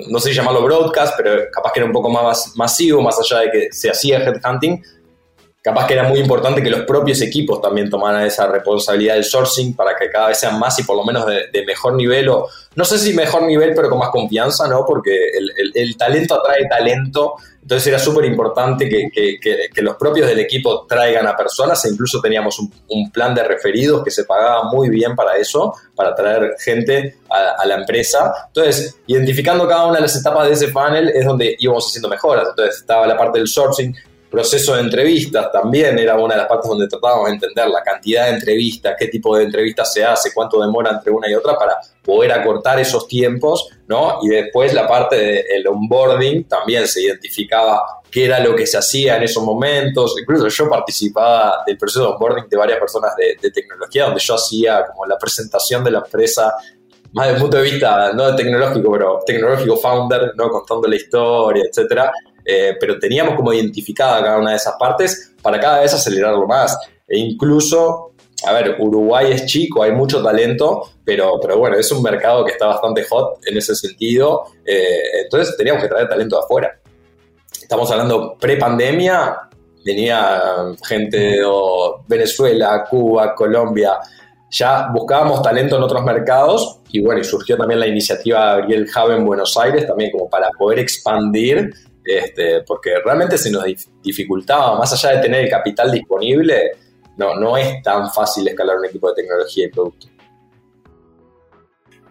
no, 0.09 0.19
sé 0.19 0.29
si 0.29 0.35
llamarlo 0.35 0.61
broadcast, 0.63 1.15
pero 1.17 1.49
capaz 1.51 1.71
que 1.73 1.79
era 1.79 1.87
un 1.87 1.93
poco 1.93 2.09
más 2.09 2.53
masivo, 2.55 3.01
más 3.01 3.19
allá 3.19 3.41
de 3.41 3.51
que 3.51 3.67
se 3.71 3.89
hacía 3.89 4.19
headhunting, 4.19 4.83
capaz 5.67 5.85
que 5.85 5.95
era 5.95 6.03
muy 6.03 6.19
importante 6.19 6.63
que 6.63 6.69
los 6.69 6.83
propios 6.83 7.19
equipos 7.21 7.61
también 7.61 7.89
tomaran 7.89 8.25
esa 8.25 8.47
responsabilidad 8.47 9.15
del 9.15 9.25
sourcing 9.25 9.75
para 9.75 9.97
que 9.97 10.09
cada 10.09 10.29
vez 10.29 10.39
sean 10.39 10.57
más 10.57 10.79
y 10.79 10.83
por 10.83 10.95
lo 10.95 11.03
menos 11.03 11.25
de, 11.25 11.65
mejor 11.65 11.93
nivel, 11.95 12.29
o 12.29 12.47
no 12.73 12.85
sé 12.85 12.97
si 12.97 13.13
mejor 13.13 13.43
nivel, 13.43 13.73
pero 13.75 13.89
con 13.89 13.99
más 13.99 14.07
confianza, 14.09 14.65
¿no? 14.69 14.85
Porque 14.85 15.11
el, 15.73 15.97
talento 15.97 16.35
atrae 16.35 16.69
talento, 16.69 17.33
entonces 17.61 17.85
era 17.85 17.99
súper 17.99 18.23
importante 18.23 18.87
que, 18.87 19.09
que, 19.11 19.81
los 19.81 19.97
propios 19.97 20.29
del 20.29 20.39
equipo 20.39 20.85
traigan 20.87 21.27
a 21.27 21.35
personas 21.35 21.83
e 21.83 21.89
incluso 21.89 22.21
teníamos 22.21 22.57
un, 22.59 23.11
plan 23.11 23.35
de 23.35 23.43
referidos 23.43 24.05
que 24.05 24.11
se 24.11 24.23
pagaba 24.23 24.71
muy 24.71 24.87
bien 24.87 25.17
para 25.17 25.35
eso, 25.35 25.73
para 25.93 26.15
traer 26.15 26.55
gente 26.59 27.17
a, 27.29 27.61
a 27.61 27.65
la 27.65 27.75
empresa. 27.75 28.31
Entonces, 28.47 28.99
identificando 29.05 29.67
cada 29.67 29.85
una 29.85 29.95
de 29.95 30.03
las 30.03 30.15
etapas 30.15 30.47
de 30.47 30.53
ese 30.53 30.69
panel 30.69 31.09
es 31.09 31.25
donde 31.25 31.57
íbamos 31.59 31.87
haciendo 31.87 32.07
mejoras. 32.07 32.47
Entonces, 32.51 32.77
estaba 32.77 33.05
la 33.05 33.17
parte 33.17 33.39
del 33.39 33.49
sourcing, 33.49 33.93
proceso 34.29 34.75
de 34.75 34.81
entrevistas 34.81 35.51
también 35.51 35.97
era 35.99 36.15
una 36.15 36.35
de 36.35 36.41
las 36.41 36.47
partes 36.47 36.69
donde 36.69 36.87
tratábamos 36.87 37.27
de 37.27 37.33
entender 37.33 37.67
la 37.67 37.81
cantidad 37.81 38.25
de 38.25 38.35
entrevistas, 38.35 38.95
qué 38.97 39.07
tipo 39.07 39.37
de 39.37 39.45
entrevistas 39.45 39.93
se 39.93 40.03
hace, 40.03 40.33
cuánto 40.33 40.61
demora 40.61 40.91
entre 40.91 41.11
una 41.11 41.29
y 41.29 41.33
otra 41.33 41.57
para 41.57 41.77
poder 42.03 42.31
acortar 42.31 42.79
esos 42.79 43.07
tiempos, 43.07 43.69
¿no? 43.87 44.19
Y 44.23 44.29
después 44.29 44.73
la 44.73 44.87
parte 44.87 45.15
del 45.15 45.67
onboarding 45.67 46.45
también 46.45 46.87
se 46.87 47.01
identificaba 47.01 47.81
qué 48.09 48.25
era 48.25 48.39
lo 48.39 48.55
que 48.55 48.65
se 48.65 48.77
hacía 48.77 49.17
en 49.17 49.23
esos 49.23 49.43
momentos. 49.43 50.15
Incluso 50.19 50.47
yo 50.47 50.69
participaba 50.69 51.63
del 51.65 51.77
proceso 51.77 52.01
de 52.01 52.07
onboarding 52.13 52.49
de 52.49 52.57
varias 52.57 52.79
personas 52.79 53.15
de, 53.15 53.37
de 53.41 53.51
tecnología, 53.51 54.05
donde 54.05 54.19
yo 54.19 54.35
hacía 54.35 54.85
como 54.87 55.05
la 55.05 55.17
presentación 55.17 55.83
de 55.83 55.91
la 55.91 55.99
empresa 55.99 56.53
más 57.13 57.27
desde 57.27 57.37
el 57.37 57.41
punto 57.41 57.57
de 57.57 57.63
vista, 57.63 58.13
no 58.13 58.35
tecnológico, 58.35 58.91
pero 58.91 59.19
tecnológico 59.25 59.77
founder, 59.77 60.33
¿no? 60.35 60.49
contando 60.49 60.87
la 60.87 60.95
historia, 60.95 61.63
etcétera. 61.69 62.11
Eh, 62.49 62.77
pero 62.79 62.97
teníamos 62.97 63.35
como 63.35 63.51
identificada 63.51 64.23
cada 64.23 64.37
una 64.37 64.51
de 64.51 64.55
esas 64.55 64.75
partes 64.79 65.33
para 65.41 65.59
cada 65.59 65.81
vez 65.81 65.93
acelerarlo 65.93 66.47
más. 66.47 66.77
E 67.05 67.19
incluso, 67.19 68.13
a 68.45 68.53
ver, 68.53 68.77
Uruguay 68.79 69.33
es 69.33 69.45
chico, 69.45 69.83
hay 69.83 69.91
mucho 69.91 70.23
talento, 70.23 70.91
pero, 71.03 71.39
pero 71.41 71.57
bueno, 71.57 71.75
es 71.75 71.91
un 71.91 72.01
mercado 72.01 72.45
que 72.45 72.53
está 72.53 72.67
bastante 72.67 73.03
hot 73.03 73.45
en 73.45 73.57
ese 73.57 73.75
sentido. 73.75 74.43
Eh, 74.65 75.23
entonces 75.23 75.57
teníamos 75.57 75.83
que 75.83 75.89
traer 75.89 76.07
talento 76.07 76.37
de 76.37 76.43
afuera. 76.43 76.79
Estamos 77.61 77.91
hablando 77.91 78.37
pre-pandemia, 78.39 79.49
venía 79.83 80.41
gente 80.87 81.17
de 81.17 81.45
Venezuela, 82.07 82.85
Cuba, 82.89 83.35
Colombia. 83.35 83.97
Ya 84.49 84.87
buscábamos 84.93 85.41
talento 85.41 85.75
en 85.75 85.83
otros 85.83 86.01
mercados 86.05 86.79
y 86.89 87.01
bueno, 87.01 87.19
y 87.19 87.25
surgió 87.25 87.57
también 87.57 87.81
la 87.81 87.87
iniciativa 87.87 88.55
de 88.55 88.61
Gabriel 88.61 88.87
Hub 88.95 89.11
en 89.11 89.25
Buenos 89.25 89.57
Aires 89.57 89.85
también 89.85 90.11
como 90.11 90.29
para 90.29 90.49
poder 90.57 90.79
expandir 90.79 91.73
este, 92.07 92.61
porque 92.61 92.95
realmente 93.03 93.37
se 93.37 93.51
nos 93.51 93.65
dificultaba, 94.01 94.77
más 94.77 94.93
allá 94.93 95.17
de 95.17 95.21
tener 95.21 95.43
el 95.43 95.49
capital 95.49 95.91
disponible, 95.91 96.71
no, 97.17 97.35
no 97.35 97.57
es 97.57 97.81
tan 97.83 98.11
fácil 98.11 98.47
escalar 98.47 98.77
un 98.77 98.85
equipo 98.85 99.09
de 99.09 99.21
tecnología 99.21 99.65
y 99.65 99.69
producto. 99.69 100.07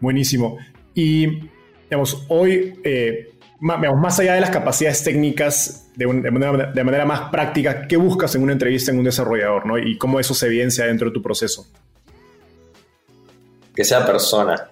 Buenísimo. 0.01 0.59
Y, 0.95 1.49
digamos, 1.85 2.25
hoy, 2.29 2.79
eh, 2.85 3.33
más, 3.61 4.19
allá 4.21 4.35
de 4.35 4.41
las 4.41 4.51
capacidades 4.51 5.03
técnicas, 5.03 5.91
de, 5.97 6.07
manera, 6.07 6.73
de, 6.73 6.85
manera, 6.85 7.07
más 7.07 7.31
práctica, 7.31 7.89
¿qué 7.89 7.97
buscas 7.97 8.35
en 8.35 8.43
una 8.43 8.53
entrevista 8.53 8.91
en 8.91 8.99
un 8.99 9.05
desarrollador? 9.05 9.65
¿no? 9.65 9.79
Y 9.79 9.97
cómo 9.97 10.21
eso 10.21 10.35
se 10.35 10.47
evidencia 10.47 10.85
dentro 10.85 11.09
de 11.09 11.15
tu 11.15 11.23
proceso. 11.23 11.67
Que 13.75 13.85
sea 13.85 14.05
persona. 14.05 14.71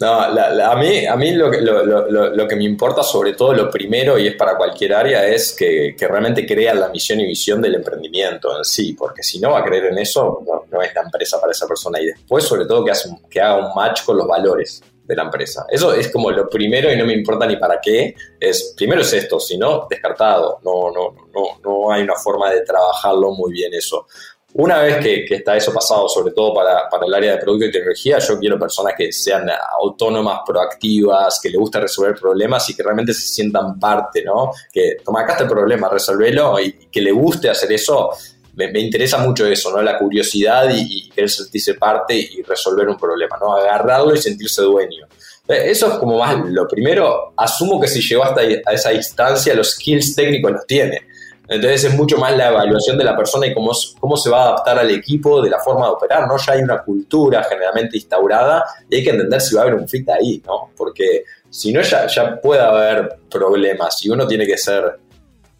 No, 0.00 0.18
a 0.18 0.76
mí, 0.76 1.04
a 1.04 1.14
mí 1.14 1.32
lo, 1.32 1.50
lo, 1.50 2.48
que 2.48 2.56
me 2.56 2.64
importa 2.64 3.02
sobre 3.02 3.34
todo, 3.34 3.52
lo 3.52 3.70
primero, 3.70 4.18
y 4.18 4.28
es 4.28 4.34
para 4.34 4.56
cualquier 4.56 4.94
área, 4.94 5.26
es 5.28 5.52
que, 5.52 5.94
realmente 5.98 6.46
crea 6.46 6.72
la 6.72 6.88
misión 6.88 7.20
y 7.20 7.26
visión 7.26 7.60
del 7.60 7.74
emprendimiento 7.74 8.56
en 8.56 8.64
sí, 8.64 8.94
porque 8.94 9.22
si 9.22 9.38
no 9.38 9.50
va 9.50 9.58
a 9.58 9.64
creer 9.64 9.86
en 9.86 9.98
eso, 9.98 10.42
no, 10.70 10.80
es 10.80 10.94
la 10.94 11.02
empresa 11.02 11.38
para 11.38 11.52
esa 11.52 11.68
persona. 11.68 12.00
Y 12.00 12.06
después, 12.06 12.44
sobre 12.44 12.64
todo, 12.64 12.82
que, 12.82 12.92
que 13.28 13.40
haga 13.42 13.58
un 13.58 13.74
match 13.74 14.02
con 14.06 14.16
los 14.16 14.26
valores 14.26 14.82
de 15.04 15.16
la 15.16 15.24
empresa. 15.24 15.66
Eso 15.68 15.92
es 15.92 16.10
como 16.10 16.30
lo 16.30 16.48
primero 16.48 16.90
y 16.90 16.96
no 16.96 17.04
me 17.04 17.12
importa 17.12 17.44
ni 17.44 17.56
para 17.56 17.78
qué. 17.78 18.14
Es, 18.38 18.72
primero 18.74 19.02
es 19.02 19.12
esto, 19.12 19.38
si 19.38 19.58
no, 19.58 19.86
descartado. 19.90 20.60
No, 20.64 20.90
no, 20.90 21.14
no, 21.34 21.60
no 21.62 21.92
hay 21.92 22.02
una 22.04 22.14
forma 22.14 22.50
de 22.50 22.62
trabajarlo 22.62 23.32
muy 23.32 23.52
bien 23.52 23.74
eso. 23.74 24.06
Una 24.52 24.80
vez 24.80 24.96
que, 24.98 25.24
está 25.36 25.56
eso 25.56 25.72
pasado, 25.72 26.08
sobre 26.08 26.32
todo 26.32 26.52
para, 26.52 26.88
el 27.06 27.14
área 27.14 27.32
de 27.32 27.38
producto 27.38 27.66
y 27.66 27.70
tecnología, 27.70 28.18
yo 28.18 28.38
quiero 28.38 28.58
personas 28.58 28.94
que 28.96 29.12
sean 29.12 29.48
autónomas, 29.80 30.40
proactivas, 30.44 31.38
que 31.40 31.50
le 31.50 31.56
guste 31.56 31.80
resolver 31.80 32.16
problemas 32.16 32.68
y 32.68 32.74
que 32.74 32.82
realmente 32.82 33.14
se 33.14 33.28
sientan 33.28 33.78
parte, 33.78 34.24
¿no? 34.24 34.50
Que, 34.72 34.96
toma, 35.04 35.20
acá 35.20 35.32
está 35.32 35.44
el 35.44 35.50
problema, 35.50 35.88
resolverlo 35.88 36.58
y 36.58 36.72
que 36.90 37.00
le 37.00 37.12
guste 37.12 37.48
hacer 37.48 37.70
eso. 37.72 38.10
Me, 38.54 38.66
interesa 38.80 39.18
mucho 39.18 39.46
eso, 39.46 39.70
¿no? 39.70 39.80
La 39.82 39.96
curiosidad 39.96 40.68
y, 40.74 41.08
querer 41.10 41.30
sentirse 41.30 41.74
parte 41.74 42.16
y 42.16 42.42
resolver 42.42 42.88
un 42.88 42.96
problema, 42.96 43.36
¿no? 43.40 43.54
Agarrarlo 43.54 44.14
y 44.14 44.18
sentirse 44.18 44.62
dueño. 44.62 45.06
Eso 45.46 45.92
es 45.92 45.94
como 45.94 46.18
más 46.18 46.36
lo 46.46 46.66
primero. 46.66 47.34
Asumo 47.36 47.80
que 47.80 47.86
si 47.86 48.00
llegó 48.00 48.24
hasta 48.24 48.42
esa 48.42 48.92
instancia, 48.92 49.54
los 49.54 49.70
skills 49.72 50.16
técnicos 50.16 50.50
los 50.50 50.66
tiene 50.66 51.10
entonces 51.50 51.82
es 51.82 51.94
mucho 51.94 52.16
más 52.16 52.36
la 52.36 52.48
evaluación 52.48 52.96
de 52.96 53.02
la 53.02 53.16
persona 53.16 53.44
y 53.44 53.52
cómo, 53.52 53.72
cómo 53.98 54.16
se 54.16 54.30
va 54.30 54.44
a 54.44 54.46
adaptar 54.50 54.78
al 54.78 54.90
equipo, 54.92 55.42
de 55.42 55.50
la 55.50 55.58
forma 55.58 55.86
de 55.86 55.92
operar, 55.92 56.28
¿no? 56.28 56.36
Ya 56.36 56.52
hay 56.52 56.62
una 56.62 56.80
cultura 56.80 57.42
generalmente 57.42 57.96
instaurada 57.96 58.64
y 58.88 58.96
hay 58.96 59.02
que 59.02 59.10
entender 59.10 59.40
si 59.40 59.56
va 59.56 59.62
a 59.62 59.64
haber 59.64 59.74
un 59.74 59.88
fit 59.88 60.08
ahí, 60.10 60.40
¿no? 60.46 60.70
Porque 60.76 61.24
si 61.50 61.72
no, 61.72 61.82
ya, 61.82 62.06
ya 62.06 62.40
puede 62.40 62.60
haber 62.60 63.16
problemas 63.28 64.04
y 64.04 64.10
uno 64.10 64.28
tiene 64.28 64.46
que 64.46 64.56
ser 64.56 65.00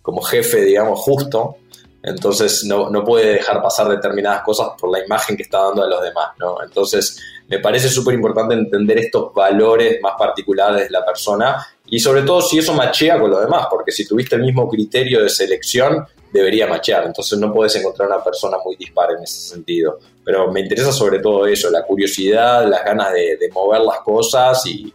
como 0.01 0.23
jefe, 0.23 0.61
digamos, 0.61 1.01
justo. 1.01 1.57
Entonces 2.03 2.65
no, 2.65 2.89
no 2.91 3.05
puede 3.05 3.35
dejar 3.35 3.63
pasar 3.63 3.89
determinadas 3.89 4.43
cosas 4.43 4.69
por 4.79 4.91
la 4.91 5.05
imagen 5.05 5.37
que 5.37 5.43
está 5.43 5.65
dando 5.65 5.83
a 5.83 5.87
los 5.87 6.03
demás, 6.03 6.31
¿no? 6.39 6.63
Entonces 6.63 7.21
me 7.49 7.59
parece 7.59 7.89
súper 7.89 8.15
importante 8.15 8.55
entender 8.55 8.99
estos 8.99 9.35
valores 9.35 10.01
más 10.01 10.15
particulares 10.19 10.85
de 10.85 10.91
la 10.91 11.05
persona 11.05 11.67
y 11.87 11.99
sobre 11.99 12.23
todo 12.23 12.41
si 12.41 12.59
eso 12.59 12.73
machea 12.73 13.19
con 13.19 13.31
lo 13.31 13.41
demás, 13.41 13.67
porque 13.69 13.91
si 13.91 14.07
tuviste 14.07 14.37
el 14.37 14.43
mismo 14.43 14.69
criterio 14.69 15.23
de 15.23 15.29
selección, 15.29 16.07
debería 16.33 16.67
machear. 16.67 17.05
Entonces 17.05 17.39
no 17.39 17.53
puedes 17.53 17.75
encontrar 17.77 18.09
una 18.09 18.23
persona 18.23 18.59
muy 18.65 18.77
dispar 18.77 19.11
en 19.17 19.25
ese 19.25 19.41
sentido. 19.41 19.99
Pero 20.25 20.51
me 20.53 20.61
interesa 20.61 20.93
sobre 20.93 21.19
todo 21.19 21.47
eso, 21.47 21.71
la 21.71 21.85
curiosidad, 21.85 22.69
las 22.69 22.85
ganas 22.85 23.13
de, 23.13 23.51
mover 23.53 23.81
las 23.81 24.01
cosas 24.01 24.65
y, 24.67 24.95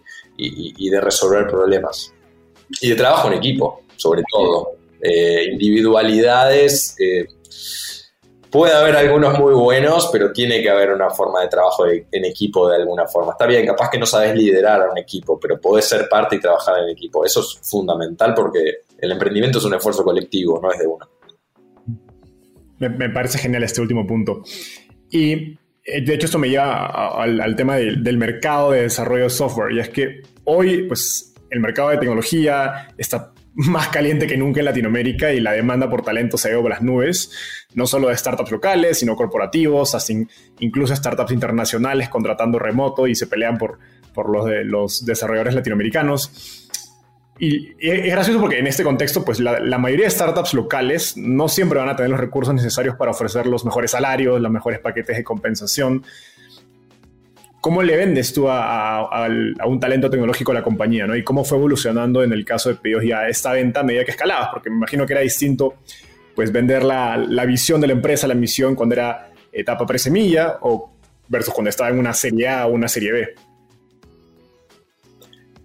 de 0.89 1.01
resolver 1.01 1.47
problemas. 1.47 2.13
Y 2.81 2.89
de 2.89 2.95
trabajo 2.95 3.27
en 3.27 3.33
equipo, 3.33 3.81
sobre 3.97 4.23
todo. 4.31 4.74
Eh, 5.07 5.45
individualidades. 5.51 6.95
Eh, 6.99 7.25
Puede 8.55 8.73
haber 8.73 8.95
algunos 8.95 9.37
muy 9.37 9.53
buenos, 9.53 10.07
pero 10.13 10.31
tiene 10.31 10.61
que 10.61 10.69
haber 10.69 10.89
una 10.93 11.09
forma 11.09 11.41
de 11.41 11.49
trabajo 11.49 11.87
en 11.87 12.23
equipo 12.23 12.69
de 12.69 12.77
alguna 12.77 13.05
forma. 13.05 13.33
Está 13.33 13.45
bien, 13.45 13.65
capaz 13.65 13.89
que 13.89 13.99
no 13.99 14.05
sabes 14.05 14.33
liderar 14.33 14.81
a 14.81 14.89
un 14.89 14.97
equipo, 14.97 15.37
pero 15.37 15.59
podés 15.59 15.83
ser 15.89 16.07
parte 16.07 16.37
y 16.37 16.39
trabajar 16.39 16.79
en 16.79 16.87
equipo. 16.87 17.25
Eso 17.25 17.41
es 17.41 17.59
fundamental 17.69 18.33
porque 18.33 18.83
el 18.97 19.11
emprendimiento 19.11 19.57
es 19.57 19.65
un 19.65 19.73
esfuerzo 19.73 20.05
colectivo, 20.05 20.57
no 20.63 20.71
es 20.71 20.79
de 20.79 20.87
uno. 20.87 21.05
Me, 22.79 23.09
parece 23.09 23.39
genial 23.39 23.63
este 23.63 23.81
último 23.81 24.07
punto. 24.07 24.41
Y 25.11 25.59
eh, 25.83 26.05
de 26.05 26.13
hecho 26.13 26.27
esto 26.27 26.39
me 26.39 26.47
lleva 26.47 27.21
al, 27.21 27.57
tema 27.57 27.75
del 27.75 28.17
mercado 28.17 28.71
de 28.71 28.83
desarrollo 28.83 29.25
de 29.25 29.31
software. 29.31 29.73
Y 29.73 29.81
es 29.81 29.89
que 29.89 30.21
hoy, 30.45 30.83
pues, 30.83 31.33
el 31.49 31.59
mercado 31.59 31.89
de 31.89 31.97
tecnología 31.97 32.87
está 32.97 33.33
más 33.55 33.87
caliente 33.87 34.27
que 34.27 34.37
nunca 34.37 34.59
en 34.59 34.65
Latinoamérica 34.65 35.31
y 35.31 35.39
la 35.39 35.53
demanda 35.53 35.89
por 35.89 36.03
talento 36.03 36.37
se 36.37 36.49
ido 36.49 36.61
por 36.61 36.71
las 36.71 36.81
nubes, 36.81 37.31
no 37.73 37.87
solo 37.87 38.09
de 38.09 38.17
startups 38.17 38.51
locales, 38.51 38.99
sino 38.99 39.15
corporativos, 39.15 39.95
así, 39.95 40.27
incluso 40.59 40.95
startups 40.95 41.31
internacionales 41.31 42.09
contratando 42.09 42.59
remoto 42.59 43.07
y 43.07 43.15
se 43.15 43.27
pelean 43.27 43.57
por, 43.57 43.79
por 44.13 44.29
los, 44.29 44.45
de, 44.45 44.65
los 44.65 45.05
desarrolladores 45.05 45.55
latinoamericanos. 45.55 46.65
Y, 47.37 47.73
es 47.79 48.11
gracioso 48.11 48.39
porque 48.39 48.59
en 48.59 48.67
este 48.67 48.83
contexto, 48.83 49.23
pues 49.25 49.39
la, 49.39 49.77
mayoría 49.77 50.05
de 50.05 50.11
startups 50.11 50.53
locales 50.53 51.17
no 51.17 51.49
siempre 51.49 51.79
van 51.79 51.89
a 51.89 51.95
tener 51.95 52.11
los 52.11 52.19
recursos 52.19 52.53
necesarios 52.53 52.95
para 52.95 53.11
ofrecer 53.11 53.45
los 53.45 53.65
mejores 53.65 53.91
salarios, 53.91 54.39
los 54.39 54.51
mejores 54.51 54.79
paquetes 54.79 55.17
de 55.17 55.23
compensación. 55.23 56.03
¿Cómo 57.65 57.81
le 57.81 57.97
vendes 57.97 58.31
tú 58.31 58.47
a, 58.47 59.27
un 59.65 59.79
talento 59.79 60.07
tecnológico 60.07 60.51
a 60.51 60.53
la 60.53 60.61
compañía? 60.61 61.07
¿no? 61.07 61.15
¿Y 61.15 61.23
cómo 61.23 61.43
fue 61.43 61.57
evolucionando 61.57 62.21
en 62.21 62.31
el 62.31 62.45
caso 62.45 62.69
de 62.69 62.75
pedidos 62.75 63.03
ya 63.03 63.27
esta 63.27 63.53
venta 63.53 63.79
a 63.79 63.83
medida 63.83 64.05
que 64.05 64.11
escalabas? 64.11 64.49
Porque 64.53 64.69
me 64.69 64.75
imagino 64.75 65.03
que 65.07 65.13
era 65.13 65.23
distinto 65.23 65.73
pues 66.35 66.51
vender 66.51 66.83
la, 66.83 67.17
visión 67.47 67.81
de 67.81 67.87
la 67.87 67.93
empresa, 67.93 68.27
la 68.27 68.35
misión 68.35 68.75
cuando 68.75 68.93
era 68.93 69.31
etapa 69.51 69.83
pre-semilla 69.83 70.59
o 70.61 70.91
versus 71.27 71.55
cuando 71.55 71.71
estaba 71.71 71.89
en 71.89 71.97
una 71.97 72.13
serie 72.13 72.47
A 72.49 72.67
o 72.67 72.69
una 72.71 72.87
serie 72.87 73.11
B. 73.11 73.35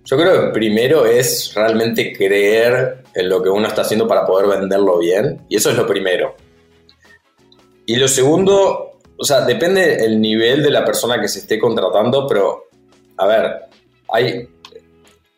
Yo 0.07 0.17
creo 0.17 0.47
que 0.47 0.53
primero 0.55 1.05
es 1.05 1.53
realmente 1.55 2.15
creer 2.15 3.03
en 3.15 3.29
lo 3.29 3.43
que 3.43 3.51
uno 3.51 3.69
está 3.69 3.83
haciendo 3.83 4.09
para 4.09 4.25
poder 4.25 4.59
venderlo 4.59 5.01
bien. 5.01 5.43
Y 5.51 5.57
eso 5.57 5.71
es 5.71 5.77
lo 5.77 5.87
primero. 5.87 6.35
Y 7.85 7.97
lo 7.97 8.09
segundo 8.09 8.90
o 9.21 9.25
sea, 9.25 9.43
depende 9.43 10.03
el 10.03 10.19
nivel 10.19 10.63
de 10.63 10.71
la 10.71 10.83
persona 10.83 11.21
que 11.21 11.29
se 11.29 11.41
esté 11.41 11.59
contratando, 11.59 12.27
pero, 12.27 12.69
a 13.19 13.27
ver, 13.27 13.55
hay, 14.11 14.49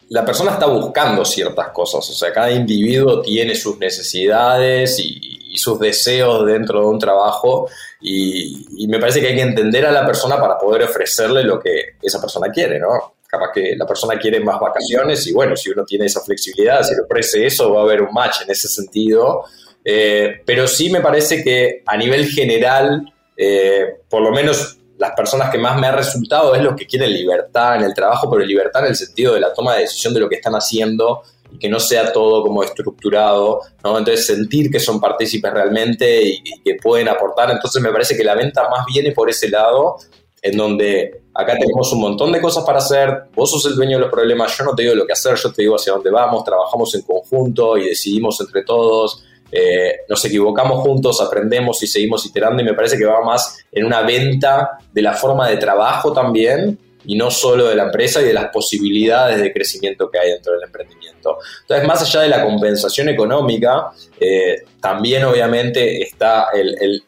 la 0.09 0.25
persona 0.25 0.53
está 0.53 0.67
buscando 0.67 1.25
ciertas 1.25 1.71
cosas, 1.71 2.09
o 2.09 2.13
sea, 2.15 2.33
cada 2.33 2.53
individuo 2.53 3.21
tiene 3.21 3.57
sus 3.57 3.79
necesidades 3.79 4.99
y, 5.01 5.31
sus 5.55 5.79
deseos 5.79 6.47
dentro 6.47 6.81
de 6.81 6.87
un 6.87 6.99
trabajo 6.99 7.69
y, 8.01 8.87
me 8.89 8.99
parece 8.99 9.21
que 9.21 9.29
hay 9.29 9.37
que 9.37 9.43
entender 9.43 9.85
a 9.85 9.93
la 9.93 10.07
persona 10.07 10.41
para 10.41 10.57
poder 10.57 10.85
ofrecerle 10.85 11.43
lo 11.43 11.61
que 11.61 11.97
esa 12.01 12.21
persona 12.21 12.51
quiere, 12.51 12.79
¿no? 12.79 13.17
Capaz 13.27 13.51
que 13.53 13.77
la 13.77 13.87
persona 13.87 14.19
quiere 14.19 14.41
más 14.41 14.59
vacaciones 14.59 15.27
y 15.27 15.33
bueno, 15.33 15.57
si 15.57 15.71
uno 15.71 15.85
tiene 15.85 16.07
esa 16.07 16.21
flexibilidad, 16.21 16.83
si 16.83 16.95
le 16.95 17.03
ofrece 17.03 17.47
eso, 17.47 17.73
va 17.73 17.81
a 17.81 17.85
haber 17.85 18.01
un 18.01 18.15
match 18.15 18.43
en 18.45 18.51
ese 18.51 18.69
sentido. 18.69 19.45
Eh, 19.85 20.41
pero 20.47 20.67
sí 20.67 20.89
me 20.91 21.01
parece 21.01 21.43
que 21.43 21.83
a 21.85 21.97
nivel 21.97 22.27
general 22.27 23.12
eh, 23.37 24.01
por 24.09 24.23
lo 24.23 24.31
menos 24.31 24.79
las 24.99 25.13
personas 25.13 25.51
que 25.51 25.59
más 25.59 25.79
me 25.81 25.89
ha 25.89 25.93
resultado 25.93 26.55
es 26.55 26.63
los 26.63 26.77
que 26.77 26.87
quieren 26.87 27.13
libertad 27.13 27.77
en 27.77 27.83
el 27.83 27.95
trabajo, 27.95 28.31
pero 28.31 28.45
libertad 28.45 28.85
en 28.85 28.91
el 28.91 28.97
sentido 28.97 29.35
de 29.35 29.41
la 29.41 29.53
toma 29.53 29.75
de 29.75 29.81
decisión 29.81 30.15
de 30.15 30.21
lo 30.21 30.29
que 30.29 30.37
están 30.37 30.55
haciendo 30.55 31.23
y 31.51 31.59
que 31.59 31.69
no 31.69 31.81
sea 31.81 32.13
todo 32.13 32.43
como 32.43 32.63
estructurado. 32.63 33.63
Entonces 33.79 34.27
sentir 34.27 34.71
que 34.71 34.79
son 34.79 35.01
partícipes 35.01 35.53
realmente 35.53 36.23
y, 36.23 36.43
que 36.65 36.77
pueden 36.77 37.09
aportar. 37.09 37.51
Entonces 37.51 37.83
me 37.83 37.91
parece 37.91 38.17
que 38.17 38.23
la 38.23 38.35
venta 38.35 38.69
más 38.69 38.87
viene 38.87 39.13
por 39.13 39.29
ese 39.29 39.49
lado, 39.49 39.97
en 40.41 40.57
donde 40.57 41.23
acá 41.35 41.57
tenemos 41.59 41.93
un 41.93 42.01
montón 42.01 42.31
de 42.31 42.41
cosas 42.41 42.65
para 42.65 42.79
hacer, 42.79 43.25
vos 43.35 43.51
sos 43.51 43.67
el 43.67 43.75
dueño 43.75 43.97
de 43.97 44.03
los 44.03 44.11
problemas, 44.11 44.57
yo 44.57 44.65
no 44.65 44.75
te 44.75 44.83
digo 44.83 44.95
lo 44.95 45.07
que 45.07 45.15
hacer, 45.15 45.35
yo 45.37 45.53
te 45.53 45.63
digo 45.63 45.77
hacia 45.77 45.95
dónde 45.95 46.11
vamos, 46.11 46.45
trabajamos 46.45 46.95
en 46.95 47.03
conjunto 47.03 47.77
y 47.77 47.89
decidimos 47.89 48.41
entre 48.41 48.63
todos 48.63 49.25
eh, 49.53 50.01
nos 50.09 50.25
equivocamos 50.25 50.81
juntos, 50.81 51.21
aprendemos 51.21 51.83
y 51.83 51.87
seguimos 51.87 52.25
iterando 52.25 52.63
y 52.63 52.65
me 52.65 52.73
parece 52.73 52.97
que 52.97 53.05
va 53.05 53.23
más 53.23 53.59
en 53.71 53.85
una 53.85 54.01
venta 54.01 54.79
de 54.91 55.03
la 55.03 55.13
forma 55.13 55.47
de 55.49 55.59
trabajo 55.59 56.13
también 56.13 56.79
y 57.05 57.17
no 57.17 57.31
solo 57.31 57.69
de 57.69 57.75
la 57.75 57.85
empresa 57.85 58.23
y 58.23 58.25
de 58.25 58.33
las 58.33 58.47
posibilidades 58.47 59.41
de 59.41 59.53
crecimiento 59.53 60.11
que 60.11 60.19
hay 60.19 60.31
dentro 60.31 60.55
del 60.55 60.63
emprendimiento. 60.63 61.39
Entonces, 61.61 61.87
más 61.87 62.03
allá 62.03 62.21
de 62.23 62.29
la 62.29 62.45
compensación 62.45 63.09
económica, 63.09 63.91
eh, 64.19 64.63
también 64.81 65.25
obviamente 65.25 66.03
está 66.03 66.47
el, 66.55 67.03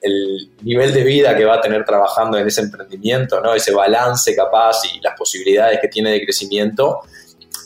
nivel 0.63 0.93
de 0.93 1.03
vida 1.03 1.37
que 1.37 1.45
va 1.45 1.55
a 1.55 1.61
tener 1.61 1.85
trabajando 1.85 2.39
en 2.39 2.47
ese 2.47 2.63
emprendimiento, 2.63 3.41
¿no? 3.41 3.55
ese 3.55 3.73
balance 3.73 4.35
capaz 4.35 4.83
y 4.93 5.01
las 5.01 5.17
posibilidades 5.17 5.79
que 5.81 5.89
tiene 5.89 6.11
de 6.11 6.25
crecimiento. 6.25 7.01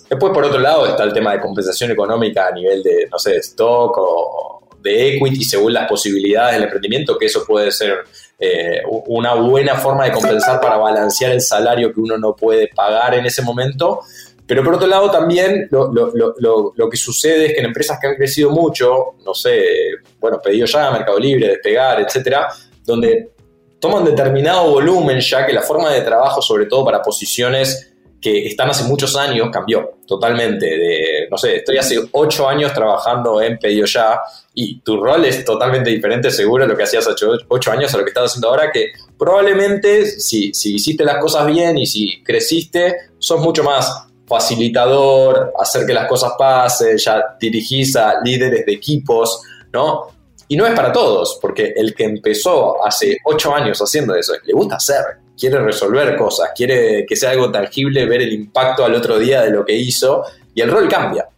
Después, 0.08 0.32
por 0.32 0.44
otro 0.44 0.58
lado, 0.58 0.86
está 0.86 1.04
el 1.04 1.12
tema 1.12 1.32
de 1.32 1.40
compensación 1.40 1.90
económica 1.90 2.48
a 2.48 2.52
nivel 2.52 2.82
de, 2.82 3.08
no 3.10 3.18
sé, 3.18 3.36
stock 3.36 3.96
o 3.98 4.57
de 4.82 5.16
equity 5.16 5.44
según 5.44 5.72
las 5.72 5.88
posibilidades 5.88 6.54
del 6.54 6.64
emprendimiento, 6.64 7.18
que 7.18 7.26
eso 7.26 7.44
puede 7.46 7.70
ser 7.70 8.04
eh, 8.38 8.82
una 9.06 9.34
buena 9.34 9.74
forma 9.76 10.04
de 10.04 10.12
compensar 10.12 10.60
para 10.60 10.76
balancear 10.76 11.32
el 11.32 11.40
salario 11.40 11.92
que 11.92 12.00
uno 12.00 12.16
no 12.18 12.36
puede 12.36 12.68
pagar 12.68 13.14
en 13.14 13.26
ese 13.26 13.42
momento. 13.42 14.00
Pero 14.46 14.64
por 14.64 14.74
otro 14.74 14.86
lado 14.86 15.10
también 15.10 15.68
lo, 15.70 16.88
que 16.90 16.96
sucede 16.96 17.46
es 17.46 17.52
que 17.52 17.60
en 17.60 17.66
empresas 17.66 17.98
que 18.00 18.06
han 18.06 18.14
crecido 18.14 18.50
mucho, 18.50 19.16
no 19.24 19.34
sé, 19.34 19.62
bueno, 20.18 20.38
pedido 20.42 20.66
ya, 20.66 20.90
Mercado 20.90 21.18
Libre, 21.18 21.48
Despegar, 21.48 22.00
etcétera, 22.00 22.48
donde 22.84 23.32
toman 23.78 24.04
determinado 24.04 24.70
volumen 24.70 25.20
ya 25.20 25.46
que 25.46 25.52
la 25.52 25.60
forma 25.62 25.92
de 25.92 26.00
trabajo, 26.00 26.40
sobre 26.40 26.66
todo 26.66 26.84
para 26.84 27.02
posiciones 27.02 27.92
que 28.20 28.46
están 28.46 28.70
hace 28.70 28.84
muchos 28.84 29.16
años, 29.16 29.48
cambió 29.52 29.98
totalmente. 30.06 30.66
De, 30.66 31.07
no 31.30 31.38
sé, 31.38 31.56
estoy 31.56 31.78
hace 31.78 31.98
ocho 32.12 32.48
años 32.48 32.72
trabajando 32.72 33.40
en 33.40 33.58
Pedido 33.58 33.86
Ya 33.86 34.20
y 34.54 34.80
tu 34.80 35.02
rol 35.02 35.24
es 35.24 35.44
totalmente 35.44 35.90
diferente, 35.90 36.30
seguro, 36.30 36.66
lo 36.66 36.76
que 36.76 36.82
hacías 36.82 37.06
hace 37.06 37.26
ocho 37.48 37.70
años 37.70 37.92
a 37.94 37.98
lo 37.98 38.04
que 38.04 38.10
estás 38.10 38.30
haciendo 38.30 38.48
ahora, 38.48 38.70
que 38.72 38.92
probablemente 39.18 40.06
si, 40.06 40.52
si 40.52 40.74
hiciste 40.74 41.04
las 41.04 41.18
cosas 41.18 41.46
bien 41.46 41.78
y 41.78 41.86
si 41.86 42.22
creciste, 42.22 42.96
sos 43.18 43.40
mucho 43.40 43.62
más 43.62 44.08
facilitador, 44.26 45.52
hacer 45.58 45.86
que 45.86 45.94
las 45.94 46.06
cosas 46.06 46.32
pasen, 46.38 46.98
ya 46.98 47.36
dirigís 47.40 47.96
a 47.96 48.20
líderes 48.22 48.66
de 48.66 48.72
equipos, 48.72 49.40
¿no? 49.72 50.08
Y 50.48 50.56
no 50.56 50.66
es 50.66 50.74
para 50.74 50.92
todos, 50.92 51.38
porque 51.40 51.72
el 51.76 51.94
que 51.94 52.04
empezó 52.04 52.84
hace 52.84 53.18
ocho 53.24 53.54
años 53.54 53.78
haciendo 53.80 54.14
eso, 54.14 54.32
le 54.44 54.52
gusta 54.52 54.76
hacer, 54.76 55.04
quiere 55.38 55.58
resolver 55.60 56.16
cosas, 56.16 56.50
quiere 56.54 57.04
que 57.06 57.16
sea 57.16 57.30
algo 57.30 57.50
tangible, 57.50 58.06
ver 58.06 58.22
el 58.22 58.32
impacto 58.32 58.84
al 58.84 58.94
otro 58.94 59.18
día 59.18 59.42
de 59.42 59.50
lo 59.50 59.64
que 59.64 59.74
hizo, 59.74 60.24
y 60.58 60.60
el 60.60 60.72
rol 60.72 60.88
cambia. 60.88 61.28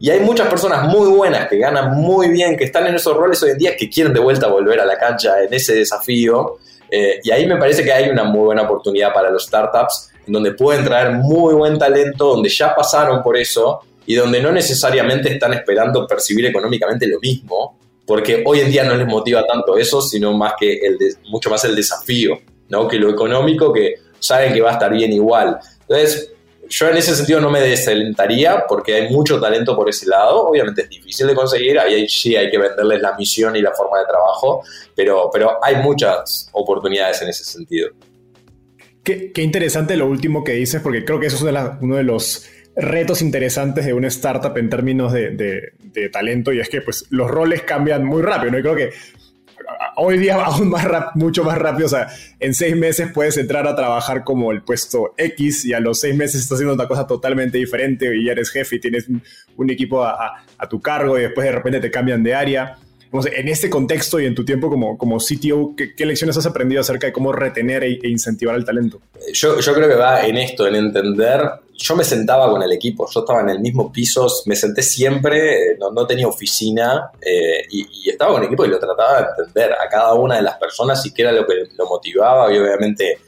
Y 0.00 0.08
hay 0.08 0.20
muchas 0.20 0.48
personas 0.48 0.88
muy 0.88 1.08
buenas 1.08 1.50
que 1.50 1.58
ganan 1.58 2.00
muy 2.00 2.30
bien, 2.30 2.56
que 2.56 2.64
están 2.64 2.86
en 2.86 2.94
esos 2.94 3.14
roles 3.14 3.42
hoy 3.42 3.50
en 3.50 3.58
día, 3.58 3.76
que 3.76 3.90
quieren 3.90 4.14
de 4.14 4.20
vuelta 4.20 4.46
volver 4.46 4.80
a 4.80 4.86
la 4.86 4.96
cancha 4.96 5.42
en 5.42 5.52
ese 5.52 5.74
desafío. 5.74 6.56
Eh, 6.90 7.20
y 7.22 7.30
ahí 7.30 7.46
me 7.46 7.58
parece 7.58 7.84
que 7.84 7.92
hay 7.92 8.08
una 8.08 8.24
muy 8.24 8.46
buena 8.46 8.62
oportunidad 8.62 9.12
para 9.12 9.28
los 9.28 9.44
startups, 9.44 10.12
en 10.26 10.32
donde 10.32 10.52
pueden 10.52 10.82
traer 10.82 11.12
muy 11.12 11.52
buen 11.52 11.78
talento, 11.78 12.28
donde 12.28 12.48
ya 12.48 12.74
pasaron 12.74 13.22
por 13.22 13.36
eso 13.36 13.80
y 14.06 14.14
donde 14.14 14.40
no 14.40 14.50
necesariamente 14.50 15.30
están 15.30 15.52
esperando 15.52 16.06
percibir 16.06 16.46
económicamente 16.46 17.06
lo 17.06 17.20
mismo, 17.20 17.78
porque 18.06 18.42
hoy 18.46 18.60
en 18.60 18.70
día 18.70 18.84
no 18.84 18.94
les 18.94 19.06
motiva 19.06 19.46
tanto 19.46 19.76
eso, 19.76 20.00
sino 20.00 20.32
más 20.32 20.54
que 20.58 20.72
el 20.72 20.96
mucho 21.28 21.50
más 21.50 21.62
el 21.66 21.76
desafío, 21.76 22.38
¿no? 22.70 22.88
Que 22.88 22.96
lo 22.96 23.10
económico, 23.10 23.70
que 23.70 23.96
saben 24.18 24.54
que 24.54 24.62
va 24.62 24.70
a 24.70 24.72
estar 24.72 24.90
bien 24.90 25.12
igual. 25.12 25.58
Entonces, 25.82 26.33
yo 26.68 26.88
en 26.88 26.96
ese 26.96 27.14
sentido 27.14 27.40
no 27.40 27.50
me 27.50 27.60
desalentaría 27.60 28.64
porque 28.66 28.94
hay 28.94 29.10
mucho 29.10 29.40
talento 29.40 29.76
por 29.76 29.88
ese 29.88 30.06
lado. 30.06 30.48
Obviamente 30.48 30.82
es 30.82 30.88
difícil 30.88 31.26
de 31.26 31.34
conseguir, 31.34 31.78
ahí 31.78 32.08
sí 32.08 32.36
hay 32.36 32.50
que 32.50 32.58
venderles 32.58 33.00
la 33.00 33.14
misión 33.16 33.54
y 33.56 33.62
la 33.62 33.72
forma 33.72 33.98
de 34.00 34.06
trabajo, 34.06 34.62
pero, 34.94 35.30
pero 35.32 35.58
hay 35.62 35.76
muchas 35.76 36.48
oportunidades 36.52 37.22
en 37.22 37.28
ese 37.28 37.44
sentido. 37.44 37.90
Qué, 39.02 39.32
interesante 39.36 39.96
lo 39.96 40.06
último 40.06 40.42
que 40.42 40.52
dices, 40.52 40.80
porque 40.80 41.04
creo 41.04 41.20
que 41.20 41.26
eso 41.26 41.48
es 41.48 41.54
uno 41.82 41.96
de 41.96 42.04
los 42.04 42.46
retos 42.74 43.22
interesantes 43.22 43.84
de 43.84 43.92
una 43.92 44.08
startup 44.08 44.56
en 44.56 44.70
términos 44.70 45.12
de, 45.12 45.72
talento 46.10 46.52
y 46.52 46.58
es 46.58 46.68
que 46.68 46.80
pues 46.80 47.06
los 47.10 47.30
roles 47.30 47.62
cambian 47.62 48.04
muy 48.04 48.22
rápido, 48.22 48.52
¿no? 48.52 48.58
Y 48.58 48.62
creo 48.62 48.74
que 48.74 48.90
hoy 49.96 50.18
día 50.18 50.42
aún 50.44 50.68
más 50.68 50.86
mucho 51.14 51.44
más 51.44 51.58
rápido, 51.58 51.86
o 51.86 51.90
sea, 51.90 52.08
en 52.40 52.54
seis 52.54 52.76
meses 52.76 53.10
puedes 53.12 53.36
entrar 53.36 53.66
a 53.66 53.74
trabajar 53.74 54.24
como 54.24 54.52
el 54.52 54.62
puesto 54.62 55.14
X 55.16 55.64
y 55.64 55.72
a 55.72 55.80
los 55.80 56.00
seis 56.00 56.14
meses 56.14 56.40
estás 56.40 56.56
haciendo 56.56 56.74
otra 56.74 56.88
cosa 56.88 57.06
totalmente 57.06 57.58
diferente 57.58 58.10
y 58.16 58.26
ya 58.26 58.32
eres 58.32 58.50
jefe 58.50 58.76
y 58.76 58.80
tienes 58.80 59.06
un, 59.56 59.70
equipo 59.70 60.04
a, 60.04 60.44
tu 60.68 60.80
cargo 60.80 61.18
y 61.18 61.22
después 61.22 61.46
de 61.46 61.52
repente 61.52 61.80
te 61.80 61.90
cambian 61.90 62.22
de 62.22 62.34
área 62.34 62.78
en 63.12 63.48
este 63.48 63.70
contexto 63.70 64.18
y 64.18 64.26
en 64.26 64.34
tu 64.34 64.44
tiempo 64.44 64.68
como, 64.68 64.98
como 64.98 65.18
CTO, 65.18 65.74
¿qué, 65.76 66.04
lecciones 66.04 66.36
has 66.36 66.46
aprendido 66.46 66.80
acerca 66.80 67.06
de 67.06 67.12
cómo 67.12 67.32
retener 67.32 67.84
e, 67.84 68.00
e, 68.02 68.08
incentivar 68.08 68.56
el 68.56 68.64
talento? 68.64 69.00
Yo, 69.32 69.60
yo 69.60 69.74
creo 69.74 69.88
que 69.88 69.94
va 69.94 70.26
en 70.26 70.36
esto, 70.36 70.66
en 70.66 70.74
entender 70.74 71.40
yo 71.76 71.96
me 71.96 72.04
sentaba 72.04 72.50
con 72.50 72.62
el 72.62 72.72
equipo, 72.72 73.08
yo 73.12 73.20
estaba 73.20 73.40
en 73.40 73.50
el 73.50 73.60
mismo 73.60 73.92
piso, 73.92 74.26
me 74.46 74.56
senté 74.56 74.82
siempre, 74.82 75.76
no, 75.78 75.90
no 75.90 76.06
tenía 76.06 76.28
oficina 76.28 77.10
eh, 77.20 77.64
y, 77.70 78.08
estaba 78.08 78.32
con 78.32 78.42
el 78.42 78.46
equipo 78.46 78.64
y 78.64 78.68
lo 78.68 78.78
trataba 78.78 79.22
de 79.22 79.26
entender 79.28 79.72
a 79.72 79.88
cada 79.88 80.14
una 80.14 80.36
de 80.36 80.42
las 80.42 80.56
personas 80.56 81.04
y 81.04 81.12
qué 81.12 81.22
era 81.22 81.32
lo 81.32 81.46
que 81.46 81.68
lo 81.76 81.86
motivaba 81.86 82.52
y 82.52 82.58
obviamente 82.58 83.18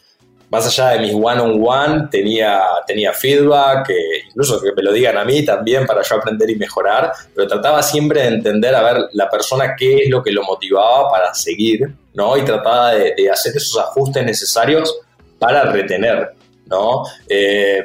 más 0.50 0.66
allá 0.66 0.90
de 0.90 1.00
mis 1.00 1.12
one-on-one, 1.12 2.08
tenía, 2.10 2.62
tenía 2.86 3.12
feedback, 3.12 3.90
incluso 4.28 4.60
que 4.60 4.72
me 4.72 4.82
lo 4.82 4.92
digan 4.92 5.18
a 5.18 5.24
mí 5.24 5.44
también 5.44 5.86
para 5.86 6.02
yo 6.02 6.16
aprender 6.16 6.48
y 6.48 6.54
mejorar, 6.54 7.12
pero 7.34 7.48
trataba 7.48 7.82
siempre 7.82 8.22
de 8.22 8.28
entender, 8.28 8.74
a 8.74 8.82
ver, 8.82 9.08
la 9.12 9.28
persona 9.28 9.74
qué 9.76 10.04
es 10.04 10.10
lo 10.10 10.22
que 10.22 10.30
lo 10.30 10.44
motivaba 10.44 11.10
para 11.10 11.34
seguir, 11.34 11.92
¿no? 12.14 12.36
Y 12.36 12.44
trataba 12.44 12.92
de, 12.92 13.28
hacer 13.28 13.56
esos 13.56 13.76
ajustes 13.78 14.24
necesarios 14.24 14.96
para 15.38 15.64
retener, 15.64 16.32
¿no? 16.66 17.02
Eh, 17.28 17.84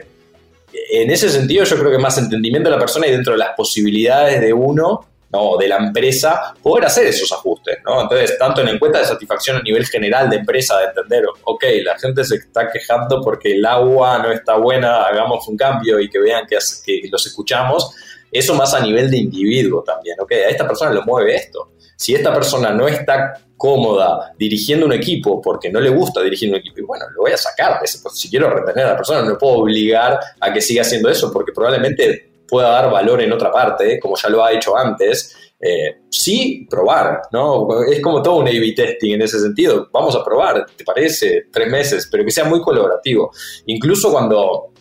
en 0.94 1.10
ese 1.10 1.30
sentido, 1.30 1.64
yo 1.64 1.78
creo 1.78 1.89
que 1.89 1.98
más 1.98 2.18
entendimiento 2.18 2.70
de 2.70 2.76
la 2.76 2.80
persona 2.80 3.08
y 3.08 3.12
dentro 3.12 3.32
de 3.32 3.39
las 3.39 3.56
posibilidades 3.56 4.42
de 4.42 4.52
uno, 4.52 5.06
¿no? 5.32 5.56
de 5.56 5.70
la 5.70 5.78
empresa, 5.78 6.54
poder 6.62 6.86
hacer 6.86 7.08
esos 7.08 7.32
ajustes. 7.32 7.78
¿no? 7.86 8.02
Entonces, 8.02 8.38
tanto 8.38 8.60
en 8.60 8.68
encuesta 8.68 9.00
de 9.00 9.06
satisfacción 9.06 9.56
a 9.56 9.62
nivel 9.62 9.86
general 9.86 10.30
de 10.30 10.36
empresa, 10.36 10.78
de 10.80 10.86
entender, 10.88 11.24
ok, 11.46 11.64
la 11.86 11.98
gente 11.98 12.26
se 12.26 12.36
está 12.36 12.70
quejando 12.70 13.22
porque 13.22 13.54
el 13.54 13.66
agua 13.66 14.18
no 14.20 14.34
está 14.34 14.58
buena, 14.58 15.04
hagamos 15.04 15.48
un 15.48 15.56
cambio 15.56 15.98
y 15.98 16.10
que 16.10 16.20
vean 16.20 16.46
que, 16.46 16.58
que 16.86 17.08
los 17.10 17.26
escuchamos. 17.26 17.96
Eso 18.30 18.54
más 18.56 18.74
a 18.74 18.82
nivel 18.82 19.10
de 19.10 19.18
individuo 19.18 19.84
también, 19.84 20.18
ok, 20.20 20.32
a 20.34 20.50
esta 20.50 20.68
persona 20.68 20.92
le 20.92 21.02
mueve 21.02 21.36
esto. 21.36 21.72
Si 21.96 22.16
esta 22.16 22.34
persona 22.34 22.72
no 22.72 22.88
está 22.88 23.39
cómoda 23.62 24.34
dirigiendo 24.39 24.88
un 24.88 24.93
equipo 24.93 25.39
porque 25.39 25.70
no 25.70 25.80
le 25.80 25.91
gusta 25.91 26.20
dirigir 26.24 26.49
un 26.49 26.55
equipo, 26.55 26.80
y 26.80 26.82
bueno, 26.82 27.05
lo 27.14 27.22
voy 27.22 27.32
a 27.32 27.38
sacar 27.38 27.80
si 27.86 28.28
quiero 28.28 28.49
retener 28.49 28.88
a 28.88 28.89
la 28.89 28.95
persona, 28.97 29.22
no 29.22 29.38
puedo 29.38 29.59
obligar 29.59 30.20
a 30.39 30.51
que 30.51 30.62
siga 30.62 30.82
haciendo 30.82 31.09
eso 31.09 31.32
porque 31.32 31.51
probablemente 31.51 32.32
pueda 32.47 32.70
dar 32.70 32.89
valor 32.89 33.22
en 33.22 33.32
otra 33.32 33.51
parte, 33.51 33.99
como 33.99 34.16
ya 34.18 34.30
lo 34.30 34.43
ha 34.43 34.51
hecho 34.51 34.76
antes, 34.76 35.38
eh, 35.59 35.99
sí 36.09 36.66
probar, 36.68 37.22
¿no? 37.32 37.84
Es 37.84 38.01
como 38.01 38.24
todo 38.24 38.38
un 38.38 38.47
A-B 38.47 38.74
testing 38.76 39.14
en 39.14 39.22
ese 39.22 39.39
sentido. 39.39 39.88
Vamos 39.93 40.16
a 40.16 40.24
probar, 40.24 40.66
¿te 40.76 40.84
parece? 40.84 41.45
Tres 41.51 41.70
meses, 41.70 42.09
pero 42.12 42.26
que 42.26 42.32
sea 42.32 42.45
muy 42.45 42.62
colaborativo. 42.62 43.32
Incluso 43.68 44.12
cuando 44.12 44.74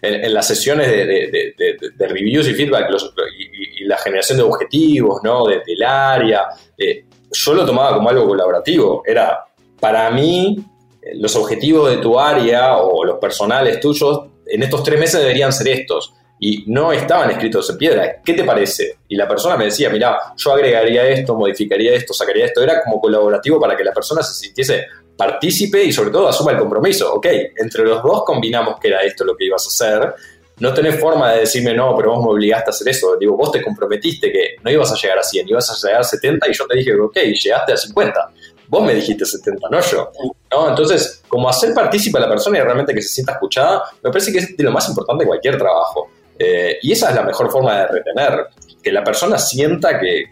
en, 0.00 0.32
las 0.32 0.46
sesiones 0.46 0.88
de, 0.88 2.06
reviews 2.08 2.46
y 2.46 2.54
feedback 2.54 2.90
y, 3.36 3.84
la 3.86 3.98
generación 3.98 4.38
de 4.38 4.44
objetivos, 4.44 5.20
¿no? 5.24 5.46
del 5.48 5.82
área, 5.82 6.46
eh, 6.78 7.06
yo 7.32 7.54
lo 7.54 7.64
tomaba 7.66 7.94
como 7.94 8.08
algo 8.08 8.26
colaborativo. 8.26 9.02
Era, 9.06 9.44
para 9.78 10.10
mí, 10.10 10.56
los 11.14 11.34
objetivos 11.36 11.90
de 11.90 11.98
tu 11.98 12.18
área 12.18 12.76
o 12.76 13.04
los 13.04 13.18
personales 13.18 13.80
tuyos 13.80 14.20
en 14.46 14.62
estos 14.62 14.82
tres 14.82 14.98
meses 14.98 15.20
deberían 15.20 15.52
ser 15.52 15.68
estos 15.68 16.14
y 16.42 16.64
no 16.66 16.90
estaban 16.90 17.30
escritos 17.30 17.68
en 17.68 17.76
piedra. 17.76 18.22
¿Qué 18.24 18.32
te 18.32 18.44
parece? 18.44 18.98
Y 19.08 19.16
la 19.16 19.28
persona 19.28 19.56
me 19.56 19.66
decía, 19.66 19.90
mira, 19.90 20.18
yo 20.36 20.52
agregaría 20.52 21.06
esto, 21.06 21.34
modificaría 21.34 21.94
esto, 21.94 22.14
sacaría 22.14 22.46
esto. 22.46 22.62
Era 22.62 22.82
como 22.82 22.98
colaborativo 22.98 23.60
para 23.60 23.76
que 23.76 23.84
la 23.84 23.92
persona 23.92 24.22
se 24.22 24.34
sintiese 24.34 24.86
partícipe 25.16 25.84
y 25.84 25.92
sobre 25.92 26.10
todo 26.10 26.28
asuma 26.28 26.52
el 26.52 26.58
compromiso. 26.58 27.12
Ok, 27.12 27.26
entre 27.56 27.84
los 27.84 28.02
dos 28.02 28.24
combinamos 28.24 28.80
que 28.80 28.88
era 28.88 29.02
esto 29.02 29.24
lo 29.24 29.36
que 29.36 29.44
ibas 29.44 29.66
a 29.66 29.68
hacer. 29.68 30.14
No 30.60 30.74
tenés 30.74 31.00
forma 31.00 31.32
de 31.32 31.40
decirme, 31.40 31.74
no, 31.74 31.96
pero 31.96 32.14
vos 32.14 32.24
me 32.24 32.30
obligaste 32.30 32.70
a 32.70 32.72
hacer 32.72 32.88
eso. 32.88 33.16
Digo, 33.18 33.36
vos 33.36 33.50
te 33.50 33.62
comprometiste 33.62 34.30
que 34.30 34.56
no 34.62 34.70
ibas 34.70 34.92
a 34.92 34.94
llegar 34.94 35.18
a 35.18 35.22
100, 35.22 35.48
ibas 35.48 35.70
a 35.70 35.86
llegar 35.86 36.02
a 36.02 36.04
70 36.04 36.48
y 36.48 36.52
yo 36.52 36.66
te 36.66 36.76
dije, 36.76 36.94
ok, 36.94 37.16
llegaste 37.16 37.72
a 37.72 37.76
50. 37.76 38.30
Vos 38.68 38.84
me 38.84 38.94
dijiste 38.94 39.24
70, 39.24 39.68
no 39.70 39.80
yo. 39.80 40.12
¿No? 40.52 40.68
Entonces, 40.68 41.22
como 41.26 41.48
hacer 41.48 41.74
partícipe 41.74 42.18
a 42.18 42.20
la 42.20 42.28
persona 42.28 42.58
y 42.58 42.60
realmente 42.60 42.94
que 42.94 43.02
se 43.02 43.08
sienta 43.08 43.32
escuchada, 43.32 43.82
me 44.02 44.10
parece 44.10 44.32
que 44.32 44.38
es 44.38 44.56
de 44.56 44.62
lo 44.62 44.70
más 44.70 44.88
importante 44.88 45.24
de 45.24 45.28
cualquier 45.28 45.56
trabajo. 45.58 46.10
Eh, 46.38 46.78
y 46.82 46.92
esa 46.92 47.10
es 47.10 47.16
la 47.16 47.22
mejor 47.22 47.50
forma 47.50 47.78
de 47.80 47.86
retener, 47.88 48.46
que 48.82 48.90
la 48.90 49.04
persona 49.04 49.38
sienta 49.38 50.00
que, 50.00 50.24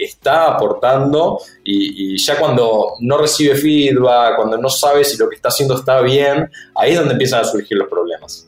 está 0.00 0.54
aportando 0.54 1.40
y, 1.62 2.18
ya 2.18 2.38
cuando 2.38 2.94
no 3.00 3.18
recibe 3.18 3.54
feedback, 3.54 4.34
cuando 4.36 4.56
no 4.56 4.68
sabe 4.68 5.04
si 5.04 5.16
lo 5.16 5.28
que 5.28 5.36
está 5.36 5.48
haciendo 5.48 5.76
está 5.76 6.00
bien, 6.00 6.50
ahí 6.74 6.92
es 6.92 6.98
donde 6.98 7.12
empiezan 7.12 7.40
a 7.40 7.44
surgir 7.44 7.76
los 7.78 7.88
problemas. 7.88 8.47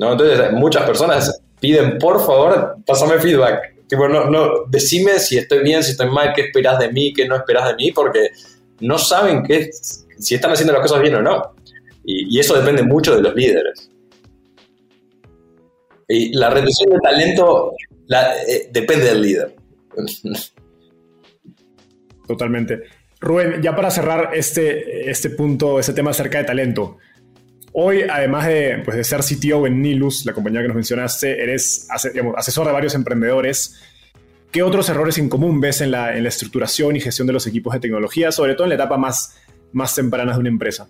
¿No? 0.00 0.12
Entonces 0.12 0.52
muchas 0.52 0.84
personas 0.84 1.42
piden, 1.60 1.98
por 1.98 2.24
favor, 2.24 2.76
pásame 2.86 3.18
feedback. 3.18 3.76
Tipo, 3.86 4.08
no, 4.08 4.30
no, 4.30 4.64
decime 4.68 5.18
si 5.18 5.36
estoy 5.36 5.62
bien, 5.62 5.84
si 5.84 5.90
estoy 5.90 6.08
mal, 6.08 6.32
qué 6.34 6.42
esperas 6.42 6.78
de 6.78 6.90
mí, 6.90 7.12
qué 7.12 7.28
no 7.28 7.36
esperas 7.36 7.68
de 7.68 7.74
mí, 7.74 7.92
porque 7.92 8.30
no 8.80 8.98
saben 8.98 9.42
qué, 9.42 9.70
si 9.72 10.34
están 10.34 10.52
haciendo 10.52 10.72
las 10.72 10.82
cosas 10.82 11.02
bien 11.02 11.16
o 11.16 11.22
no. 11.22 11.54
Y, 12.04 12.38
eso 12.38 12.58
depende 12.58 12.82
mucho 12.82 13.14
de 13.14 13.22
los 13.22 13.34
líderes. 13.34 13.90
Y 16.08 16.32
la 16.34 16.48
retención 16.48 16.90
de 16.90 16.98
talento 16.98 17.72
eh, 18.48 18.68
depende 18.72 19.04
del 19.04 19.22
líder. 19.22 19.54
Totalmente. 22.26 22.80
Rubén, 23.20 23.60
ya 23.60 23.76
para 23.76 23.90
cerrar 23.90 24.30
este, 24.32 25.10
este 25.10 25.30
punto, 25.30 25.78
este 25.78 25.92
tema 25.92 26.10
acerca 26.12 26.38
de 26.38 26.44
talento. 26.44 26.96
Hoy, 27.72 28.02
además 28.02 28.46
de, 28.46 28.82
pues, 28.84 28.96
de 28.96 29.04
ser 29.04 29.20
CTO 29.20 29.66
en 29.66 29.80
Nilus, 29.80 30.26
la 30.26 30.32
compañía 30.32 30.62
que 30.62 30.68
nos 30.68 30.74
mencionaste, 30.74 31.42
eres 31.42 31.86
asesor 32.36 32.66
de 32.66 32.72
varios 32.72 32.94
emprendedores. 32.94 33.80
¿Qué 34.50 34.64
otros 34.64 34.88
errores 34.88 35.18
en 35.18 35.28
común 35.28 35.60
ves 35.60 35.80
en 35.80 35.92
la, 35.92 36.16
en 36.16 36.26
estructuración 36.26 36.96
y 36.96 37.00
gestión 37.00 37.28
de 37.28 37.32
los 37.32 37.46
equipos 37.46 37.72
de 37.72 37.80
tecnología, 37.80 38.32
sobre 38.32 38.54
todo 38.54 38.64
en 38.64 38.70
la 38.70 38.74
etapa 38.74 38.96
más, 38.96 39.36
más 39.72 39.94
temprana 39.94 40.32
de 40.32 40.40
una 40.40 40.48
empresa? 40.48 40.88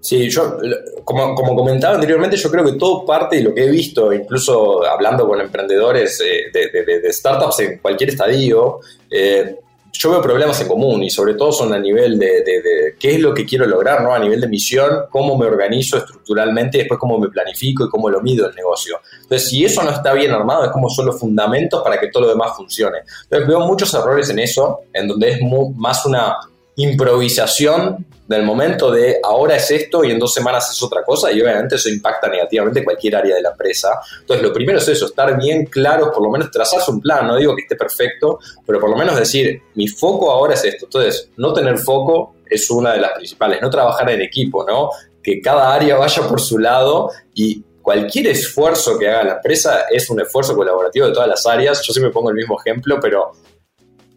Sí, 0.00 0.28
yo, 0.28 0.58
como, 1.04 1.34
como, 1.34 1.54
comentaba 1.54 1.94
anteriormente, 1.94 2.36
yo 2.36 2.50
creo 2.50 2.64
que 2.64 2.72
todo 2.72 3.04
parte 3.04 3.36
de 3.36 3.42
lo 3.42 3.54
que 3.54 3.64
he 3.64 3.70
visto, 3.70 4.12
incluso 4.12 4.84
hablando 4.86 5.26
con 5.26 5.40
emprendedores 5.40 6.20
eh, 6.20 6.50
de, 6.52 7.00
de, 7.00 7.12
startups 7.12 7.60
en 7.60 7.78
cualquier 7.78 8.10
estadio, 8.10 8.80
eh, 9.10 9.56
yo 9.92 10.10
veo 10.10 10.22
problemas 10.22 10.60
en 10.60 10.68
común 10.68 11.02
y 11.02 11.10
sobre 11.10 11.34
todo 11.34 11.52
son 11.52 11.72
a 11.72 11.78
nivel 11.78 12.18
de, 12.18 12.94
qué 12.98 13.14
es 13.14 13.20
lo 13.20 13.34
que 13.34 13.44
quiero 13.44 13.66
lograr, 13.66 14.02
¿no? 14.02 14.14
A 14.14 14.18
nivel 14.18 14.40
de 14.40 14.48
misión, 14.48 15.06
cómo 15.10 15.36
me 15.36 15.46
organizo 15.46 15.98
estructuralmente 15.98 16.78
después 16.78 16.98
cómo 16.98 17.18
me 17.18 17.28
planifico 17.28 17.84
y 17.84 17.88
cómo 17.88 18.08
lo 18.08 18.20
mido 18.20 18.48
el 18.48 18.54
negocio. 18.54 19.00
Entonces, 19.22 19.48
si 19.48 19.64
eso 19.64 19.82
no 19.82 19.90
está 19.90 20.12
bien 20.12 20.30
armado, 20.32 20.64
es 20.64 20.70
como 20.70 20.88
son 20.88 21.06
los 21.06 21.18
fundamentos 21.18 21.82
para 21.82 21.98
que 21.98 22.08
todo 22.08 22.24
lo 22.24 22.28
demás 22.30 22.56
funcione. 22.56 22.98
Entonces, 23.24 23.48
veo 23.48 23.60
muchos 23.60 23.92
errores 23.94 24.30
en 24.30 24.38
eso, 24.38 24.80
en 24.92 25.08
donde 25.08 25.30
es 25.30 25.38
más 25.76 26.06
una 26.06 26.36
improvisación 26.76 28.06
del 28.36 28.44
momento 28.44 28.92
de 28.92 29.18
ahora 29.24 29.56
es 29.56 29.72
esto 29.72 30.04
y 30.04 30.12
en 30.12 30.18
dos 30.20 30.32
semanas 30.32 30.70
es 30.70 30.80
otra 30.84 31.02
cosa 31.02 31.32
y 31.32 31.42
obviamente 31.42 31.74
eso 31.74 31.88
impacta 31.88 32.28
negativamente 32.28 32.84
cualquier 32.84 33.16
área 33.16 33.34
de 33.34 33.42
la 33.42 33.50
empresa. 33.50 34.00
Entonces 34.20 34.46
lo 34.46 34.52
primero 34.52 34.78
es 34.78 34.86
eso, 34.86 35.06
estar 35.06 35.36
bien 35.36 35.64
claro, 35.64 36.12
por 36.12 36.22
lo 36.22 36.30
menos 36.30 36.48
trazarse 36.52 36.92
un 36.92 37.00
plan, 37.00 37.26
no 37.26 37.36
digo 37.36 37.56
que 37.56 37.62
esté 37.62 37.74
perfecto, 37.74 38.38
pero 38.64 38.78
por 38.78 38.88
lo 38.88 38.96
menos 38.96 39.16
decir, 39.16 39.62
mi 39.74 39.88
foco 39.88 40.30
ahora 40.30 40.54
es 40.54 40.64
esto. 40.64 40.84
Entonces, 40.84 41.30
no 41.38 41.52
tener 41.52 41.76
foco 41.78 42.36
es 42.48 42.70
una 42.70 42.92
de 42.92 43.00
las 43.00 43.14
principales, 43.14 43.60
no 43.60 43.68
trabajar 43.68 44.08
en 44.10 44.22
equipo, 44.22 44.64
¿no? 44.64 44.90
Que 45.20 45.40
cada 45.40 45.74
área 45.74 45.96
vaya 45.96 46.22
por 46.28 46.40
su 46.40 46.58
lado 46.58 47.10
y 47.34 47.64
cualquier 47.82 48.28
esfuerzo 48.28 48.96
que 48.96 49.08
haga 49.08 49.24
la 49.24 49.32
empresa 49.32 49.86
es 49.90 50.08
un 50.08 50.20
esfuerzo 50.20 50.54
colaborativo 50.54 51.08
de 51.08 51.12
todas 51.12 51.28
las 51.28 51.44
áreas. 51.46 51.82
Yo 51.82 51.92
siempre 51.92 52.12
pongo 52.12 52.30
el 52.30 52.36
mismo 52.36 52.56
ejemplo, 52.60 53.00
pero 53.02 53.32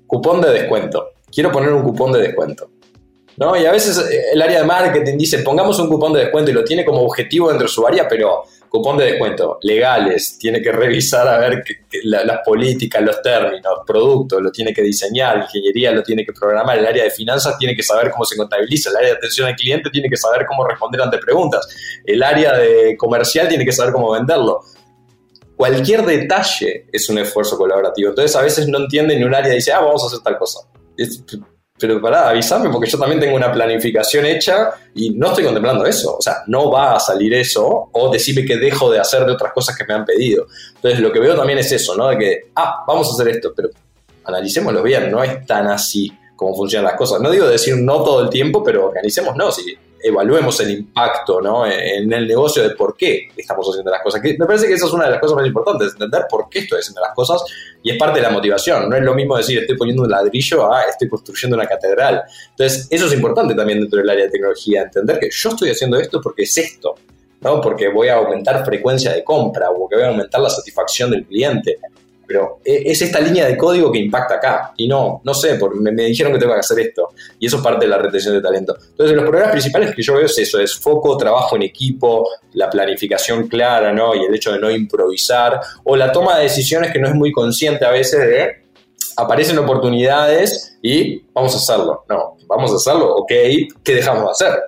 cupón 0.06 0.40
de 0.40 0.52
descuento. 0.52 1.14
Quiero 1.34 1.52
poner 1.52 1.74
un 1.74 1.82
cupón 1.82 2.12
de 2.12 2.22
descuento 2.22 2.70
¿no? 3.38 3.56
Y 3.56 3.66
a 3.66 3.72
veces 3.72 3.98
eh, 3.98 4.32
el 4.34 4.42
área 4.42 4.62
de 4.62 4.66
marketing 4.66 5.18
dice, 5.18 5.40
pongamos 5.40 5.80
un 5.80 5.88
cupón 5.88 6.14
de 6.14 6.22
descuento 6.22 6.52
y 6.52 6.54
lo 6.54 6.64
tiene 6.64 6.86
como 6.86 7.02
objetivo 7.02 7.50
dentro 7.50 7.68
de 7.68 7.74
su 7.74 7.86
área, 7.86 8.08
pero 8.08 8.44
cupón 8.70 8.98
de 8.98 9.06
descuento, 9.06 9.60
legales, 9.62 10.38
tiene 10.40 10.60
que 10.60 10.72
revisar 10.72 11.28
a 11.28 11.38
ver 11.38 11.64
las 12.06 12.40
políticas, 12.44 13.04
los 13.04 13.22
términos, 13.22 13.80
productos, 13.86 14.42
lo 14.42 14.52
tiene 14.52 14.74
que 14.74 14.82
diseñar, 14.82 15.38
ingeniería 15.38 15.92
lo 15.92 16.02
tiene 16.02 16.26
que 16.26 16.34
programar, 16.34 16.80
el 16.80 16.86
área 16.88 17.04
de 17.04 17.12
finanzas 17.12 17.56
tiene 17.60 17.76
que 17.76 17.84
saber 17.84 18.10
cómo 18.10 18.26
se 18.26 18.36
contabiliza, 18.36 18.90
el 18.90 18.96
área 18.96 19.10
de 19.12 19.18
atención 19.18 19.48
al 19.48 19.56
cliente 19.56 19.92
tiene 19.92 20.10
que 20.10 20.18
saber 20.18 20.48
cómo 20.48 20.68
responder 20.68 21.02
ante 21.02 21.20
preguntas, 21.20 21.68
el 22.04 22.24
área 22.24 22.58
de 22.58 22.98
comercial 22.98 23.48
tiene 23.48 23.64
que 23.64 23.72
saber 23.72 23.94
cómo 23.94 24.12
venderlo. 24.12 24.62
Cualquier 25.56 26.04
detalle 26.04 26.88
es 26.92 27.08
un 27.10 27.20
esfuerzo 27.20 27.56
colaborativo. 27.58 28.10
Entonces 28.10 28.36
a 28.36 28.42
veces 28.42 28.68
no 28.68 28.80
entienden 28.80 29.20
ni 29.20 29.24
un 29.24 29.36
área 29.36 29.54
y 29.54 29.58
dice, 29.58 29.72
ah, 29.72 29.82
vamos 29.82 30.04
a 30.04 30.08
hacer 30.08 30.20
tal 30.22 30.40
cosa 30.40 30.62
pero 31.84 32.00
pará, 32.00 32.30
avísame 32.30 32.70
porque 32.70 32.90
yo 32.90 32.98
también 32.98 33.20
tengo 33.20 33.36
una 33.36 33.52
planificación 33.52 34.26
hecha 34.26 34.70
y 34.96 35.10
no 35.10 35.28
estoy 35.28 35.44
contemplando 35.44 35.86
eso. 35.86 36.16
O 36.18 36.22
sea, 36.22 36.38
no 36.48 36.72
va 36.72 36.96
a 36.96 37.00
salir 37.02 37.34
eso 37.34 37.90
o 37.92 38.10
decirme 38.10 38.46
que 38.46 38.56
dejo 38.56 38.90
de 38.90 39.02
hacer 39.02 39.26
de 39.26 39.34
otras 39.34 39.52
cosas 39.52 39.78
que 39.78 39.84
me 39.84 39.94
han 39.94 40.06
pedido. 40.06 40.48
Entonces, 40.76 41.02
lo 41.02 41.12
que 41.12 41.20
veo 41.20 41.36
también 41.36 41.60
es 41.60 41.70
eso, 41.74 41.98
¿no? 41.98 42.08
De 42.08 42.18
que, 42.18 42.40
ah, 42.56 42.86
vamos 42.88 43.10
a 43.10 43.12
hacer 43.12 43.36
esto, 43.36 43.52
pero 43.54 43.68
analicémoslo 44.24 44.82
bien, 44.82 45.12
no 45.12 45.26
es 45.26 45.46
tan 45.46 45.68
así 45.68 46.10
como 46.38 46.56
funcionan 46.56 46.86
las 46.86 46.98
cosas. 46.98 47.20
No 47.20 47.30
digo 47.30 47.50
decir 47.50 47.76
no 47.76 48.02
todo 48.02 48.22
el 48.24 48.30
tiempo, 48.30 48.64
pero 48.64 48.86
organicémonos, 48.86 49.36
no, 49.36 49.52
si 49.52 49.78
evaluemos 50.04 50.60
el 50.60 50.72
impacto 50.72 51.42
¿no? 51.42 51.66
en 51.66 52.12
el 52.12 52.28
negocio 52.28 52.62
de 52.62 52.76
por 52.76 52.96
qué 52.98 53.30
estamos 53.36 53.68
haciendo 53.70 53.90
las 53.90 54.02
cosas. 54.02 54.22
me 54.22 54.46
parece 54.46 54.68
que 54.68 54.74
esa 54.74 54.86
es 54.86 54.92
una 54.92 55.06
de 55.06 55.12
las 55.12 55.20
cosas 55.20 55.38
más 55.38 55.48
importantes, 55.48 55.94
entender 55.94 56.26
por 56.30 56.50
qué 56.50 56.60
estoy 56.60 56.80
haciendo 56.80 57.02
las 57.02 57.14
cosas 57.14 57.42
y 57.82 57.92
es 57.92 57.98
parte 57.98 58.20
de 58.20 58.24
la 58.24 58.32
motivación. 58.32 58.90
No 58.90 58.96
es 58.96 59.04
lo 59.04 59.16
mismo 59.16 59.38
decir 59.38 59.60
estoy 59.60 59.78
poniendo 59.78 60.04
un 60.04 60.10
ladrillo 60.10 60.74
a 60.74 60.84
estoy 60.84 61.08
construyendo 61.08 61.56
una 61.56 61.66
catedral. 61.66 62.24
Entonces, 62.50 62.88
eso 62.90 63.08
es 63.08 63.14
importante 63.14 63.56
también 63.56 63.80
dentro 63.80 64.00
del 64.00 64.10
área 64.10 64.26
de 64.26 64.32
tecnología, 64.32 64.82
entender 64.82 65.20
que 65.20 65.30
yo 65.32 65.50
estoy 65.50 65.70
haciendo 65.70 65.98
esto 65.98 66.20
porque 66.22 66.44
es 66.44 66.58
esto. 66.58 66.96
¿no? 67.42 67.60
porque 67.60 67.90
voy 67.90 68.08
a 68.08 68.16
aumentar 68.16 68.64
frecuencia 68.64 69.12
de 69.12 69.22
compra 69.22 69.70
o 69.70 69.78
porque 69.78 69.96
voy 69.98 70.06
a 70.06 70.08
aumentar 70.08 70.40
la 70.40 70.50
satisfacción 70.50 71.12
del 71.12 71.26
cliente 71.26 71.78
pero 72.28 72.60
e, 72.64 72.84
es 72.86 73.02
esta 73.02 73.20
línea 73.20 73.46
de 73.46 73.58
código 73.58 73.92
que 73.92 74.00
impacta 74.00 74.36
acá. 74.36 74.74
Y 74.78 74.88
no, 74.88 75.22
no 75.24 75.34
sé, 75.34 75.60
me, 75.80 75.92
dijeron 76.04 76.34
que 76.34 76.40
tengo 76.40 76.54
que 76.54 76.60
hacer 76.60 76.80
esto. 76.80 77.10
Y 77.40 77.48
eso 77.48 77.58
es 77.58 77.64
parte 77.64 77.86
de 77.86 77.90
la 77.90 77.98
retención 77.98 78.34
de 78.34 78.42
talento. 78.42 78.76
Entonces, 78.76 79.16
los 79.16 79.26
problemas 79.26 79.52
principales 79.52 79.96
que 79.96 80.02
yo 80.02 80.16
veo 80.16 80.26
es 80.26 80.38
eso, 80.38 80.60
es 80.60 80.76
foco, 80.76 81.18
trabajo 81.18 81.56
en 81.56 81.64
equipo, 81.64 82.28
la 82.54 82.70
planificación 82.70 83.48
clara, 83.48 83.94
¿no? 83.94 84.16
Y 84.16 84.26
el 84.26 84.34
hecho 84.36 84.52
de 84.52 84.60
no 84.60 84.72
improvisar, 84.72 85.60
o 85.84 85.96
la 85.96 86.12
toma 86.12 86.38
de 86.38 86.44
decisiones 86.44 86.92
que 86.92 87.00
no 87.00 87.08
es 87.08 87.16
muy 87.16 87.32
consciente 87.32 87.86
a 87.86 87.92
veces 87.92 88.20
de 88.20 88.64
aparecen 89.16 89.58
oportunidades 89.60 90.78
y 90.82 91.22
vamos 91.34 91.54
a 91.54 91.58
hacerlo. 91.58 92.04
No, 92.10 92.38
vamos 92.48 92.72
a 92.72 92.76
hacerlo, 92.76 93.16
ok, 93.16 93.32
¿qué 93.84 93.96
dejamos 93.96 94.24
de 94.26 94.32
hacer? 94.32 94.60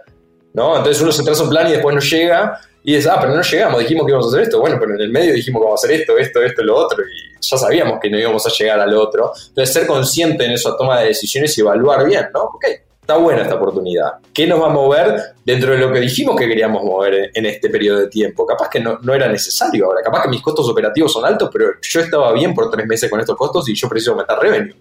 ¿No? 0.54 0.78
Entonces 0.78 1.02
uno 1.02 1.12
se 1.12 1.24
traza 1.24 1.44
un 1.44 1.50
plan 1.50 1.68
y 1.68 1.72
después 1.72 1.96
no 1.96 2.02
llega 2.02 2.60
y 2.88 2.94
dices, 2.94 3.12
ah, 3.12 3.18
pero 3.20 3.36
no 3.36 3.42
llegamos, 3.42 3.80
dijimos 3.80 4.06
que 4.06 4.12
íbamos 4.12 4.28
a 4.28 4.30
hacer 4.30 4.42
esto. 4.42 4.60
Bueno, 4.60 4.78
pero 4.80 4.94
en 4.94 5.02
el 5.02 5.10
medio 5.10 5.34
dijimos 5.34 5.60
que 5.60 5.66
vamos 5.66 5.84
a 5.84 5.88
hacer 5.88 6.00
esto, 6.00 6.18
esto, 6.20 6.44
esto, 6.44 6.64
lo 6.64 6.76
otro, 6.78 7.04
y 7.04 7.34
ya 7.42 7.58
sabíamos 7.58 8.00
que 8.00 8.12
no 8.12 8.20
íbamos 8.20 8.46
a 8.46 8.50
llegar 8.52 8.80
al 8.80 8.94
otro. 8.94 9.32
Entonces, 9.48 9.74
ser 9.74 9.88
consciente 9.88 10.46
en 10.46 10.52
esa 10.52 10.78
toma 10.78 11.00
de 11.00 11.08
decisiones 11.08 11.58
y 11.58 11.62
evaluar 11.62 12.06
bien, 12.06 12.28
¿no? 12.32 12.44
Ok, 12.44 12.66
está 13.02 13.18
buena 13.18 13.42
esta 13.42 13.56
oportunidad. 13.56 14.12
¿Qué 14.32 14.46
nos 14.46 14.62
va 14.62 14.68
a 14.68 14.70
mover 14.70 15.20
dentro 15.44 15.72
de 15.72 15.80
lo 15.80 15.92
que 15.92 16.00
dijimos 16.00 16.36
que 16.36 16.48
queríamos 16.48 16.84
mover 16.84 17.32
en 17.34 17.46
este 17.48 17.72
periodo 17.72 18.02
de 18.02 18.08
tiempo? 18.08 18.46
Capaz 18.46 18.70
que 18.70 18.80
no, 18.80 19.00
no, 19.02 19.16
era 19.16 19.28
necesario 19.30 19.88
ahora, 19.88 20.02
capaz 20.04 20.22
que 20.22 20.30
mis 20.30 20.44
costos 20.44 20.70
operativos 20.70 21.12
son 21.12 21.26
altos, 21.26 21.50
pero 21.52 21.72
yo 21.82 22.00
estaba 22.00 22.32
bien 22.34 22.54
por 22.54 22.70
tres 22.70 22.86
meses 22.86 23.10
con 23.10 23.20
estos 23.20 23.36
costos 23.36 23.68
y 23.68 23.74
yo 23.74 23.90
preciso 23.90 24.12
aumentar 24.12 24.40
revenue 24.40 24.76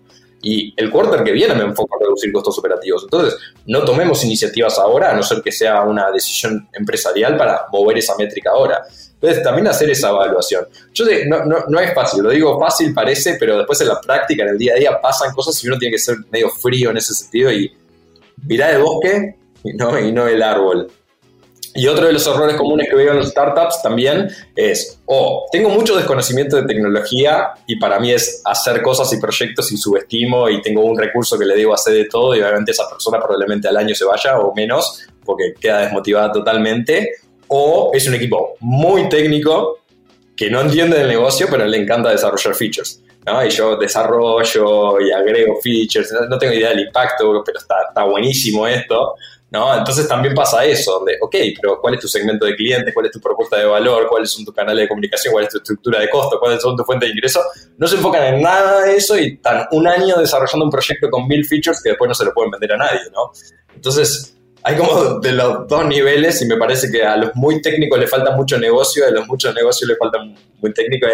y 0.44 0.74
el 0.76 0.90
quarter 0.90 1.24
que 1.24 1.32
viene 1.32 1.54
me 1.54 1.64
enfoco 1.64 1.96
a 1.96 1.98
reducir 1.98 2.30
costos 2.30 2.58
operativos. 2.58 3.04
Entonces, 3.04 3.38
no 3.66 3.82
tomemos 3.82 4.22
iniciativas 4.24 4.78
ahora, 4.78 5.10
a 5.10 5.14
no 5.14 5.22
ser 5.22 5.40
que 5.40 5.50
sea 5.50 5.82
una 5.82 6.10
decisión 6.10 6.68
empresarial 6.74 7.36
para 7.38 7.62
mover 7.72 7.96
esa 7.96 8.14
métrica 8.16 8.50
ahora. 8.50 8.82
Entonces, 9.14 9.42
también 9.42 9.66
hacer 9.68 9.88
esa 9.88 10.10
evaluación. 10.10 10.66
Yo 10.92 11.06
no, 11.26 11.46
no, 11.46 11.64
no, 11.66 11.80
es 11.80 11.94
fácil, 11.94 12.22
lo 12.22 12.30
digo 12.30 12.60
fácil 12.60 12.92
parece, 12.92 13.36
pero 13.40 13.56
después 13.56 13.80
en 13.80 13.88
la 13.88 13.98
práctica, 13.98 14.42
en 14.42 14.50
el 14.50 14.58
día 14.58 14.74
a 14.74 14.76
día, 14.76 15.00
pasan 15.00 15.34
cosas 15.34 15.64
y 15.64 15.68
uno 15.68 15.78
tiene 15.78 15.92
que 15.92 15.98
ser 15.98 16.16
medio 16.30 16.50
frío 16.50 16.90
en 16.90 16.98
ese 16.98 17.14
sentido 17.14 17.50
y 17.50 17.72
mirar 18.46 18.74
el 18.74 18.82
bosque 18.82 19.36
y 19.62 19.72
no, 19.72 19.98
y 19.98 20.12
no 20.12 20.28
el 20.28 20.42
árbol. 20.42 20.90
Y 21.76 21.88
otro 21.88 22.06
de 22.06 22.12
los 22.12 22.24
errores 22.26 22.56
comunes 22.56 22.88
que 22.88 22.94
veo 22.94 23.10
en 23.10 23.18
los 23.18 23.30
startups 23.30 23.82
también 23.82 24.28
es, 24.54 25.00
oh, 25.06 25.46
tengo 25.50 25.70
mucho 25.70 25.96
desconocimiento 25.96 26.56
de 26.56 26.62
tecnología 26.62 27.48
y 27.66 27.80
para 27.80 27.98
mí 27.98 28.12
es 28.12 28.42
hacer 28.44 28.80
cosas 28.80 29.12
y 29.12 29.20
proyectos 29.20 29.72
y 29.72 29.76
subestimo 29.76 30.48
y 30.48 30.62
tengo 30.62 30.84
un 30.84 30.96
recurso 30.96 31.36
que 31.36 31.44
le 31.44 31.56
digo 31.56 31.74
hacer 31.74 31.94
de 31.94 32.04
todo 32.04 32.36
y 32.36 32.40
obviamente 32.40 32.70
esa 32.70 32.88
persona 32.88 33.18
probablemente 33.18 33.66
al 33.66 33.76
año 33.76 33.92
se 33.92 34.04
vaya 34.04 34.38
o 34.38 34.54
menos 34.54 35.04
porque 35.24 35.54
queda 35.60 35.80
desmotivada 35.80 36.30
totalmente. 36.30 37.10
O 37.48 37.90
es 37.92 38.06
un 38.06 38.14
equipo 38.14 38.54
muy 38.60 39.08
técnico 39.08 39.80
que 40.36 40.50
no 40.50 40.60
entiende 40.60 40.98
del 40.98 41.08
negocio 41.08 41.48
pero 41.50 41.66
le 41.66 41.76
encanta 41.76 42.10
desarrollar 42.10 42.54
features. 42.54 43.02
¿no? 43.26 43.44
Y 43.44 43.50
yo 43.50 43.76
desarrollo 43.76 45.00
y 45.00 45.10
agrego 45.10 45.60
features, 45.60 46.14
no 46.30 46.38
tengo 46.38 46.54
idea 46.54 46.68
del 46.68 46.80
impacto, 46.80 47.42
pero 47.44 47.58
está 47.58 48.04
buenísimo 48.04 48.64
esto. 48.64 49.14
¿No? 49.54 49.72
Entonces 49.78 50.08
también 50.08 50.34
pasa 50.34 50.64
eso, 50.64 50.98
donde, 50.98 51.16
ok, 51.20 51.36
pero 51.62 51.80
¿cuál 51.80 51.94
es 51.94 52.00
tu 52.00 52.08
segmento 52.08 52.44
de 52.44 52.56
clientes? 52.56 52.92
¿Cuál 52.92 53.06
es 53.06 53.12
tu 53.12 53.20
propuesta 53.20 53.56
de 53.56 53.64
valor? 53.64 54.08
¿Cuáles 54.08 54.32
son 54.32 54.44
tus 54.44 54.52
canales 54.52 54.82
de 54.82 54.88
comunicación? 54.88 55.30
¿Cuál 55.30 55.44
es 55.44 55.50
tu 55.50 55.58
estructura 55.58 56.00
de 56.00 56.10
costo? 56.10 56.40
¿Cuáles 56.40 56.60
son 56.60 56.76
tus 56.76 56.84
fuentes 56.84 57.08
de 57.08 57.12
ingreso? 57.12 57.40
No 57.78 57.86
se 57.86 57.94
enfocan 57.94 58.34
en 58.34 58.42
nada 58.42 58.82
de 58.82 58.96
eso 58.96 59.16
y 59.16 59.34
están 59.34 59.66
un 59.70 59.86
año 59.86 60.16
desarrollando 60.16 60.64
un 60.64 60.72
proyecto 60.72 61.08
con 61.08 61.28
mil 61.28 61.46
features 61.46 61.80
que 61.80 61.90
después 61.90 62.08
no 62.08 62.14
se 62.14 62.24
lo 62.24 62.34
pueden 62.34 62.50
vender 62.50 62.72
a 62.72 62.78
nadie, 62.78 63.02
¿no? 63.14 63.30
Entonces, 63.72 64.36
hay 64.64 64.76
como 64.76 65.20
de 65.20 65.30
los 65.30 65.68
dos 65.68 65.86
niveles 65.86 66.42
y 66.42 66.46
me 66.46 66.56
parece 66.56 66.90
que 66.90 67.04
a 67.04 67.16
los 67.16 67.30
muy 67.36 67.62
técnicos 67.62 67.96
le 67.96 68.08
falta 68.08 68.34
mucho 68.34 68.58
negocio, 68.58 69.06
a 69.06 69.10
los 69.12 69.28
muchos 69.28 69.54
negocios 69.54 69.88
le 69.88 69.94
falta 69.94 70.18
muy 70.60 70.72
técnico. 70.72 71.06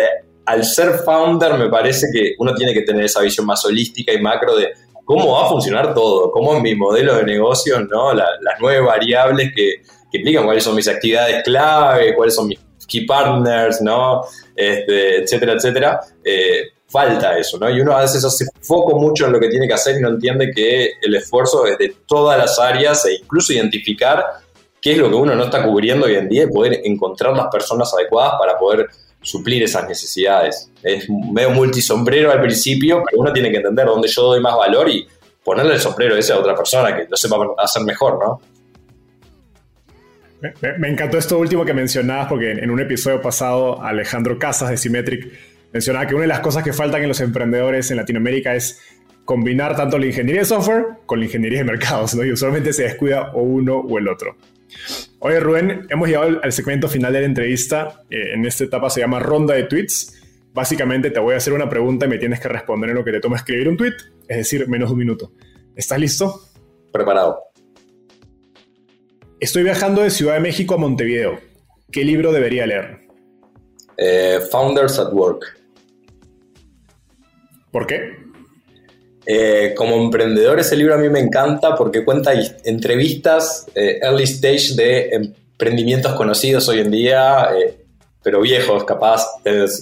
Al 0.47 0.65
ser 0.65 0.95
founder 1.05 1.59
me 1.59 1.69
parece 1.69 2.07
que 2.11 2.37
uno 2.39 2.55
tiene 2.55 2.73
que 2.73 2.83
tener 2.83 3.05
esa 3.05 3.21
visión 3.21 3.45
más 3.45 3.63
holística 3.67 4.15
y 4.15 4.21
macro 4.23 4.57
de 4.57 4.73
cómo 5.11 5.33
va 5.33 5.45
a 5.45 5.49
funcionar 5.49 5.93
todo, 5.93 6.31
cómo 6.31 6.55
en 6.55 6.63
mi 6.63 6.77
modelo 6.77 7.17
de 7.17 7.25
negocio, 7.25 7.81
¿no? 7.81 8.15
las 8.15 8.29
nueve 8.61 8.81
variables 8.87 9.51
que, 9.53 9.83
que, 10.09 10.19
implican 10.19 10.45
cuáles 10.45 10.63
son 10.63 10.77
mis 10.77 10.87
actividades 10.87 11.43
clave, 11.43 12.15
cuáles 12.15 12.33
son 12.33 12.47
mis 12.47 12.61
key 12.87 13.07
partners, 13.07 13.83
¿no? 13.83 14.23
Este, 14.55 15.23
etcétera, 15.23 15.55
etcétera. 15.55 16.01
Eh, 16.23 16.63
falta 16.87 17.37
eso, 17.37 17.59
¿no? 17.59 17.69
Y 17.69 17.81
uno 17.81 17.97
a 17.97 18.03
veces 18.03 18.25
hace 18.25 18.47
foco 18.61 19.01
mucho 19.01 19.27
en 19.27 19.33
lo 19.33 19.41
que 19.41 19.49
tiene 19.49 19.67
que 19.67 19.75
hacer 19.75 19.97
y 19.97 20.01
no 20.01 20.11
entiende 20.11 20.53
que 20.55 20.93
el 21.03 21.17
esfuerzo 21.17 21.67
es 21.67 21.77
de 21.77 21.93
todas 22.07 22.39
las 22.39 22.61
áreas 22.61 23.05
e 23.07 23.15
incluso 23.15 23.53
identificar 23.53 24.25
qué 24.81 24.93
es 24.93 24.99
lo 24.99 25.09
que 25.09 25.17
uno 25.17 25.35
no 25.35 25.43
está 25.43 25.65
cubriendo 25.65 26.07
hoy 26.07 26.15
en 26.15 26.29
día 26.29 26.45
y 26.45 26.53
poder 26.53 26.83
encontrar 26.85 27.37
las 27.37 27.49
personas 27.49 27.93
adecuadas 27.93 28.35
para 28.39 28.57
poder 28.57 28.87
suplir 29.23 29.63
esas 29.63 29.89
necesidades. 29.89 30.71
Es 30.83 31.09
medio 31.09 31.51
multisombrero 31.51 32.31
al 32.31 32.41
principio, 32.41 33.03
pero 33.09 33.21
uno 33.21 33.33
tiene 33.33 33.51
que 33.51 33.59
entender 33.59 33.87
dónde 33.87 34.09
yo 34.09 34.23
doy 34.23 34.41
más 34.41 34.57
valor 34.57 34.89
y 34.89 35.07
ponerle 35.45 35.75
el 35.75 35.81
sombrero 35.81 36.17
ese 36.17 36.33
a 36.33 36.39
otra 36.39 36.55
persona 36.55 36.95
que 36.95 37.07
lo 37.09 37.17
sepa 37.17 37.37
hacer 37.59 37.83
mejor, 37.83 38.19
¿no? 38.19 38.41
Me, 40.79 40.89
encantó 40.89 41.19
esto 41.19 41.39
último 41.39 41.67
que 41.67 41.75
mencionabas 41.75 42.29
porque 42.29 42.53
en, 42.53 42.71
un 42.71 42.81
episodio 42.81 43.21
pasado 43.21 43.83
Alejandro 43.83 44.39
Casas 44.39 44.71
de 44.71 44.79
Symmetric 44.79 45.31
mencionaba 45.71 46.07
que 46.07 46.15
una 46.15 46.23
de 46.23 46.29
las 46.29 46.41
cosas 46.41 46.65
que 46.65 46.73
faltan 46.73 47.03
en 47.03 47.09
los 47.09 47.21
emprendedores 47.21 47.91
en 47.91 47.99
Latinoamérica 47.99 48.55
es 48.55 48.81
combinar 49.27 49.77
tanto 49.77 49.99
la 49.99 50.07
ingeniería 50.07 50.41
de 50.41 50.47
software 50.47 50.87
con 51.05 51.21
la 51.21 51.27
ingeniería 51.27 51.59
de 51.59 51.65
mercados, 51.65 52.15
¿no? 52.15 52.25
Y 52.25 52.33
usualmente 52.33 52.73
se 52.73 52.85
descuida 52.85 53.33
o 53.35 53.43
uno 53.43 53.77
o 53.77 53.99
el 53.99 54.09
otro. 54.09 54.35
Oye, 55.21 55.41
Rubén, 55.41 55.87
hemos 55.91 56.09
llegado 56.09 56.41
al 56.43 56.53
segmento 56.53 56.89
final 56.89 57.13
de 57.13 57.21
la 57.21 57.27
entrevista. 57.27 58.03
Eh, 58.11 58.35
en 58.35 58.45
esta 58.45 58.65
etapa 58.65 58.91
se 58.91 59.01
llama 59.01 59.19
ronda 59.19 59.55
de 59.55 59.65
tweets. 59.65 60.17
Básicamente 60.53 61.11
te 61.11 61.21
voy 61.21 61.35
a 61.35 61.37
hacer 61.37 61.53
una 61.53 61.69
pregunta 61.69 62.07
y 62.07 62.09
me 62.09 62.19
tienes 62.19 62.41
que 62.41 62.49
responder 62.49 62.91
en 62.91 62.97
lo 62.97 63.05
que 63.05 63.13
te 63.13 63.21
toma 63.21 63.37
escribir 63.37 63.69
un 63.69 63.77
tweet, 63.77 63.95
es 64.29 64.37
decir, 64.39 64.69
menos 64.69 64.89
de 64.89 64.93
un 64.95 64.99
minuto. 64.99 65.33
¿Estás 65.77 65.99
listo? 65.99 66.41
Preparado. 66.93 67.39
Estoy 69.39 69.63
viajando 69.63 70.03
de 70.03 70.11
Ciudad 70.11 70.35
de 70.35 70.41
México 70.41 70.75
a 70.75 70.79
Montevideo. 70.79 71.39
¿Qué 71.91 72.05
libro 72.05 72.33
debería 72.33 72.67
leer? 72.67 73.07
Eh, 73.97 74.41
Founders 74.51 74.99
at 74.99 75.13
Work. 75.13 75.59
¿Por 77.71 77.87
qué? 77.87 78.20
Eh, 79.27 79.75
como 79.77 79.97
emprendedor 79.97 80.59
ese 80.59 80.77
libro 80.77 80.95
a 80.95 80.99
mí 80.99 81.09
me 81.11 81.21
encanta 81.21 81.75
porque 81.75 82.05
cuenta 82.05 82.33
entrevistas 82.65 83.67
eh, 83.75 83.99
early 84.03 84.25
stage 84.25 84.75
de 84.75 85.11
emprendimientos 85.11 86.15
conocidos 86.15 86.69
hoy 86.69 86.81
en 86.81 86.91
día, 86.91 87.51
eh, 87.55 87.85
pero 88.23 88.41
viejos, 88.41 88.85
capaz, 88.85 89.27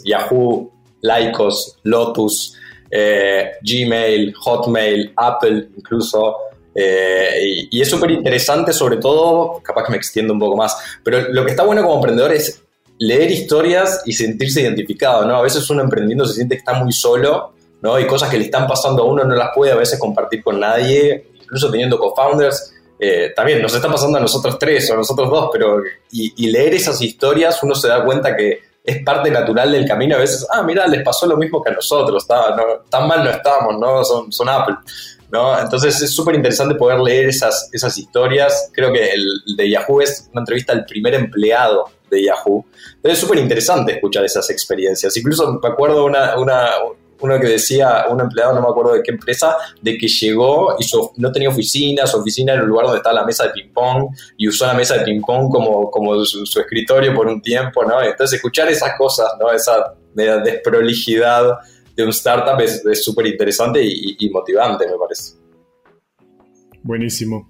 Yahoo, 0.05 0.72
Lycos, 1.03 1.78
Lotus, 1.84 2.57
Gmail, 2.91 4.34
Hotmail, 4.34 5.12
Apple 5.16 5.68
incluso. 5.76 6.36
y, 6.74 7.80
es 7.80 7.89
súper 7.89 8.12
interesante, 8.12 8.72
sobre 8.72 8.97
todo, 8.99 9.61
capaz 9.62 9.84
que 9.84 9.93
me 9.93 9.97
extiendo 9.97 10.32
un 10.32 10.39
poco 10.39 10.57
más, 10.57 10.76
pero 11.03 11.28
lo 11.32 11.45
que 11.45 11.51
está 11.51 11.64
bueno 11.64 11.82
como 11.82 11.97
emprendedor 11.97 12.32
es 12.32 12.62
leer 12.99 13.30
historias 13.30 14.03
y 14.05 14.12
sentirse 14.12 14.62
identificado, 14.62 15.24
¿no? 15.24 15.36
A 15.36 15.43
veces 15.43 15.68
uno 15.70 15.82
emprendiendo 15.82 16.26
se 16.26 16.34
siente 16.34 16.57
que 16.57 16.61
está 16.61 16.74
muy 16.74 16.93
solo 16.93 17.55
¿no? 17.81 17.99
Y 17.99 18.07
cosas 18.07 18.31
que 18.31 18.39
le 18.39 18.45
están 18.45 18.66
pasando 18.66 19.03
a 19.03 19.07
uno 19.07 19.24
no 19.24 19.35
las 19.35 19.51
puede 19.55 19.72
a 19.72 19.76
veces 19.76 19.99
compartir 19.99 20.43
con 20.43 20.59
nadie, 20.61 21.31
incluso 21.41 21.70
teniendo 21.70 21.99
co-founders. 21.99 22.74
Eh, 23.01 23.33
también 23.35 23.62
nos 23.62 23.74
está 23.74 23.89
pasando 23.89 24.18
a 24.18 24.20
nosotros 24.20 24.59
tres 24.59 24.91
o 24.91 24.95
a 24.95 24.97
nosotros 24.97 25.31
dos, 25.31 25.51
pero 25.53 25.83
y, 26.11 26.51
leer 26.51 26.74
esas 26.74 27.01
historias 27.01 27.62
uno 27.62 27.74
se 27.76 27.87
da 27.87 28.05
cuenta 28.05 28.35
que 28.35 28.61
es 28.83 29.03
parte 29.05 29.31
natural 29.31 29.70
del 29.70 29.87
camino. 29.87 30.16
A 30.16 30.18
veces, 30.18 30.47
ah, 30.51 30.62
mira, 30.62 30.87
les 30.87 31.03
pasó 31.03 31.26
lo 31.26 31.37
mismo 31.37 31.62
que 31.62 31.70
a 31.70 31.74
nosotros, 31.74 32.26
tan 32.26 33.07
mal 33.07 33.22
no 33.22 33.31
estamos, 33.31 33.79
¿no? 33.79 34.03
Son, 34.05 34.33
son 34.33 34.49
Apple. 34.49 34.76
¿no? 35.31 35.59
Entonces 35.59 36.01
es 36.01 36.11
súper 36.11 36.35
interesante 36.35 36.74
poder 36.74 36.99
leer 37.01 37.29
esas, 37.29 37.68
esas 37.72 37.97
historias. 37.99 38.70
Creo 38.72 38.93
que 38.93 39.11
el, 39.11 39.57
de 39.57 39.70
Yahoo 39.70 40.01
es 40.01 40.29
una 40.33 40.41
entrevista 40.41 40.72
al 40.72 40.85
primer 40.85 41.14
empleado 41.14 41.91
de 42.11 42.24
Yahoo. 42.24 42.64
Entonces 42.97 43.12
es 43.12 43.18
súper 43.18 43.39
interesante 43.39 43.93
escuchar 43.93 44.24
esas 44.24 44.49
experiencias. 44.51 45.16
Incluso 45.16 45.61
me 45.62 45.68
acuerdo 45.68 46.05
una, 46.05 46.39
una, 46.39 46.70
uno 47.21 47.39
que 47.41 47.47
decía, 47.47 48.07
un 48.09 48.21
empleado, 48.21 48.55
no 48.55 48.61
me 48.61 48.69
acuerdo 48.69 48.95
de 48.95 49.03
qué 49.03 49.12
empresa, 49.12 49.57
de 49.81 49.97
que 49.97 50.07
llegó 50.07 50.77
y 50.79 50.87
no 51.16 51.33
tenía 51.33 51.49
oficina, 51.49 52.07
su 52.07 52.19
oficina 52.19 52.53
era 52.53 52.62
el 52.62 52.69
lugar 52.69 52.87
donde 52.87 52.99
estaba 52.99 53.21
la 53.21 53.27
mesa 53.27 53.45
de 53.45 53.51
ping-pong 53.51 54.09
y 54.37 54.49
usó 54.49 54.66
la 54.66 54.75
mesa 54.75 54.99
de 54.99 55.05
ping-pong 55.05 55.51
como, 55.51 55.91
como 55.91 56.25
su, 56.25 56.61
escritorio 56.61 57.14
por 57.14 57.27
un 57.27 57.43
tiempo, 57.43 57.85
¿no? 57.85 58.03
Entonces, 58.03 58.37
escuchar 58.37 58.69
esas 58.69 58.97
cosas, 58.97 59.33
¿no? 59.41 59.51
Esa 59.51 59.95
desprolijidad 60.14 61.59
de 61.95 62.05
un 62.05 62.11
startup 62.11 62.61
es 62.61 63.05
súper 63.05 63.27
interesante 63.27 63.81
y 63.85 64.31
motivante, 64.31 64.87
me 64.87 64.97
parece. 64.97 65.39
Buenísimo. 66.83 67.49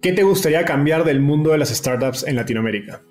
¿Qué 0.00 0.12
te 0.12 0.22
gustaría 0.22 0.64
cambiar 0.64 1.04
del 1.04 1.20
mundo 1.20 1.50
de 1.50 1.58
las 1.58 1.68
startups 1.68 2.26
en 2.26 2.36
Latinoamérica? 2.36 3.02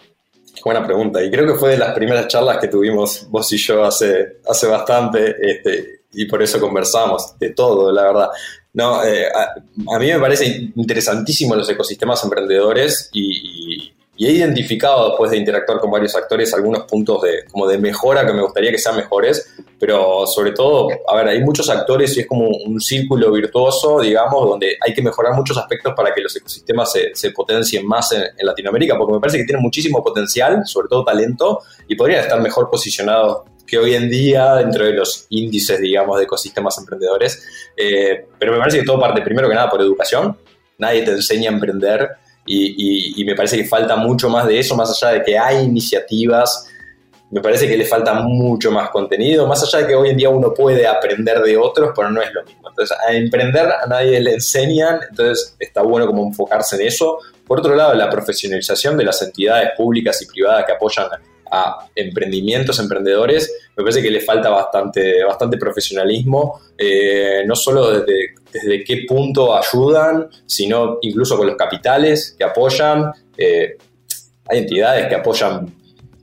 Buena 0.64 0.86
pregunta. 0.86 1.24
Y 1.24 1.32
creo 1.32 1.46
que 1.46 1.60
fue 1.60 1.72
de 1.72 1.78
las 1.78 1.94
primeras 1.94 2.28
charlas 2.28 2.58
que 2.58 2.68
tuvimos 2.68 3.28
vos 3.30 3.52
y 3.54 3.58
yo 3.58 3.84
hace, 3.84 4.40
hace 4.48 4.68
bastante, 4.68 5.36
este, 5.40 6.02
y 6.14 6.26
por 6.26 6.42
eso 6.42 6.60
conversamos 6.60 7.38
de 7.40 7.52
todo, 7.52 7.92
la 7.92 8.04
verdad. 8.04 8.30
No, 8.74 9.04
eh, 9.04 9.26
a, 9.28 10.00
mí 10.00 10.08
me 10.08 10.20
parece 10.20 10.72
interesantísimo 10.76 11.56
los 11.56 11.70
ecosistemas 11.70 12.24
emprendedores 12.24 13.10
y, 13.14 13.49
y 14.20 14.28
he 14.28 14.32
identificado 14.34 15.08
después 15.08 15.32
de 15.32 15.38
interactuar 15.38 15.80
con 15.80 15.90
varios 15.90 16.14
actores 16.14 16.54
algunos 16.54 16.84
puntos 16.84 17.22
de, 17.22 17.46
como 17.50 17.66
de 17.66 17.78
mejora 17.78 18.28
que 18.28 18.34
me 18.34 18.42
gustaría 18.42 18.70
que 18.70 18.78
sean 18.78 18.98
mejores, 18.98 19.56
pero 19.80 20.28
sobre 20.28 20.52
todo, 20.52 20.90
a 21.08 21.16
ver, 21.16 21.30
hay 21.30 21.42
muchos 21.42 21.70
actores 21.70 22.18
y 22.18 22.20
es 22.20 22.28
como 22.28 22.50
un 22.50 22.82
círculo 22.82 23.32
virtuoso, 23.32 24.02
digamos, 24.02 24.46
donde 24.46 24.76
hay 24.86 24.94
que 24.94 25.02
mejorar 25.02 25.36
muchos 25.36 25.58
aspectos 25.58 25.94
para 25.96 26.14
que 26.14 26.20
los 26.20 26.36
ecosistemas 26.36 26.92
se, 26.92 27.16
se 27.16 27.32
potencien 27.32 27.88
más 27.88 28.12
en, 28.12 28.24
Latinoamérica, 28.46 28.98
porque 28.98 29.14
me 29.14 29.22
parece 29.22 29.38
que 29.38 29.46
tienen 29.46 29.64
muchísimo 29.64 30.04
potencial, 30.04 30.64
sobre 30.66 30.90
todo 30.90 31.06
talento, 31.06 31.62
y 31.88 31.96
podrían 31.96 32.20
estar 32.20 32.42
mejor 32.42 32.70
posicionados 32.70 33.44
que 33.66 33.78
hoy 33.78 33.96
en 33.96 34.10
día 34.10 34.56
dentro 34.56 34.84
de 34.84 34.92
los 34.92 35.28
índices, 35.30 35.80
digamos, 35.80 36.18
de 36.18 36.26
ecosistemas 36.26 36.78
emprendedores. 36.78 37.72
Eh, 37.78 38.26
pero 38.38 38.52
me 38.52 38.58
parece 38.58 38.80
que 38.80 38.86
todo 38.86 39.00
parte 39.00 39.22
primero 39.22 39.48
que 39.48 39.56
nada 39.56 39.70
por 39.70 39.80
educación. 39.80 40.38
Nadie 40.78 41.04
te 41.04 41.12
enseña 41.12 41.52
a 41.52 41.54
emprender 41.54 42.10
y, 42.50 43.24
me 43.26 43.36
parece 43.36 43.58
que 43.58 43.66
falta 43.66 43.96
mucho 43.96 44.30
más 44.30 44.48
de 44.48 44.60
eso, 44.60 44.76
más 44.76 44.90
allá 44.90 45.14
de 45.14 45.24
que 45.24 45.38
hay 45.38 45.66
iniciativas, 45.66 46.68
me 47.32 47.42
parece 47.42 47.68
que 47.68 47.78
le 47.78 47.86
falta 47.86 48.16
mucho 48.16 48.72
más 48.72 48.90
contenido, 48.90 49.46
más 49.46 49.62
allá 49.62 49.84
de 49.84 49.88
que 49.88 49.96
hoy 49.96 50.10
en 50.10 50.18
día 50.18 50.30
uno 50.30 50.52
puede 50.52 50.88
aprender 50.88 51.42
de 51.42 51.58
otros, 51.58 51.92
pero 51.96 52.10
no 52.10 52.22
es 52.22 52.34
lo 52.34 52.44
mismo. 52.44 52.70
Entonces, 52.70 52.98
a 53.08 53.14
emprender 53.14 53.68
a 53.72 53.86
nadie 53.86 54.20
le 54.20 54.34
enseñan, 54.34 55.00
entonces 55.08 55.56
está 55.60 55.84
bueno 55.84 56.08
como 56.08 56.26
enfocarse 56.26 56.76
en 56.78 56.88
eso. 56.88 57.20
Por 57.46 57.60
otro 57.60 57.76
lado, 57.76 57.94
la 57.94 58.10
profesionalización 58.10 58.98
de 58.98 59.04
las 59.04 59.22
entidades 59.22 59.72
públicas 59.78 60.20
y 60.24 60.26
privadas 60.26 60.66
que 60.66 60.72
apoyan 60.72 61.08
a 61.52 61.88
emprendimientos, 61.96 62.80
emprendedores, 62.80 63.52
me 63.76 63.84
parece 63.84 64.02
que 64.02 64.12
le 64.12 64.22
falta 64.22 64.50
bastante, 64.50 65.24
bastante 65.24 65.58
profesionalismo, 65.58 66.62
eh, 66.78 67.44
no 67.46 67.56
solo 67.56 67.92
desde, 67.92 68.36
desde, 68.52 68.84
qué 68.84 69.06
punto 69.08 69.56
ayudan, 69.56 70.28
sino 70.46 70.98
incluso 71.02 71.38
con 71.38 71.48
los 71.48 71.56
capitales 71.56 72.36
que 72.38 72.44
apoyan. 72.44 73.12
Eh, 73.38 73.78
hay 74.50 74.58
entidades 74.58 75.08
que 75.08 75.16
apoyan, 75.16 75.74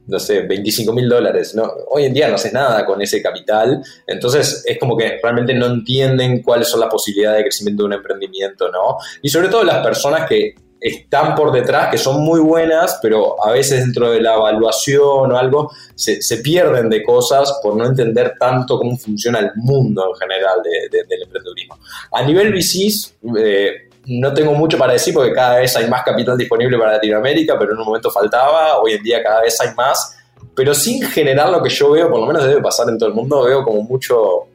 no 0.06 0.18
sé, 0.18 0.42
25 0.42 0.92
mil 0.92 1.08
dólares. 1.08 1.54
¿no? 1.54 1.70
Hoy 1.88 2.04
en 2.04 2.12
día 2.12 2.28
no 2.28 2.34
haces 2.34 2.52
nada 2.52 2.84
con 2.84 3.00
ese 3.00 3.22
capital, 3.22 3.82
entonces 4.06 4.64
es 4.66 4.78
como 4.78 4.96
que 4.96 5.18
realmente 5.22 5.54
no 5.54 5.66
entienden 5.66 6.42
cuáles 6.42 6.68
son 6.68 6.80
las 6.80 6.90
posibilidades 6.90 7.38
de 7.38 7.44
crecimiento 7.44 7.84
de 7.84 7.86
un 7.86 7.92
emprendimiento, 7.94 8.68
¿no? 8.70 8.98
Y 9.22 9.28
sobre 9.28 9.48
todo 9.48 9.64
las 9.64 9.82
personas 9.84 10.28
que 10.28 10.54
están 10.80 11.34
por 11.34 11.52
detrás, 11.52 11.90
que 11.90 11.98
son 11.98 12.20
muy 12.22 12.40
buenas, 12.40 12.98
pero 13.02 13.42
a 13.44 13.52
veces 13.52 13.80
dentro 13.80 14.10
de 14.10 14.20
la 14.20 14.34
evaluación 14.34 15.32
o 15.32 15.38
algo 15.38 15.72
se, 15.94 16.36
pierden 16.38 16.90
de 16.90 17.02
cosas 17.02 17.60
por 17.62 17.76
no 17.76 17.86
entender 17.86 18.34
tanto 18.38 18.78
cómo 18.78 18.96
funciona 18.96 19.38
el 19.38 19.50
mundo 19.56 20.06
en 20.12 20.20
general 20.20 20.60
del 20.62 21.22
emprendedurismo. 21.22 21.78
A 22.12 22.22
nivel 22.22 22.52
VCs, 22.52 23.16
eh, 23.38 23.88
no 24.06 24.32
tengo 24.34 24.52
mucho 24.52 24.78
para 24.78 24.92
decir 24.92 25.14
porque 25.14 25.32
cada 25.32 25.58
vez 25.58 25.74
hay 25.76 25.88
más 25.88 26.04
capital 26.04 26.36
disponible 26.36 26.78
para 26.78 26.92
Latinoamérica, 26.92 27.58
pero 27.58 27.72
en 27.72 27.78
un 27.78 27.84
momento 27.84 28.10
faltaba, 28.10 28.78
hoy 28.78 28.92
en 28.92 29.02
día 29.02 29.22
cada 29.22 29.40
vez 29.40 29.60
hay 29.60 29.74
más, 29.74 30.16
pero 30.54 30.74
sin 30.74 31.02
generar 31.02 31.48
lo 31.48 31.62
que 31.62 31.70
yo 31.70 31.90
veo, 31.90 32.10
por 32.10 32.20
lo 32.20 32.26
menos 32.26 32.44
debe 32.44 32.62
pasar 32.62 32.88
en 32.88 32.98
todo 32.98 33.08
el 33.08 33.14
mundo, 33.14 33.42
veo 33.42 33.64
como 33.64 33.82
mucho 33.82 34.46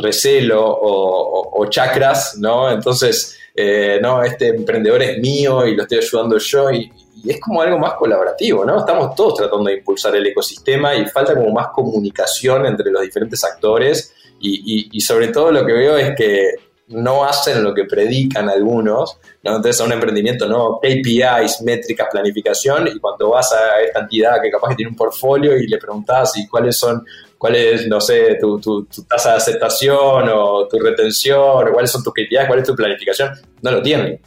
recelo 0.00 0.66
o, 0.66 1.62
o 1.62 1.66
chakras, 1.66 2.36
¿no? 2.38 2.70
Entonces 2.70 3.35
eh, 3.56 3.98
no, 4.02 4.22
este 4.22 4.48
emprendedor 4.48 5.02
es 5.02 5.18
mío 5.18 5.66
y 5.66 5.74
lo 5.74 5.82
estoy 5.82 5.98
ayudando 5.98 6.38
yo 6.38 6.70
y, 6.70 6.92
es 7.26 7.40
como 7.40 7.60
algo 7.62 7.78
más 7.78 7.94
colaborativo, 7.94 8.64
¿no? 8.64 8.78
Estamos 8.78 9.14
todos 9.16 9.36
tratando 9.36 9.64
de 9.64 9.78
impulsar 9.78 10.14
el 10.14 10.26
ecosistema 10.26 10.94
y 10.94 11.06
falta 11.06 11.34
como 11.34 11.50
más 11.50 11.68
comunicación 11.68 12.66
entre 12.66 12.90
los 12.90 13.02
diferentes 13.02 13.42
actores 13.42 14.14
y, 14.38 15.00
sobre 15.00 15.28
todo 15.28 15.50
lo 15.50 15.64
que 15.66 15.72
veo 15.72 15.96
es 15.96 16.14
que 16.14 16.50
no 16.88 17.24
hacen 17.24 17.64
lo 17.64 17.74
que 17.74 17.84
predican 17.84 18.48
algunos, 18.48 19.18
¿no? 19.42 19.56
Entonces 19.56 19.80
a 19.80 19.84
un 19.84 19.92
emprendimiento, 19.92 20.46
¿no? 20.46 20.78
KPIs, 20.80 21.62
métricas, 21.62 22.08
planificación, 22.12 22.86
y 22.86 23.00
cuando 23.00 23.30
vas 23.30 23.52
a 23.52 23.80
esta 23.80 24.00
entidad 24.00 24.40
que 24.40 24.50
capaz 24.50 24.68
que 24.68 24.76
tiene 24.76 24.90
un 24.90 24.96
portfolio 24.96 25.56
y 25.56 25.66
le 25.66 25.78
preguntas 25.78 26.36
y 26.36 26.46
cuáles 26.46 26.76
son 26.76 27.04
cuál 27.38 27.56
es, 27.56 27.86
no 27.86 28.00
sé, 28.00 28.36
tu, 28.40 28.60
tu, 28.60 28.86
tasa 29.08 29.32
de 29.32 29.36
aceptación 29.36 30.28
o 30.32 30.66
tu 30.68 30.78
retención, 30.78 31.68
o 31.68 31.72
cuáles 31.72 31.90
son 31.90 32.02
tus 32.02 32.12
KPIs, 32.12 32.46
cuál 32.46 32.60
es 32.60 32.66
tu 32.66 32.74
planificación, 32.74 33.30
no 33.62 33.70
lo 33.70 33.82
tienen. 33.82 34.20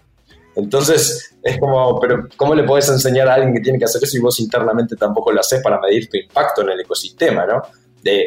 Entonces, 0.56 1.36
es 1.42 1.60
como, 1.60 2.00
pero 2.00 2.28
¿cómo 2.36 2.54
le 2.54 2.64
puedes 2.64 2.90
enseñar 2.90 3.28
a 3.28 3.36
alguien 3.36 3.54
que 3.54 3.62
tiene 3.62 3.80
que 3.80 3.86
hacer 3.86 4.04
eso 4.04 4.18
y 4.18 4.20
vos 4.20 4.40
internamente 4.40 4.96
tampoco 4.96 5.32
lo 5.32 5.40
haces 5.40 5.62
para 5.62 5.80
medir 5.80 6.10
tu 6.10 6.18
impacto 6.18 6.62
en 6.62 6.70
el 6.70 6.82
ecosistema, 6.82 7.46
¿no? 7.46 7.62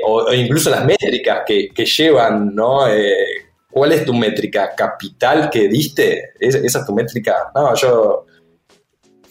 o, 0.05 0.33
incluso 0.33 0.71
las 0.71 0.85
métricas 0.85 1.43
que, 1.47 1.85
llevan, 1.85 2.55
¿no? 2.55 2.89
Eh, 2.89 3.27
¿Cuál 3.71 3.93
es 3.93 4.05
tu 4.05 4.13
métrica 4.13 4.75
capital 4.77 5.49
que 5.49 5.67
diste? 5.69 6.33
¿Esa 6.39 6.79
es 6.79 6.87
tu 6.87 6.95
métrica? 6.95 7.51
No, 7.55 7.75
yo 7.75 8.27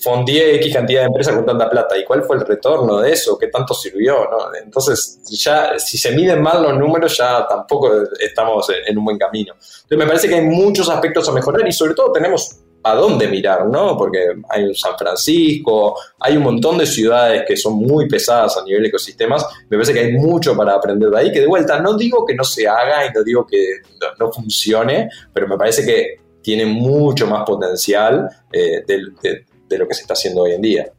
fondié 0.01 0.55
X 0.55 0.73
cantidad 0.73 1.01
de 1.01 1.07
empresas 1.07 1.35
con 1.35 1.45
tanta 1.45 1.69
plata. 1.69 1.97
¿Y 1.97 2.03
cuál 2.03 2.23
fue 2.23 2.37
el 2.37 2.45
retorno 2.45 2.99
de 2.99 3.11
eso? 3.11 3.37
¿Qué 3.37 3.47
tanto 3.47 3.73
sirvió? 3.73 4.27
Entonces, 4.61 5.21
ya 5.29 5.77
si 5.77 5.97
se 5.97 6.11
miden 6.11 6.41
mal 6.41 6.63
los 6.63 6.77
números, 6.77 7.17
ya 7.17 7.47
tampoco 7.47 7.91
estamos 8.19 8.67
en 8.85 8.97
un 8.97 9.05
buen 9.05 9.17
camino. 9.17 9.53
Entonces, 9.53 9.97
me 9.97 10.05
parece 10.05 10.27
que 10.27 10.35
hay 10.35 10.45
muchos 10.45 10.89
aspectos 10.89 11.27
a 11.29 11.31
mejorar 11.31 11.67
y 11.67 11.71
sobre 11.71 11.93
todo 11.93 12.11
tenemos 12.11 12.57
a 12.83 12.95
dónde 12.95 13.27
mirar, 13.27 13.67
¿no? 13.67 13.95
Porque 13.95 14.19
hay 14.49 14.63
un 14.63 14.75
San 14.75 14.97
Francisco, 14.97 15.95
hay 16.19 16.37
un 16.37 16.43
montón 16.43 16.77
de 16.77 16.85
ciudades 16.85 17.43
que 17.47 17.55
son 17.55 17.75
muy 17.75 18.07
pesadas 18.07 18.57
a 18.57 18.63
nivel 18.63 18.81
de 18.83 18.89
ecosistemas. 18.89 19.45
Me 19.69 19.77
parece 19.77 19.93
que 19.93 19.99
hay 19.99 20.13
mucho 20.13 20.55
para 20.55 20.73
aprender 20.73 21.09
de 21.09 21.19
ahí, 21.19 21.31
que 21.31 21.41
de 21.41 21.47
vuelta 21.47 21.79
no 21.79 21.95
digo 21.95 22.25
que 22.25 22.33
no 22.33 22.43
se 22.43 22.67
haga 22.67 23.05
y 23.05 23.11
no 23.13 23.23
digo 23.23 23.45
que 23.45 23.81
no, 24.19 24.31
funcione, 24.31 25.09
pero 25.31 25.47
me 25.47 25.57
parece 25.57 25.85
que 25.85 26.21
tiene 26.41 26.65
mucho 26.65 27.27
más 27.27 27.43
potencial 27.45 28.27
eh, 28.51 28.83
de, 28.87 29.45
lo 29.77 29.87
que 29.87 29.93
se 29.93 30.01
está 30.01 30.13
haciendo 30.13 30.41
hoy 30.41 30.53
en 30.53 30.61
día. 30.61 30.91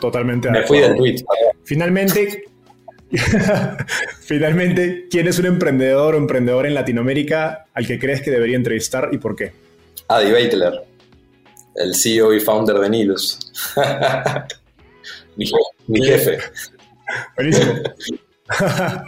totalmente. 0.00 0.50
Me 0.50 0.66
fui 0.66 0.80
del 0.80 0.96
tweet. 0.96 1.16
Finalmente, 1.64 2.44
Finalmente, 4.20 5.06
¿quién 5.10 5.28
es 5.28 5.38
un 5.38 5.46
emprendedor 5.46 6.14
o 6.14 6.18
emprendedor 6.18 6.66
en 6.66 6.74
Latinoamérica 6.74 7.66
al 7.74 7.86
que 7.86 7.98
crees 7.98 8.22
que 8.22 8.30
debería 8.30 8.56
entrevistar 8.56 9.10
y 9.12 9.18
por 9.18 9.36
qué? 9.36 9.52
Adi 10.08 10.30
Beitler, 10.30 10.82
el 11.74 11.94
CEO 11.94 12.34
y 12.34 12.40
founder 12.40 12.78
de 12.78 12.88
Nilus. 12.88 13.38
mi, 15.36 16.02
jefe. 16.02 16.38
Buenísimo. 17.36 17.74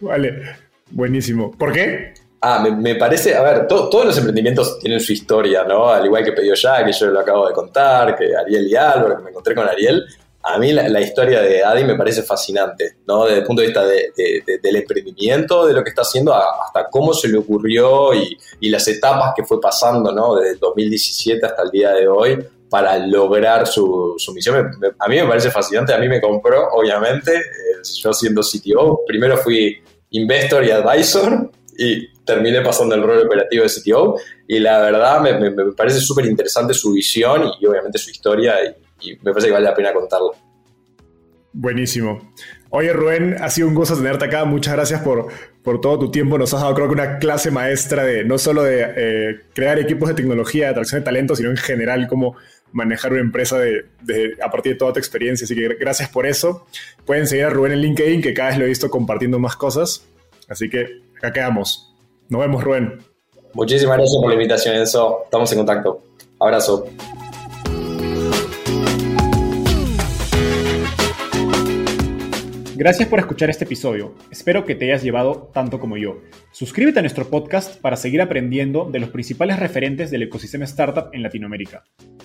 vale, 0.00 0.56
buenísimo. 0.90 1.50
¿Por 1.52 1.72
qué? 1.72 2.14
Ah, 2.40 2.60
me, 2.60 2.94
parece, 2.96 3.34
a 3.34 3.42
ver, 3.42 3.66
todos 3.66 4.04
los 4.04 4.16
emprendimientos 4.18 4.78
tienen 4.78 5.00
su 5.00 5.12
historia, 5.12 5.64
¿no? 5.64 5.88
Al 5.88 6.04
igual 6.04 6.22
que 6.22 6.32
Pedido 6.32 6.54
Ya, 6.54 6.84
que 6.84 6.92
yo 6.92 7.06
lo 7.06 7.20
acabo 7.20 7.48
de 7.48 7.54
contar, 7.54 8.16
que 8.16 8.36
Ariel 8.36 8.68
y 8.68 8.76
Álvaro, 8.76 9.16
que 9.16 9.22
me 9.24 9.30
encontré 9.30 9.54
con 9.54 9.66
Ariel, 9.66 10.04
a 10.48 10.58
mí 10.58 10.72
la, 10.72 11.00
historia 11.00 11.42
de 11.42 11.64
Adi 11.64 11.82
me 11.82 11.96
parece 11.96 12.22
fascinante, 12.22 12.98
¿no? 13.08 13.24
Desde 13.24 13.38
el 13.38 13.44
punto 13.44 13.62
de 13.62 13.66
vista 13.66 13.84
del 13.84 14.76
emprendimiento, 14.76 15.66
de 15.66 15.72
lo 15.72 15.82
que 15.82 15.90
está 15.90 16.02
haciendo, 16.02 16.32
hasta 16.32 16.88
cómo 16.88 17.12
se 17.14 17.28
le 17.28 17.38
ocurrió 17.38 18.14
y, 18.14 18.38
las 18.70 18.86
etapas 18.86 19.32
que 19.34 19.44
fue 19.44 19.60
pasando, 19.60 20.12
¿no? 20.12 20.36
Desde 20.36 20.52
el 20.52 20.58
2017 20.60 21.44
hasta 21.44 21.62
el 21.62 21.70
día 21.70 21.90
de 21.90 22.06
hoy 22.06 22.38
para 22.70 22.96
lograr 22.98 23.66
su, 23.66 24.16
misión. 24.32 24.70
a 24.98 25.08
mí 25.08 25.16
me 25.16 25.26
parece 25.26 25.50
fascinante, 25.50 25.92
a 25.92 25.98
mí 25.98 26.08
me 26.08 26.20
compró, 26.20 26.68
obviamente, 26.74 27.34
eh, 27.34 27.82
yo 28.00 28.12
siendo 28.12 28.42
CTO, 28.42 29.00
primero 29.04 29.36
fui 29.38 29.82
investor 30.10 30.64
y 30.64 30.70
advisor 30.70 31.50
y 31.76 32.08
terminé 32.26 32.60
pasando 32.60 32.94
el 32.94 33.02
rol 33.02 33.26
operativo 33.26 33.62
de 33.62 33.70
CTO 33.70 34.16
y 34.46 34.58
la 34.58 34.80
verdad 34.80 35.20
me, 35.20 35.72
parece 35.72 36.00
súper 36.00 36.26
interesante 36.26 36.74
su 36.74 36.92
visión 36.92 37.50
y 37.60 37.66
obviamente 37.66 37.98
su 37.98 38.10
historia 38.10 38.56
y, 39.00 39.10
y 39.10 39.16
me 39.22 39.32
parece 39.32 39.46
que 39.46 39.52
vale 39.52 39.64
la 39.64 39.74
pena 39.74 39.92
contarlo. 39.92 40.32
Buenísimo. 41.58 42.34
Oye, 42.68 42.92
Rubén, 42.92 43.36
ha 43.40 43.48
sido 43.48 43.68
un 43.68 43.74
gusto 43.74 43.96
tenerte 43.96 44.26
acá. 44.26 44.44
Muchas 44.44 44.74
gracias 44.74 45.00
por, 45.00 45.28
por 45.62 45.80
todo 45.80 45.98
tu 45.98 46.10
tiempo. 46.10 46.36
Nos 46.36 46.52
has 46.52 46.60
dado, 46.60 46.74
creo 46.74 46.88
que, 46.88 46.92
una 46.92 47.18
clase 47.18 47.50
maestra 47.50 48.04
de 48.04 48.24
no 48.24 48.36
solo 48.36 48.62
de 48.62 48.92
eh, 48.96 49.40
crear 49.54 49.78
equipos 49.78 50.08
de 50.10 50.14
tecnología, 50.14 50.66
de 50.66 50.70
atracción 50.72 51.00
de 51.00 51.04
talento, 51.06 51.34
sino 51.34 51.48
en 51.50 51.56
general 51.56 52.06
cómo 52.08 52.36
manejar 52.72 53.12
una 53.12 53.22
empresa 53.22 53.58
de, 53.58 53.86
a 54.42 54.50
partir 54.50 54.72
de 54.72 54.78
toda 54.78 54.92
tu 54.92 54.98
experiencia. 54.98 55.46
Así 55.46 55.54
que 55.54 55.68
gracias 55.80 56.10
por 56.10 56.26
eso. 56.26 56.66
Pueden 57.06 57.26
seguir 57.26 57.46
a 57.46 57.50
Rubén 57.50 57.72
en 57.72 57.80
LinkedIn, 57.80 58.20
que 58.20 58.34
cada 58.34 58.50
vez 58.50 58.58
lo 58.58 58.64
he 58.66 58.68
visto 58.68 58.90
compartiendo 58.90 59.38
más 59.38 59.56
cosas. 59.56 60.06
Así 60.48 60.68
que 60.68 61.00
acá 61.16 61.32
quedamos. 61.32 61.85
Nos 62.28 62.40
vemos, 62.40 62.62
Rubén. 62.62 62.98
Muchísimas 63.54 63.96
gracias 63.96 64.20
por 64.20 64.28
la 64.28 64.34
invitación, 64.34 64.76
Enzo. 64.76 65.22
Estamos 65.24 65.50
en 65.52 65.58
contacto. 65.58 66.02
Abrazo. 66.40 66.86
Gracias 72.78 73.08
por 73.08 73.18
escuchar 73.18 73.48
este 73.48 73.64
episodio. 73.64 74.14
Espero 74.30 74.66
que 74.66 74.74
te 74.74 74.84
hayas 74.84 75.02
llevado 75.02 75.50
tanto 75.54 75.80
como 75.80 75.96
yo. 75.96 76.20
Suscríbete 76.52 76.98
a 76.98 77.02
nuestro 77.02 77.30
podcast 77.30 77.80
para 77.80 77.96
seguir 77.96 78.20
aprendiendo 78.20 78.84
de 78.84 78.98
los 78.98 79.08
principales 79.08 79.58
referentes 79.58 80.10
del 80.10 80.24
ecosistema 80.24 80.66
startup 80.66 81.08
en 81.14 81.22
Latinoamérica. 81.22 81.84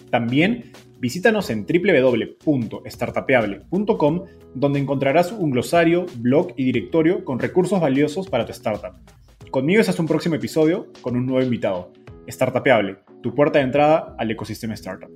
También 0.09 0.73
visítanos 0.99 1.49
en 1.51 1.65
www.startapeable.com 1.65 4.25
donde 4.53 4.79
encontrarás 4.79 5.31
un 5.31 5.51
glosario, 5.51 6.05
blog 6.17 6.51
y 6.57 6.65
directorio 6.65 7.23
con 7.23 7.39
recursos 7.39 7.79
valiosos 7.79 8.27
para 8.27 8.45
tu 8.45 8.51
startup. 8.51 8.95
Conmigo 9.51 9.81
es 9.81 9.89
hasta 9.89 10.01
un 10.01 10.07
próximo 10.07 10.35
episodio 10.35 10.87
con 11.01 11.17
un 11.17 11.25
nuevo 11.25 11.43
invitado. 11.43 11.91
Startapeable, 12.25 12.99
tu 13.21 13.35
puerta 13.35 13.59
de 13.59 13.65
entrada 13.65 14.15
al 14.17 14.31
ecosistema 14.31 14.75
startup. 14.75 15.11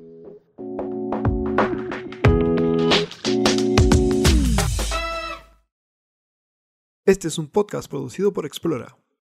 Este 7.06 7.30
es 7.30 7.38
un 7.38 7.48
podcast 7.48 7.90
producido 7.90 8.34
por 8.34 8.46
Explora. 8.46 8.98